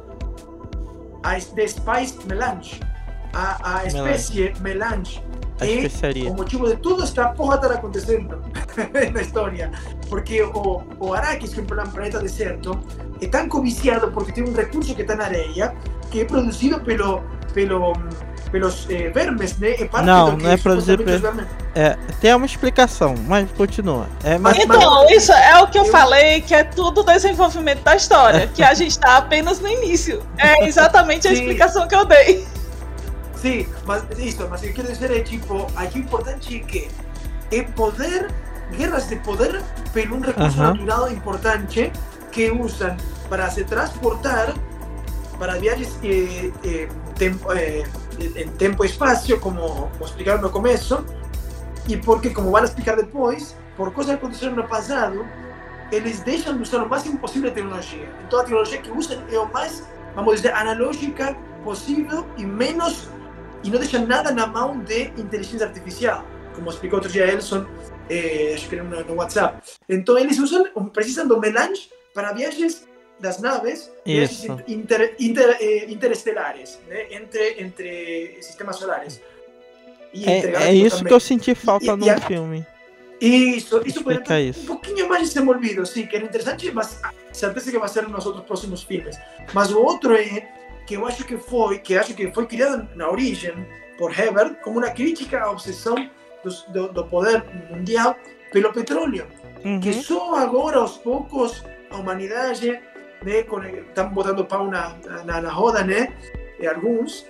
[1.22, 2.80] A es- de Spice Melange.
[3.32, 5.22] A, a espécie Melange.
[5.60, 8.42] A é o motivo de toda esta porra estar acontecendo
[9.14, 9.70] na história.
[10.08, 12.80] Porque o, o Arrakis, que é um planeta deserto,
[13.20, 15.72] é tão codiciado porque tem um recurso que está na areia,
[16.10, 17.22] que é produzido pelo,
[17.54, 17.92] pelo,
[18.50, 19.70] pelos eh, vermes, né?
[19.78, 22.46] É parte Não, do que não é produzido supostamente pelo- os vermes- É, tem uma
[22.46, 24.08] explicação, mas continua.
[24.24, 27.82] É, mas, Mas- Então, isso é o que eu Eu- falei, que é tudo desenvolvimento
[27.82, 30.22] da história, que a gente tá apenas no início.
[30.38, 32.44] É exatamente a explicação que eu dei.
[33.36, 36.88] Sim, mas isso, mas o que quero dizer é tipo, aqui o importante é que
[37.52, 38.28] é poder,
[38.76, 39.62] guerras de poder
[39.92, 40.74] por um recurso Aham.
[40.74, 41.90] natural importante
[42.30, 42.96] que usam
[43.28, 44.52] para se transportar
[45.38, 47.84] para viagens eh, eh, tempo, eh,
[48.20, 51.04] em tempo e espaço, como, como explicaram no começo,
[51.88, 55.26] e porque, como vão explicar depois, por coisas que aconteceram no passado,
[55.90, 58.08] eles deixam de usar o máximo possível a tecnologia.
[58.26, 63.08] Então a que usam é o mais, vamos dizer, analógica possível e menos
[63.62, 66.24] e não deixam nada na mão de inteligência artificial,
[66.54, 67.66] como explicou outro dia Elson,
[68.08, 69.60] eh, acho que era no WhatsApp.
[69.88, 72.86] Então eles usam, precisam do melange para viagens
[73.20, 73.90] das naves,
[74.66, 77.06] inter, inter, eh, interestelares, né?
[77.10, 79.20] entre, entre sistemas solares.
[80.12, 81.08] E é, é isso também.
[81.08, 82.66] que eu senti falta E- e no a- filme.
[83.20, 84.60] Isso, isso Explica exemplo, isso.
[84.62, 87.00] um pouquinho mais desenvolvido, sim, que era interessante, mas
[87.32, 89.16] certeza que vai ser nos outros próximos filmes.
[89.52, 90.48] Mas o outro é
[90.86, 93.52] que eu acho que foi, que acho que foi criado na origem
[93.98, 95.94] por Hebert como uma crítica à obsessão
[96.42, 98.16] dos- do, do poder mundial
[98.50, 99.26] pelo petróleo,
[99.82, 100.02] que Uhum.
[100.02, 102.80] só agora aos poucos a humanidade,
[103.22, 106.12] né, com, estão botando pau na, na, na roda, né,
[106.58, 107.26] e alguns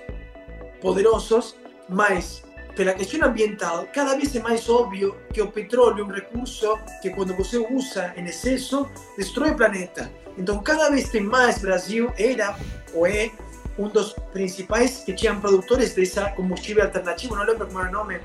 [0.80, 1.56] poderosos,
[1.88, 2.42] mas
[2.74, 7.10] pela questão ambiental, cada vez é mais óbvio que o petróleo é um recurso que
[7.10, 10.10] quando você usa em excesso, destrói o planeta.
[10.38, 12.56] Então, cada vez tem mais Brasil era
[12.94, 13.30] ou é
[13.78, 18.20] um dos principais que tinham produtores dessa combustível alternativo, não lembro como era o nome,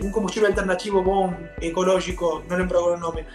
[0.00, 3.26] um combustível alternativo bom, ecológico, não lembro agora o nome,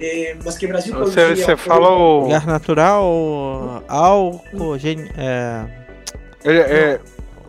[0.00, 1.44] eh, mas que o Brasil Você, produzia.
[1.46, 2.28] você fala o.
[2.28, 5.08] Gás natural, álcool, gen...
[5.16, 5.64] é,
[6.44, 7.00] É, é,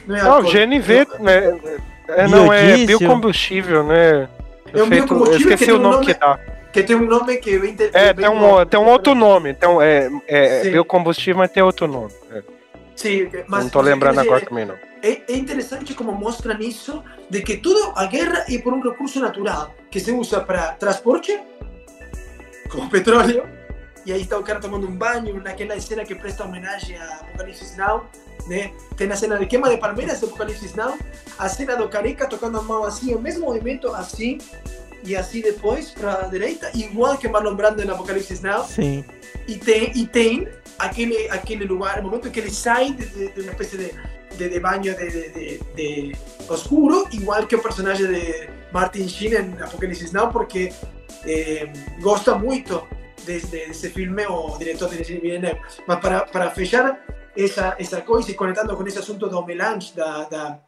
[0.07, 0.41] Não, é não.
[0.43, 1.59] GNV, né?
[2.07, 4.29] É, não, é biocombustível, né?
[4.73, 6.39] É um Feito- eu biocombustível que esqueci tem o um nome nome- que dá.
[6.71, 7.73] Que tem um nome que vem...
[7.73, 9.53] de- É, tem um, tem um outro nome.
[9.53, 10.71] Tem um, é, é Sim.
[10.71, 12.11] biocombustível, mas tem outro nome.
[12.31, 12.43] É,
[12.95, 14.75] Sim, mas, não tô mas lembrando dizer, agora também, não.
[15.01, 19.19] É, é interessante como mostram isso, de que toda a guerra é por um recurso
[19.19, 21.37] natural, que se usa para transporte,
[22.69, 23.47] como petróleo,
[24.05, 27.75] e aí está o cara tomando um banho, naquela cena que presta homenagem a Apocalipse
[27.77, 28.05] Now,
[28.47, 28.71] né?
[28.95, 30.97] Tem a cena de queima de palmeiras do Apocalipse Now,
[31.37, 34.37] a cena do careca tocando a mão assim, o mesmo movimento assim,
[35.03, 39.03] e assim depois para a direita, igual que Marlon Brando no Apocalipse Now, sim.
[39.47, 40.47] e tem, e tem
[40.77, 43.93] aquele, aquele lugar, o momento que ele sai de, de, de uma espécie de,
[44.37, 46.15] de, de banho de, de, de, de
[46.47, 50.71] oscuro, igual que o personagem de Martin Sheen em Apocalipse Now, porque
[51.25, 51.71] eh,
[52.01, 52.87] gosta muito
[53.25, 55.59] desse, desse filme, o diretor de Villeneuve.
[55.87, 56.99] Mas para, para fechar
[57.37, 60.59] essa, essa coisa e conectando com esse assunto do melange, da, da,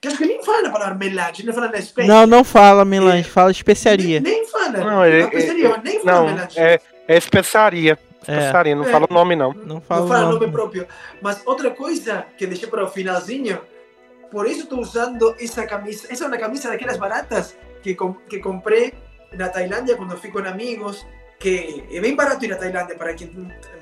[0.00, 2.08] que acho que nem fala a palavra melange, nem fala espécie.
[2.08, 4.20] Não, não fala melange, fala especiaria.
[4.20, 4.68] Nem, nem fala.
[4.78, 6.58] Não, ele- a especiaria, mas nem fala Não, melange.
[6.58, 7.98] é, é especiaria.
[8.26, 8.90] É, Especiaria, não É.
[8.90, 9.54] fala o nome, não.
[9.54, 10.40] não fala não o fala nome.
[10.40, 10.86] nome próprio.
[11.22, 13.58] Mas outra coisa que deixei para o finalzinho,
[14.30, 16.06] por isso estou usando essa camisa.
[16.10, 18.92] Essa é uma camisa daquelas baratas que, com, que comprei
[19.32, 21.06] na Tailândia quando fui com amigos,
[21.38, 23.30] que é bem barato ir à Tailândia para quem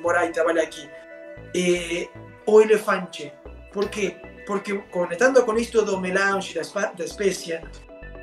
[0.00, 0.88] mora e trabalha aqui.
[1.54, 2.08] É,
[2.46, 3.32] o elefante.
[3.72, 4.16] Porque
[4.46, 7.04] porque conectando com isto do melange da, espa- da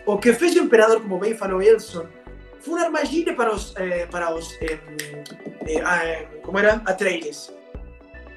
[0.06, 2.08] o que fez o imperador, como bem falou Elson,
[2.62, 4.80] foi uma armadilha para os, eh, para os em,
[5.68, 6.82] eh, ah, como era?
[6.86, 7.54] Atreides.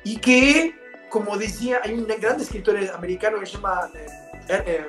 [0.04, 0.74] E que,
[1.10, 4.84] como dizia, há um grande escritor americano que se chama eh, eh,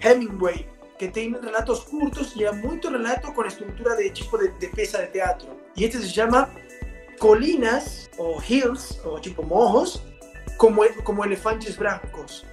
[0.00, 0.68] Hemingway,
[0.98, 5.06] que tem relatos curtos e há muito relato com estrutura de tipo de, de de
[5.08, 5.48] teatro.
[5.76, 6.50] E este se chama
[7.18, 10.02] Colinas, ou Hills, ou tipo morros,
[10.56, 12.44] como, como elefantes brancos.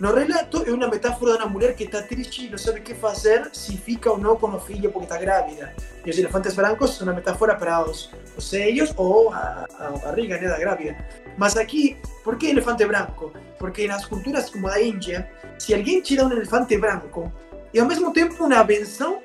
[0.00, 2.82] No relato é uma metáfora de uma mulher que está triste e não sabe o
[2.82, 5.74] que fazer, se fica ou não com o filho porque está grávida.
[6.06, 10.38] E os elefantes brancos são uma metáfora para os, os seios ou a, a, barriga
[10.38, 10.96] né, da grávida.
[11.36, 13.30] Mas aqui, por que elefante branco?
[13.58, 17.30] Porque nas culturas como a da Índia, se alguém tira um elefante branco,
[17.72, 19.22] e ao mesmo tempo uma benção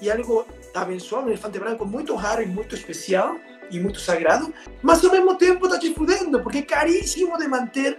[0.00, 3.36] e algo abençoado, um elefante branco muito raro e muito especial
[3.70, 4.52] e muito sagrado,
[4.82, 7.98] mas ao mesmo tempo está te fudendo, porque é caríssimo de manter,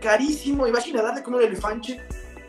[0.00, 0.66] caríssimo.
[0.66, 2.00] Imagina dar de um elefante,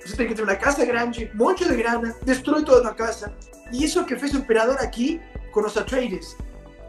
[0.04, 3.34] você tem que ter uma casa grande, um monte de grana, destrói toda a casa.
[3.72, 5.22] E isso que fez o imperador aqui
[5.52, 6.36] com os Atreides.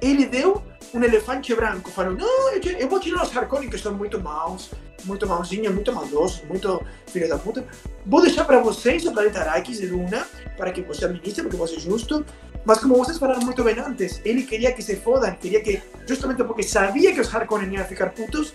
[0.01, 0.63] Ele deu
[0.95, 4.71] um elefante branco, falou: Não, eu eu vou tirar os Harkonnen que são muito maus,
[5.05, 7.65] muito mauzinhos, muito maldosos, muito filhos da puta.
[8.07, 11.77] Vou deixar para vocês o planeta Arrakis de Duna, para que você administre, porque você
[11.77, 12.25] é justo.
[12.65, 16.45] Mas como vocês falaram muito bem antes, ele queria que se fodam, queria que, justamente
[16.45, 18.53] porque sabia que os Harkonnen iam ficar putos,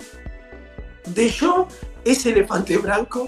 [1.07, 1.67] deixou
[2.03, 3.27] esse elefante branco,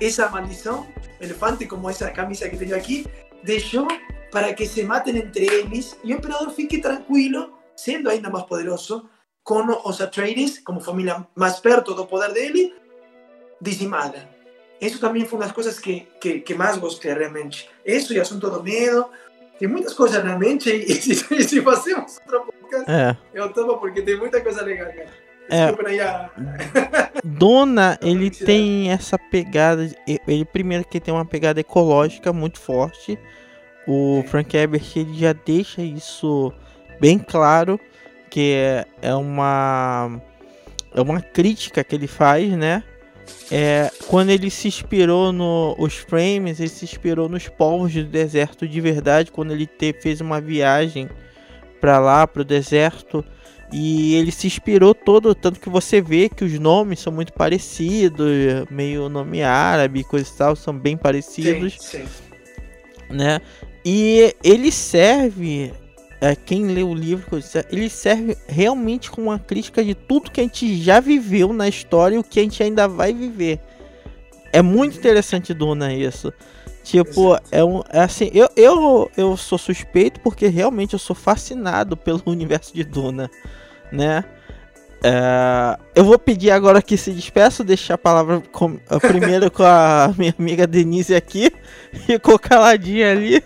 [0.00, 0.86] essa maldição,
[1.20, 3.04] elefante como essa camisa que tenho aqui,
[3.42, 3.88] deixou
[4.36, 9.08] para que se matem entre eles e o imperador fique tranquilo, sendo ainda mais poderoso,
[9.42, 12.74] com os Atreides, como família mais perto do poder dele,
[13.62, 14.28] dizimada.
[14.78, 17.66] Isso também foi uma das coisas que, que, que mais gostei realmente.
[17.82, 19.08] Isso e o assunto do medo.
[19.58, 23.16] Tem muitas coisas na mente e se, se fazemos outro podcast, É.
[23.32, 25.08] eu tomo porque tem muita coisa legal, cara.
[25.48, 25.72] É.
[27.24, 29.90] Dona, ele tem essa pegada.
[30.06, 33.18] Ele primeiro que tem uma pegada ecológica muito forte.
[33.86, 36.52] O Frank Herbert ele já deixa isso
[37.00, 37.78] bem claro
[38.30, 40.20] que é, é uma
[40.94, 42.82] é uma crítica que ele faz, né?
[43.50, 48.66] É, quando ele se inspirou no os frames, ele se inspirou nos povos do deserto
[48.66, 51.08] de verdade, quando ele te, fez uma viagem
[51.80, 53.24] para lá, para o deserto,
[53.72, 58.28] e ele se inspirou todo, tanto que você vê que os nomes são muito parecidos,
[58.70, 63.14] meio nome árabe, coisa e tal, são bem parecidos Sim, sim.
[63.14, 63.40] né?
[63.88, 65.72] E ele serve,
[66.20, 67.38] é, quem lê o livro,
[67.70, 72.16] ele serve realmente com uma crítica de tudo que a gente já viveu na história
[72.16, 73.60] e o que a gente ainda vai viver.
[74.52, 76.32] É muito interessante Duna isso.
[76.82, 77.48] Tipo, Exato.
[77.52, 77.80] é um.
[77.88, 82.82] É assim, eu, eu, eu sou suspeito porque realmente eu sou fascinado pelo universo de
[82.82, 83.30] Duna,
[83.92, 84.24] né?
[85.08, 89.62] É, eu vou pedir agora que se despeça, deixar a palavra com, a primeiro com
[89.62, 91.50] a minha amiga Denise aqui.
[92.06, 93.40] Ficou caladinha ali.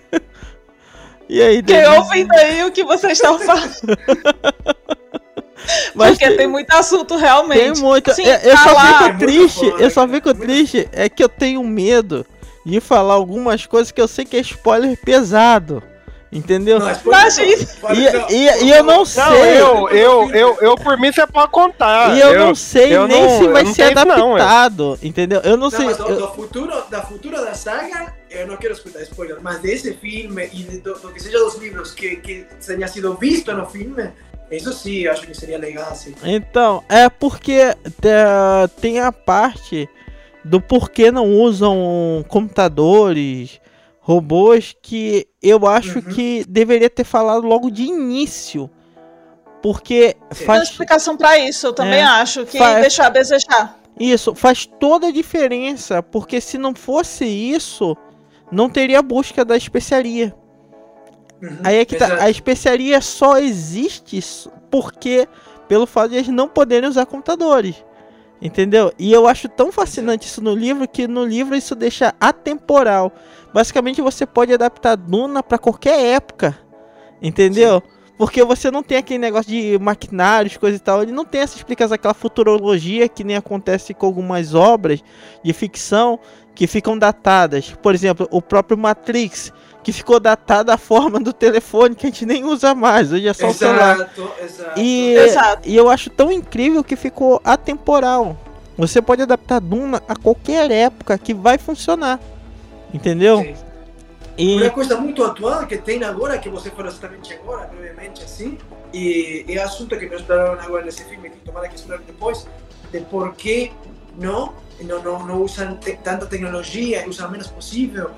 [1.29, 1.87] E aí, Denise?
[1.99, 3.71] ouvindo aí o que vocês estão falando.
[5.95, 7.75] Mas porque tem- tem muito assunto realmente.
[7.75, 8.13] Tem muito.
[8.15, 9.71] Sim, é, eu só fico É muito triste.
[9.71, 10.89] foda, eu só fico triste.
[10.93, 12.25] É que eu tenho medo
[12.65, 15.83] de falar algumas coisas que eu sei que é spoiler pesado.
[16.33, 16.79] Entendeu?
[16.79, 17.45] Não, Mas não.
[17.45, 19.61] E, não, e, e eu não Não, sei.
[19.61, 22.17] eu, eu, eu, eu, por mim, você pode contar.
[22.17, 24.41] E eu, não sei eu nem não- se eu vai não ser não, é.
[24.41, 24.99] adaptado.
[25.03, 25.41] entendeu?
[25.41, 25.87] Eu não, Não, sei.
[25.87, 29.59] mas do, eu- do futuro, da futuro da saga, eu não quero escutar spoiler, mas
[29.59, 33.53] desse filme e de, do, do que seja dos livros que, que tenha sido visto
[33.53, 34.11] no filme,
[34.53, 36.15] isso sim, eu acho que seria legal, assim.
[36.23, 39.89] Então, é porque te- tem a parte
[40.45, 43.61] do porquê não usam computadores,
[44.11, 46.05] robôs, que eu acho Uhum.
[46.05, 48.69] que deveria ter falado logo de início.
[49.63, 50.15] Porque Sim.
[50.15, 52.05] Tem uma faz explicação pra isso, eu também É.
[52.05, 53.79] acho, que Faz- deixou a desejar.
[53.99, 56.03] isso, faz toda a diferença.
[56.03, 57.97] Porque se não fosse isso,
[58.51, 60.35] não teria a busca da especiaria.
[61.43, 64.21] Uhum, Aí é que tá, a especiaria só existe
[64.71, 65.27] porque
[65.69, 67.77] pelo fato de eles não poderem usar computadores.
[68.41, 68.93] Entendeu?
[68.99, 73.13] E eu acho tão fascinante isso no livro que no livro isso deixa atemporal.
[73.53, 76.59] Basicamente você pode adaptar Duna pra qualquer época.
[77.21, 77.83] Entendeu?
[78.17, 81.03] Porque você não tem aquele negócio de maquinários, coisa e tal.
[81.03, 85.03] Ele não tem essa explicação, aquela futurologia que nem acontece com algumas obras
[85.43, 86.19] de ficção
[86.55, 87.75] que ficam datadas.
[87.83, 92.27] Por exemplo, o próprio Matrix, que ficou datada a forma do telefone que a gente
[92.27, 93.13] nem usa mais.
[93.13, 93.97] Hoje é só o celular.
[93.97, 94.81] Exato, exato.
[94.81, 95.69] E, Exato.
[95.69, 98.37] e eu acho tão incrível que ficou atemporal.
[98.77, 102.21] Você pode adaptar Duna a qualquer época que vai funcionar.
[102.93, 103.39] Entendeu?
[103.39, 103.55] Sim.
[104.37, 108.57] E Uma coisa muito atual que tem agora, que você falou exatamente agora, brevemente assim,
[108.93, 112.47] e é assunto que não exploraram agora nesse filme, que tomara que explorem depois,
[112.91, 113.71] de por que
[114.19, 118.11] não, não, não, não usam te, tanta tecnologia, usam menos possível,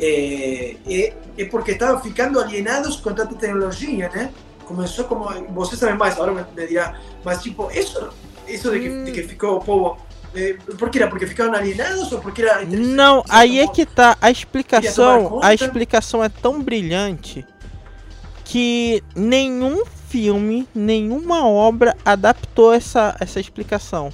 [0.00, 4.32] é, é, é porque estavam ficando alienados com tanta tecnologia, né?
[4.64, 5.28] Começou como.
[5.52, 8.08] Você sabe mais, agora me dirá, mas tipo, isso,
[8.48, 9.98] isso de, que, de que ficou o povo.
[10.34, 11.10] É, por que era?
[11.10, 14.16] Porque ficaram alienados ou porque era Não, aí é que tá.
[14.20, 15.40] A explicação.
[15.42, 17.44] A explicação é tão brilhante
[18.44, 24.12] que nenhum filme, nenhuma obra adaptou essa, essa explicação.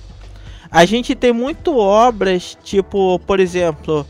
[0.71, 4.07] A gente tem muito obras, tipo, por exemplo,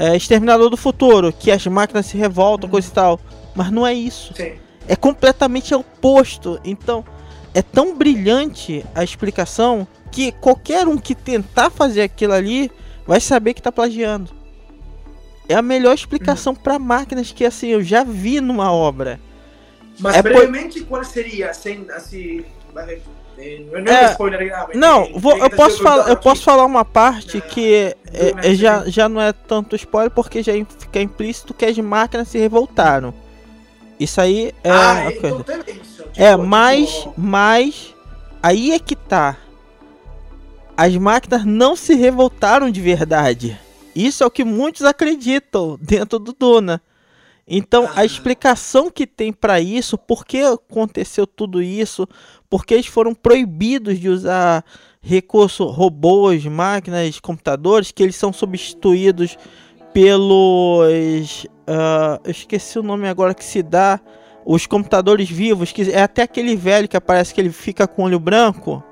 [0.00, 3.20] é, Exterminador do Futuro, que as máquinas se revoltam, coisa e tal.
[3.54, 4.32] Mas não é isso.
[4.34, 4.54] Sim.
[4.88, 6.58] É completamente oposto.
[6.64, 7.04] Então,
[7.52, 12.72] é tão brilhante a explicação que qualquer um que tentar fazer aquilo ali
[13.06, 14.30] vai saber que tá plagiando.
[15.46, 19.20] É a melhor explicação para máquinas que assim eu já vi numa obra.
[19.98, 21.52] Mas É por- brevemente, qual seria?
[21.52, 22.42] Sem, assim,
[22.74, 22.98] eh,
[23.72, 24.68] não é, É, spoiler.
[24.74, 27.96] Não, eh, vou- eu posso falar, eu posso falar uma parte Na- que é-
[28.42, 32.38] é- já, já não é tanto spoiler porque já fica implícito que as máquinas se
[32.38, 33.14] revoltaram.
[33.98, 35.70] Isso aí é ah, então coisa.
[35.70, 36.02] isso.
[36.16, 37.94] É, tipo, mas, tipo, mas
[38.42, 39.36] aí é que tá.
[40.76, 43.58] As máquinas não se revoltaram de verdade.
[43.94, 46.80] Isso é o que muitos acreditam dentro do Duna.
[47.46, 48.04] Então, a Ah.
[48.04, 52.08] explicação que tem pra isso, por que aconteceu tudo isso,
[52.50, 54.64] porque eles foram proibidos de usar
[55.00, 59.38] recurso robôs, máquinas, computadores, que eles são substituídos
[59.94, 61.46] pelos.
[61.66, 64.00] ah, eu esqueci o nome agora que se dá.
[64.44, 68.18] Os computadores vivos, que é até aquele velho que aparece que ele fica com olho
[68.18, 68.82] branco.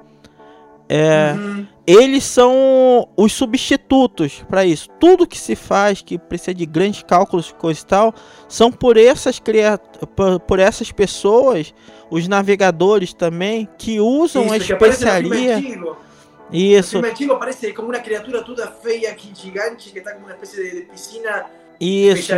[0.89, 1.67] É, uhum.
[1.89, 4.91] Eles são os substitutos para isso.
[5.01, 8.15] Tudo que se faz que precisa de grandes cálculos, coisa e tal,
[8.47, 9.41] são por essas
[10.15, 11.73] por, por essas pessoas,
[12.11, 15.59] os navegadores também, que usam Isso, a especiaria.
[16.53, 20.35] Isso, filme antigo aparece como uma criatura toda feia, aqui, gigante, que está como uma
[20.35, 21.47] espécie de piscina
[21.81, 22.33] isso.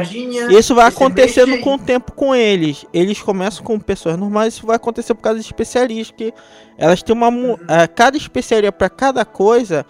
[0.51, 2.85] Isso vai acontecendo com o tempo com eles.
[2.93, 6.35] Eles começam com pessoas normais, isso vai acontecer por causa de especialistas que
[6.77, 7.57] elas têm uma Uhum.
[7.69, 9.87] eh, cada especiaria para cada coisa,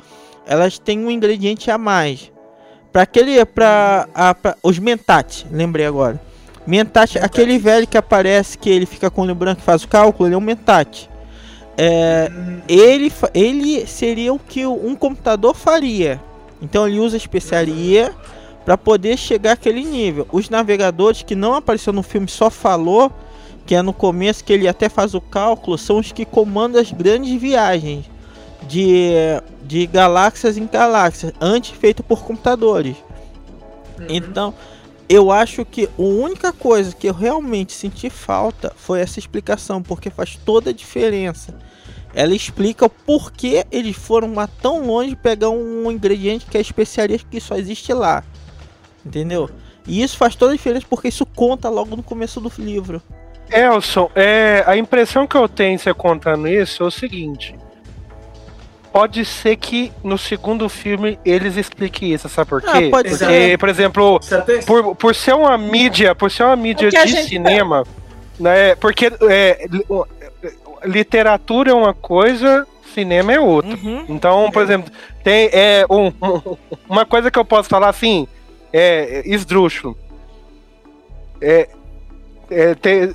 [0.47, 2.31] elas têm um ingrediente a mais.
[2.93, 4.07] Para aquele para
[4.63, 6.21] os mentate, lembrei agora.
[6.67, 7.19] Mentate, Mentate.
[7.19, 10.29] aquele velho que aparece que ele fica com o olho branco e faz o cálculo,
[10.29, 11.09] ele é um mentate.
[11.77, 16.21] É, Hum, ele, ele seria o que um computador faria.
[16.61, 18.13] Então ele usa especiaria
[18.65, 20.27] para poder chegar àquele nível.
[20.31, 23.13] Os navegadores que não apareceu no filme só falou
[23.67, 26.91] que é no começo que ele até faz o cálculo, são os que comandam as
[26.91, 28.05] grandes viagens
[28.67, 29.13] de,
[29.63, 32.97] de galáxias em galáxias, antes feito por computadores.
[33.99, 34.07] uhum.
[34.09, 34.55] Então,
[35.09, 40.11] eu acho que a única coisa que eu realmente senti falta foi essa explicação, porque
[40.11, 41.55] faz toda a diferença.
[42.15, 47.19] Ela explica o porquê eles foram lá tão longe pegar um ingrediente que é especiaria
[47.19, 48.25] que só existe lá.
[49.05, 49.49] Entendeu?
[49.87, 53.03] E isso faz toda a diferença porque isso conta logo no começo do livro.
[53.51, 57.55] Elson, é, a impressão que eu tenho você contando isso é o seguinte.
[58.93, 62.89] Pode ser que no segundo filme eles expliquem isso, sabe por Ah, quê?
[62.91, 63.59] pode Porque, ser.
[63.59, 64.21] por exemplo,
[64.67, 67.85] por, por ser uma mídia, por ser uma mídia de gente cinema,
[68.39, 68.75] né?
[68.77, 69.65] Porque é,
[70.85, 73.71] literatura é uma coisa, cinema é outra.
[73.77, 74.05] Uhum.
[74.09, 76.13] Então, por exemplo, tem é, um-
[76.89, 78.27] uma coisa que eu posso falar assim,
[78.73, 79.97] é esdrúxulo.
[81.41, 81.69] É,
[82.51, 83.15] é, te-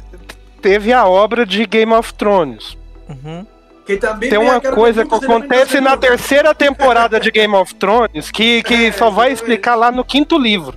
[0.61, 2.77] teve a obra de Game of Thrones.
[3.07, 3.45] Uhum.
[3.86, 5.99] Que também Tem me uma coisa que acontece na segundo.
[6.07, 10.40] terceira temporada de Game of Thrones que, que É, só vai explicar lá no quinto
[10.40, 10.76] livro.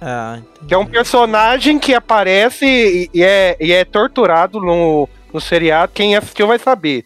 [0.00, 5.40] Ah, Que é um personagem que aparece e, e é, e é torturado no, no
[5.40, 5.92] seriado.
[5.94, 7.04] Quem assistiu vai saber.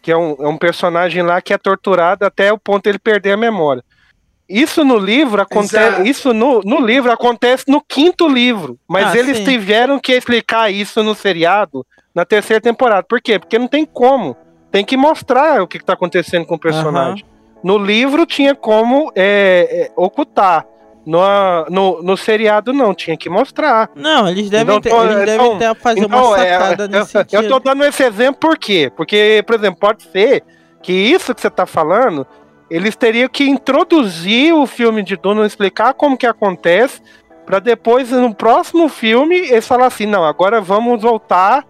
[0.00, 2.98] Que é um, é um personagem lá que é torturado até o ponto de ele
[2.98, 3.84] perder a memória.
[4.48, 6.08] Isso no livro acontece.
[6.08, 8.78] Isso no, no livro acontece no quinto livro.
[8.88, 9.44] Mas Ah, eles sim.
[9.44, 13.02] tiveram que explicar isso no seriado na terceira temporada.
[13.08, 13.38] Por quê?
[13.38, 14.36] Porque não tem como.
[14.70, 17.24] Tem que mostrar o que está acontecendo com o personagem.
[17.64, 20.64] No livro tinha como é, é, ocultar.
[21.04, 21.20] No,
[21.70, 23.88] no, no seriado não, tinha que mostrar.
[23.94, 26.84] Não, eles devem, Então, ter, tô- eles devem então- ter fazer Então, uma é, sacada
[26.84, 27.48] eu, nesse eu sentido.
[27.48, 28.90] tô dando esse exemplo por quê?
[28.96, 30.42] Porque, por exemplo, pode ser
[30.82, 32.26] que isso que você tá falando,
[32.70, 37.00] eles teriam que introduzir o filme de Duna, explicar como que acontece,
[37.44, 41.64] pra depois, no próximo filme, eles falar assim, não, agora vamos voltar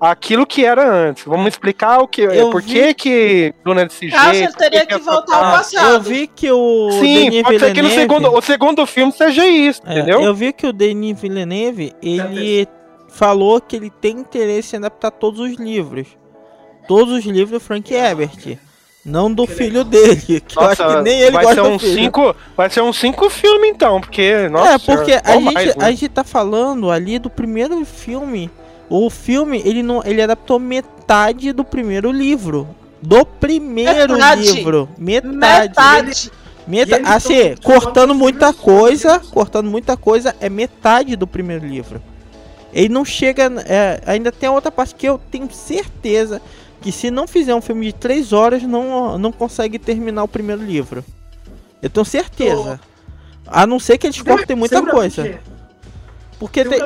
[0.00, 1.24] àquilo que era antes.
[1.24, 4.48] Vamos explicar o que, Eu por vi- que que Duna é desse Caso jeito.
[4.50, 5.94] ele teria que voltar ao passado.
[5.94, 9.12] Eu vi que o Sim, Denis pode ser que no Villeneuve- segundo, o segundo filme
[9.12, 10.20] seja isso, É, entendeu?
[10.20, 12.68] Eu vi que o Denis Villeneuve, ele
[13.08, 16.08] falou que ele tem interesse em adaptar todos os livros.
[16.86, 18.58] Todos os livros do Frank Herbert.
[19.04, 21.68] Não do Que filho dele, que eu acho Nossa, que nem ele vai gosta ser
[21.68, 21.94] do um filho.
[21.94, 25.76] cinco, vai ser uns cinco filmes então, porque nossa, é, porque a ou gente, mais,
[25.76, 25.84] né?
[25.84, 28.50] a gente tá falando ali do primeiro filme.
[28.88, 32.68] O filme, ele não, ele adaptou metade do primeiro livro.
[33.02, 34.52] Do primeiro Metade.
[34.52, 34.88] livro.
[34.96, 35.68] Metade.
[35.68, 36.30] Metade.
[36.66, 42.00] Meta- assim, cortando muita coisa, cortando muita coisa, é metade do primeiro livro.
[42.72, 43.52] Ele não chega.
[43.66, 46.40] é, ainda tem a outra parte que eu tenho certeza
[46.84, 50.62] que se não fizer um filme de três horas, não, não consegue terminar o primeiro
[50.62, 51.02] livro.
[51.80, 52.78] Eu tenho certeza.
[53.46, 55.22] A não ser que eles cortem muita coisa.
[56.38, 56.78] Porque tem.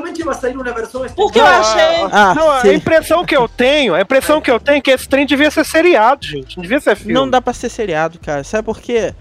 [1.16, 1.80] Porque eu Não, achei.
[1.80, 4.90] a- Ah, não, a impressão que eu tenho, a impressão que eu tenho é que
[4.92, 6.56] esse trem devia ser seriado, gente.
[6.56, 7.12] Não devia ser filme.
[7.12, 8.44] Não dá pra ser seriado, cara.
[8.44, 9.12] Sabe por quê?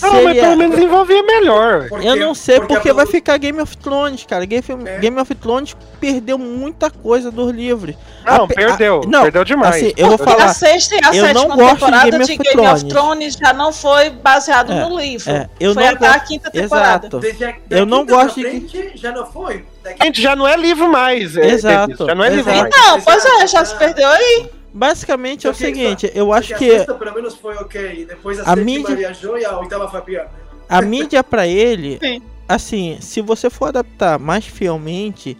[0.00, 1.88] Não, mas Seria- pelo menos envolvia melhor.
[1.88, 4.44] Porque- Eu não sei porque, a vai ficar Game of Thrones, cara.
[4.46, 4.98] Game, of- É.
[4.98, 7.94] Game of Thrones perdeu muita coisa dos livros.
[8.24, 9.02] Não, A pe- perdeu.
[9.04, 9.76] a- não, perdeu demais.
[9.76, 10.44] assim, eu vou Porque falar.
[10.46, 12.84] a sexta e a eu não sétima gosto de temporada Game de of Game of
[12.86, 12.92] Thrones.
[12.94, 15.30] Thrones já não foi baseado É, no livro.
[15.30, 17.06] é, eu foi não até a gosto- quinta temporada.
[17.06, 17.18] Exato.
[17.20, 19.64] Desde a- da Eu não gosto de- frente, Já não foi.
[20.02, 21.36] Gente, já não é livro mais.
[21.36, 22.70] é, Exato, Já não é livro exato.
[22.70, 22.86] mais.
[22.88, 24.48] Não, pois é, já se perdeu aí.
[24.72, 28.06] Basicamente é o Porque- seguinte, eu Porque acho a que sexta, pelo menos foi ok.
[28.06, 30.24] Depois a, A sétima mídia- viajou e a oitava foi pior.
[30.24, 30.30] né?
[30.68, 32.22] a mídia pra ele, Sim.
[32.48, 35.36] assim, se você for adaptar mais fielmente,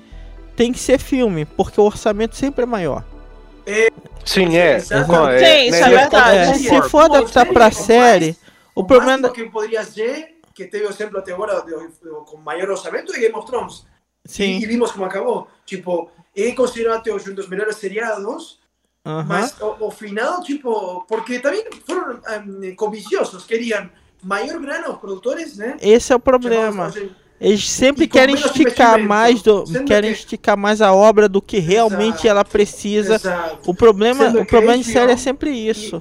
[0.55, 3.03] tem que ser filme, porque o orçamento sempre é maior.
[4.25, 4.77] Sim, é.
[4.77, 5.07] Exato.
[5.07, 6.37] Com- Sim, isso é né, verdade.
[6.37, 6.89] É, eu se concordo.
[6.91, 8.37] for adaptar pra série,
[8.75, 11.73] o O problema que poderia ser, que teve o exemplo até agora de-
[12.27, 13.85] com maior orçamento, é Game of Thrones.
[14.25, 15.49] E, sim, e vimos como acabou.
[15.65, 18.59] Tipo, é considerado até hoje um dos melhores seriados,
[19.05, 19.25] aham.
[19.29, 23.89] mas o, o final, tipo, porque também foram um, cobiciosos, queriam
[24.23, 25.77] maior grana os produtores, né?
[25.81, 26.87] Esse é o problema.
[26.87, 27.11] assim,
[27.41, 31.43] Eles sempre E querem esticar mais do, sendo querem que- esticar mais a obra do
[31.43, 32.29] que realmente Exato.
[32.29, 33.15] ela precisa.
[33.17, 33.69] Exato.
[33.71, 36.01] O problema, Sendo o problema de HBO série é sempre isso.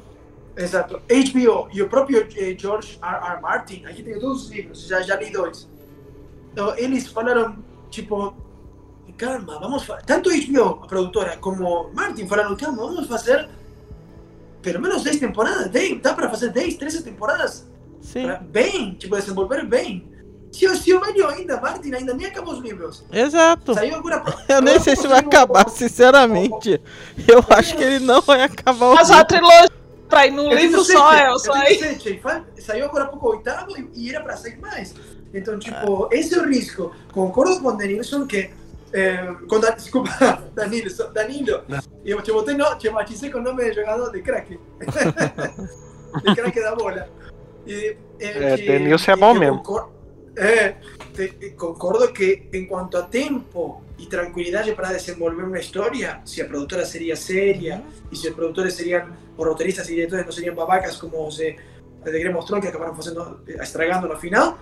[0.56, 1.02] Exato.
[1.10, 3.34] HBO e o próprio eh, George R.
[3.34, 3.42] R.
[3.42, 5.68] Martin, aqui tem todos os livros, já, já li dois.
[6.54, 7.56] Então, eles falaram,
[7.90, 8.36] tipo,
[9.22, 13.48] calma, vamos fa- Tanto HBO, a produtora, como Martin falaram, calma, vamos fazer
[14.62, 15.70] pelo menos 10 temporadas.
[15.70, 17.68] 10, dá para fazer 10, 13 temporadas
[18.02, 20.10] Sim, pra- bem, tipo, desenvolver bem.
[20.52, 23.04] Se, o- se o velho ainda, Martin, ainda nem acabou os livros.
[23.12, 23.74] exato.
[23.74, 24.24] Saiu agora.
[24.50, 26.82] Eu nem sei se vai acabar, sinceramente.
[27.28, 29.28] Eu acho que ele não vai acabar o Mas a livro.
[29.28, 29.70] trilogia
[30.10, 32.00] pra ir num Eu livro só, Elson, eu aí.
[32.60, 34.94] Saiu agora há pouco o oitavo e, e era para sair mais.
[35.34, 36.94] Então, tipo, esse é o risco.
[37.14, 38.50] Concordo com o Denilson que.
[38.94, 40.10] Eh, com Da- desculpa,
[40.54, 41.64] Danilo, Danilo,
[42.06, 44.60] eu te botei, no, te batizei com nome de jogador de crack.
[46.24, 47.08] de crack da bola.
[47.66, 49.58] E, É, que- Denilson é e bom que mesmo.
[49.64, 49.90] concor-
[50.36, 50.76] é,
[51.14, 56.46] te- concordo que em quanto a tempo e tranquilidade para desenvolver uma história, se a
[56.46, 59.08] produtora seria séria e se os produtores seriam,
[59.38, 61.56] os roteiristas e diretores não seriam babacas como os de,
[62.04, 64.58] de Game of Thrones que acabaram fazendo, estragando no final,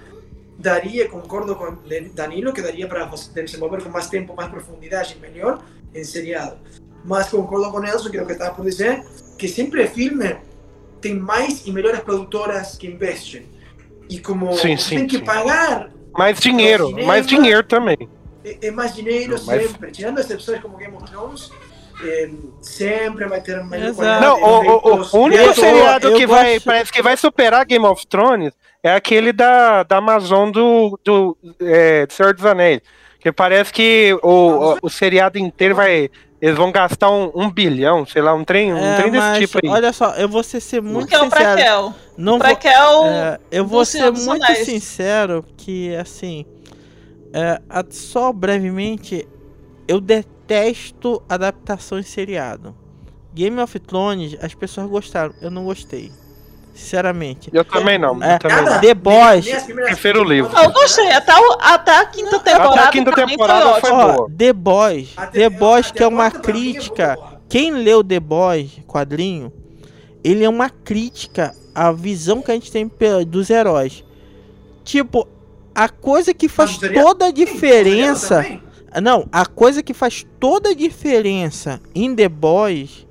[0.63, 5.63] daria, concordo com Le- Danilo, que daria para desenvolver com mais tempo, mais profundidade, melhor,
[5.95, 6.57] em seriado.
[7.05, 9.03] Mas concordo com Nelson, que é o que estava por dizer,
[9.37, 10.35] que sempre filme
[11.01, 13.45] tem mais e melhores produtoras que investem.
[14.09, 15.23] E como Sim, sim, tem que sim.
[15.23, 17.07] pagar, Mais dinheiro, Cinema.
[17.07, 17.97] mais dinheiro também.
[18.43, 19.91] é, é mais dinheiro sempre.
[19.91, 21.51] Tirando exceções como Game of Thrones,
[22.03, 22.29] é,
[22.61, 26.91] sempre vai ter melhor Não, o, o- o único seriado eu que vai, gosto- parece
[26.91, 28.53] que vai superar Game of Thrones
[28.83, 32.81] é aquele da, da Amazon do, do é, do Senhor dos Anéis.
[33.19, 36.09] Que parece que o, o, o seriado inteiro vai.
[36.41, 39.39] Eles vão gastar um, um bilhão, sei lá, um trem, um É, trem desse mas,
[39.39, 39.69] tipo aí.
[39.69, 41.53] olha só, eu vou ser, ser muito Porque é o sincero.
[41.53, 41.93] Prequel.
[42.17, 43.05] Não vou, Prequel.
[43.07, 44.59] é, eu vou ser muito Anéis.
[44.65, 46.45] sincero que, assim,
[47.33, 49.27] é, só brevemente,
[49.85, 52.73] eu detesto adaptação em seriado.
[53.33, 56.09] Game of Thrones, as pessoas gostaram, eu não gostei.
[56.79, 57.49] Sinceramente.
[57.53, 58.21] Eu também não.
[58.23, 58.71] É, eu também Nada.
[58.75, 58.81] não.
[58.81, 59.45] The Boys.
[59.65, 60.51] Prefiro o livro.
[60.57, 62.73] Eu gostei, até, o- até a quinta temporada.
[62.75, 64.21] Até a quinta temporada foi foi boa.
[64.23, 65.09] Ó, The Boys.
[65.17, 67.15] Até- The Boys, que é a uma é crítica.
[67.15, 67.39] boa.
[67.49, 69.51] Quem leu The Boys, quadrinho,
[70.23, 72.89] ele é uma crítica à visão que a gente tem
[73.27, 74.03] dos heróis.
[74.83, 75.27] Tipo,
[75.75, 78.45] a coisa que faz toda a diferença.
[79.01, 83.05] Não, a coisa que faz toda a diferença em The Boys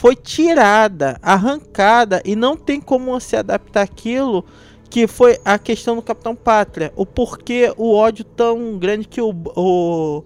[0.00, 4.42] foi tirada, arrancada e não tem como se adaptar aquilo
[4.88, 6.90] que foi a questão do Capitão Pátria.
[6.96, 10.24] O porquê o ódio tão grande que o, o,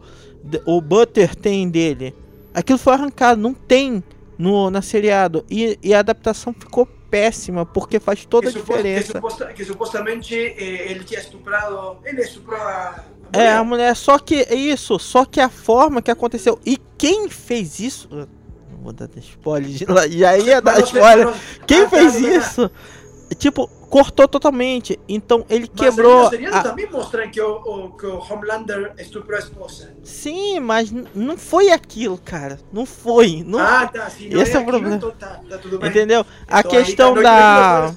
[0.64, 2.14] o Butter tem dele.
[2.54, 4.02] Aquilo foi arrancado, não tem
[4.38, 5.44] no, na seriado.
[5.50, 9.12] E, e a adaptação ficou péssima, porque faz toda a que, que, diferença.
[9.14, 11.96] suposta- que supostamente eh, ele tinha estuprado.
[12.04, 13.04] Ele estuprou a.
[13.32, 13.64] a É, a mulher.
[13.64, 16.60] mulher, só que é isso, só que a forma que aconteceu.
[16.64, 18.08] E quem fez isso?
[18.84, 19.70] Vou dar spoiler.
[19.70, 20.06] de lá.
[20.06, 21.32] Já ia dar spoiler.
[21.66, 22.70] Quem Ah, fez isso?
[23.38, 25.00] Tipo, cortou totalmente.
[25.08, 26.26] Então ele Mas quebrou.
[26.26, 26.86] a- também
[27.30, 29.90] que o, o, que o Homelander estuprou a esposa.
[30.04, 32.60] Sim, mas não foi aquilo, cara.
[32.72, 33.42] Não foi.
[33.44, 33.58] Não...
[33.58, 34.06] Ah, tá.
[34.08, 34.96] Esse é o aquilo, problema.
[34.96, 35.86] Então tá, tá.
[35.88, 36.24] Entendeu?
[36.46, 37.94] A Então, aí questão tá- da.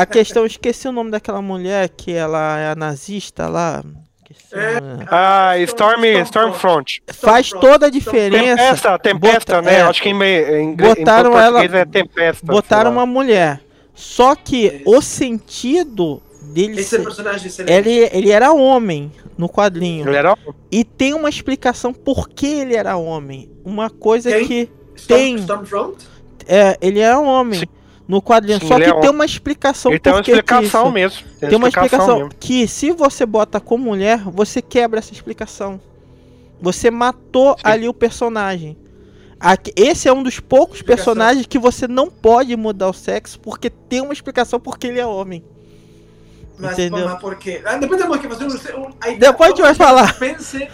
[0.00, 3.82] A questão, esqueci o nome daquela mulher que ela é a nazista lá.
[4.30, 4.80] Esqueci É.
[4.80, 5.04] nome.
[5.10, 7.02] Ah, Storm, Stormfront.
[7.08, 8.56] Faz toda a diferença.
[8.56, 9.78] Tempesta, tempesta, Bota- né?
[9.78, 9.82] é.
[9.82, 12.46] Acho que em, em, inglês- em Botaram português ela- é tempesta.
[12.46, 13.60] Botaram uma mulher.
[13.94, 20.06] Só que o sentido dele Esse ser- personagem é ele, ele era homem no quadrinho.
[20.08, 20.36] Ele era
[20.70, 23.50] E tem uma explicação por que ele era homem.
[23.64, 24.46] Uma coisa Quem?
[24.46, 25.96] que Storm- tem- Stormfront?
[26.46, 27.66] é, ele era homem Sim.
[28.08, 28.58] No quadrinho.
[28.58, 30.92] Sim, Só que é tem uma explicação Ele tem uma que que explicação isso.
[30.92, 31.18] mesmo.
[31.38, 32.30] Tem uma explicação mesmo.
[32.40, 35.78] que se você bota com mulher, você quebra essa explicação.
[36.60, 37.62] Você matou Sim.
[37.64, 38.76] ali o personagem.
[39.38, 41.12] Aqui- esse é um dos poucos Explicação.
[41.14, 45.06] personagens que você não pode mudar o sexo porque tem uma explicação porque ele é
[45.06, 45.44] homem.
[46.58, 47.08] Mas, Entendeu?
[47.08, 47.62] mas por quê?
[47.64, 48.80] Ah, Depois temos que fazer um...
[48.86, 50.18] um aí, Depois a gente vai falar.
[50.18, 50.68] Pense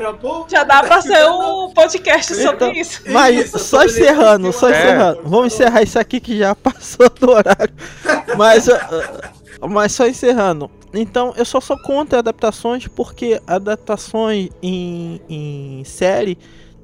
[0.00, 0.48] para.
[0.48, 3.02] Já dá pra ser um podcast sobre isso.
[3.08, 5.20] Mas Isso, só encerrando, só encerrando.
[5.20, 5.22] É.
[5.22, 7.74] Vamos encerrar isso aqui que já passou do horário.
[8.36, 10.70] Mas, uh, uh, mas só encerrando.
[10.92, 16.36] Então, eu só sou contra adaptações porque adaptações em, em série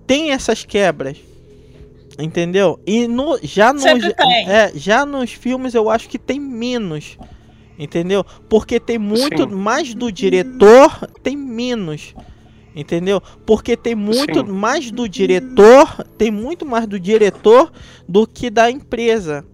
[0.06, 1.18] tem essas quebras.
[2.18, 2.78] Entendeu?
[2.86, 4.48] E no, já, tem.
[4.48, 7.18] é, já nos filmes eu acho que tem menos.
[7.78, 8.24] Entendeu?
[8.48, 9.54] Porque tem muito Sim.
[9.54, 12.14] mais do diretor, tem menos.
[12.74, 13.20] Entendeu?
[13.44, 14.52] Porque tem muito Sim.
[14.52, 17.72] mais do diretor, tem muito mais do diretor
[18.08, 19.44] do que da empresa.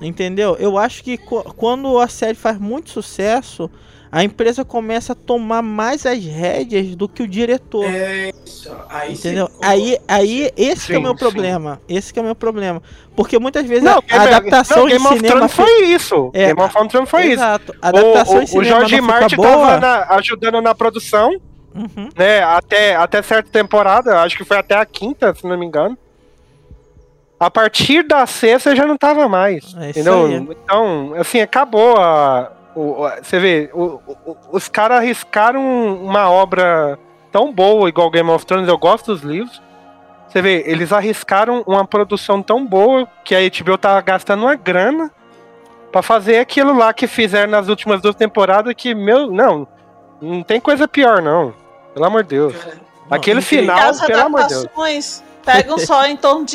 [0.00, 0.56] Entendeu?
[0.58, 3.70] Eu acho que quando a série faz muito sucesso,
[4.10, 7.84] a empresa começa a tomar mais as rédeas do que o diretor.
[7.84, 8.70] É isso.
[8.88, 9.50] Aí sim, Entendeu?
[9.62, 11.18] Aí, aí esse que é o Sim, meu sim.
[11.18, 11.80] problema.
[11.88, 12.82] Esse que é o meu problema.
[13.16, 16.30] Porque muitas vezes Não, a, Game- adaptação não, em Game of cinema foi isso.
[16.32, 17.32] É, Game of Thrones foi isso.
[17.34, 17.74] Exato.
[17.82, 19.48] A adaptação O, em o, o cinema Jorge não fica Martin boa.
[19.48, 21.40] tava na- ajudando na produção,
[21.74, 22.08] Uhum.
[22.16, 22.42] né?
[22.42, 25.98] Até, até certa temporada, acho que foi até a quinta, se não me engano.
[27.38, 29.74] A partir da sexta já não tava mais.
[29.78, 30.26] É entendeu?
[30.26, 30.34] aí.
[30.34, 32.52] Então, assim, acabou a.
[32.76, 35.60] o- a- você vê, o- o- os caras arriscaram
[36.02, 36.98] uma obra
[37.32, 39.60] tão boa, igual Game of Thrones, eu gosto dos livros.
[40.28, 45.10] Você vê, eles arriscaram uma produção tão boa que a HBO tava gastando uma grana
[45.92, 49.66] pra fazer aquilo lá que fizeram nas últimas duas temporadas que, meu, não,
[50.20, 51.52] não tem coisa pior, não.
[51.94, 52.54] Pelo amor de Deus.
[52.54, 52.80] Cara,
[53.10, 55.22] Aquele final, pelo amor de Deus.
[55.44, 56.52] pegam só em torno de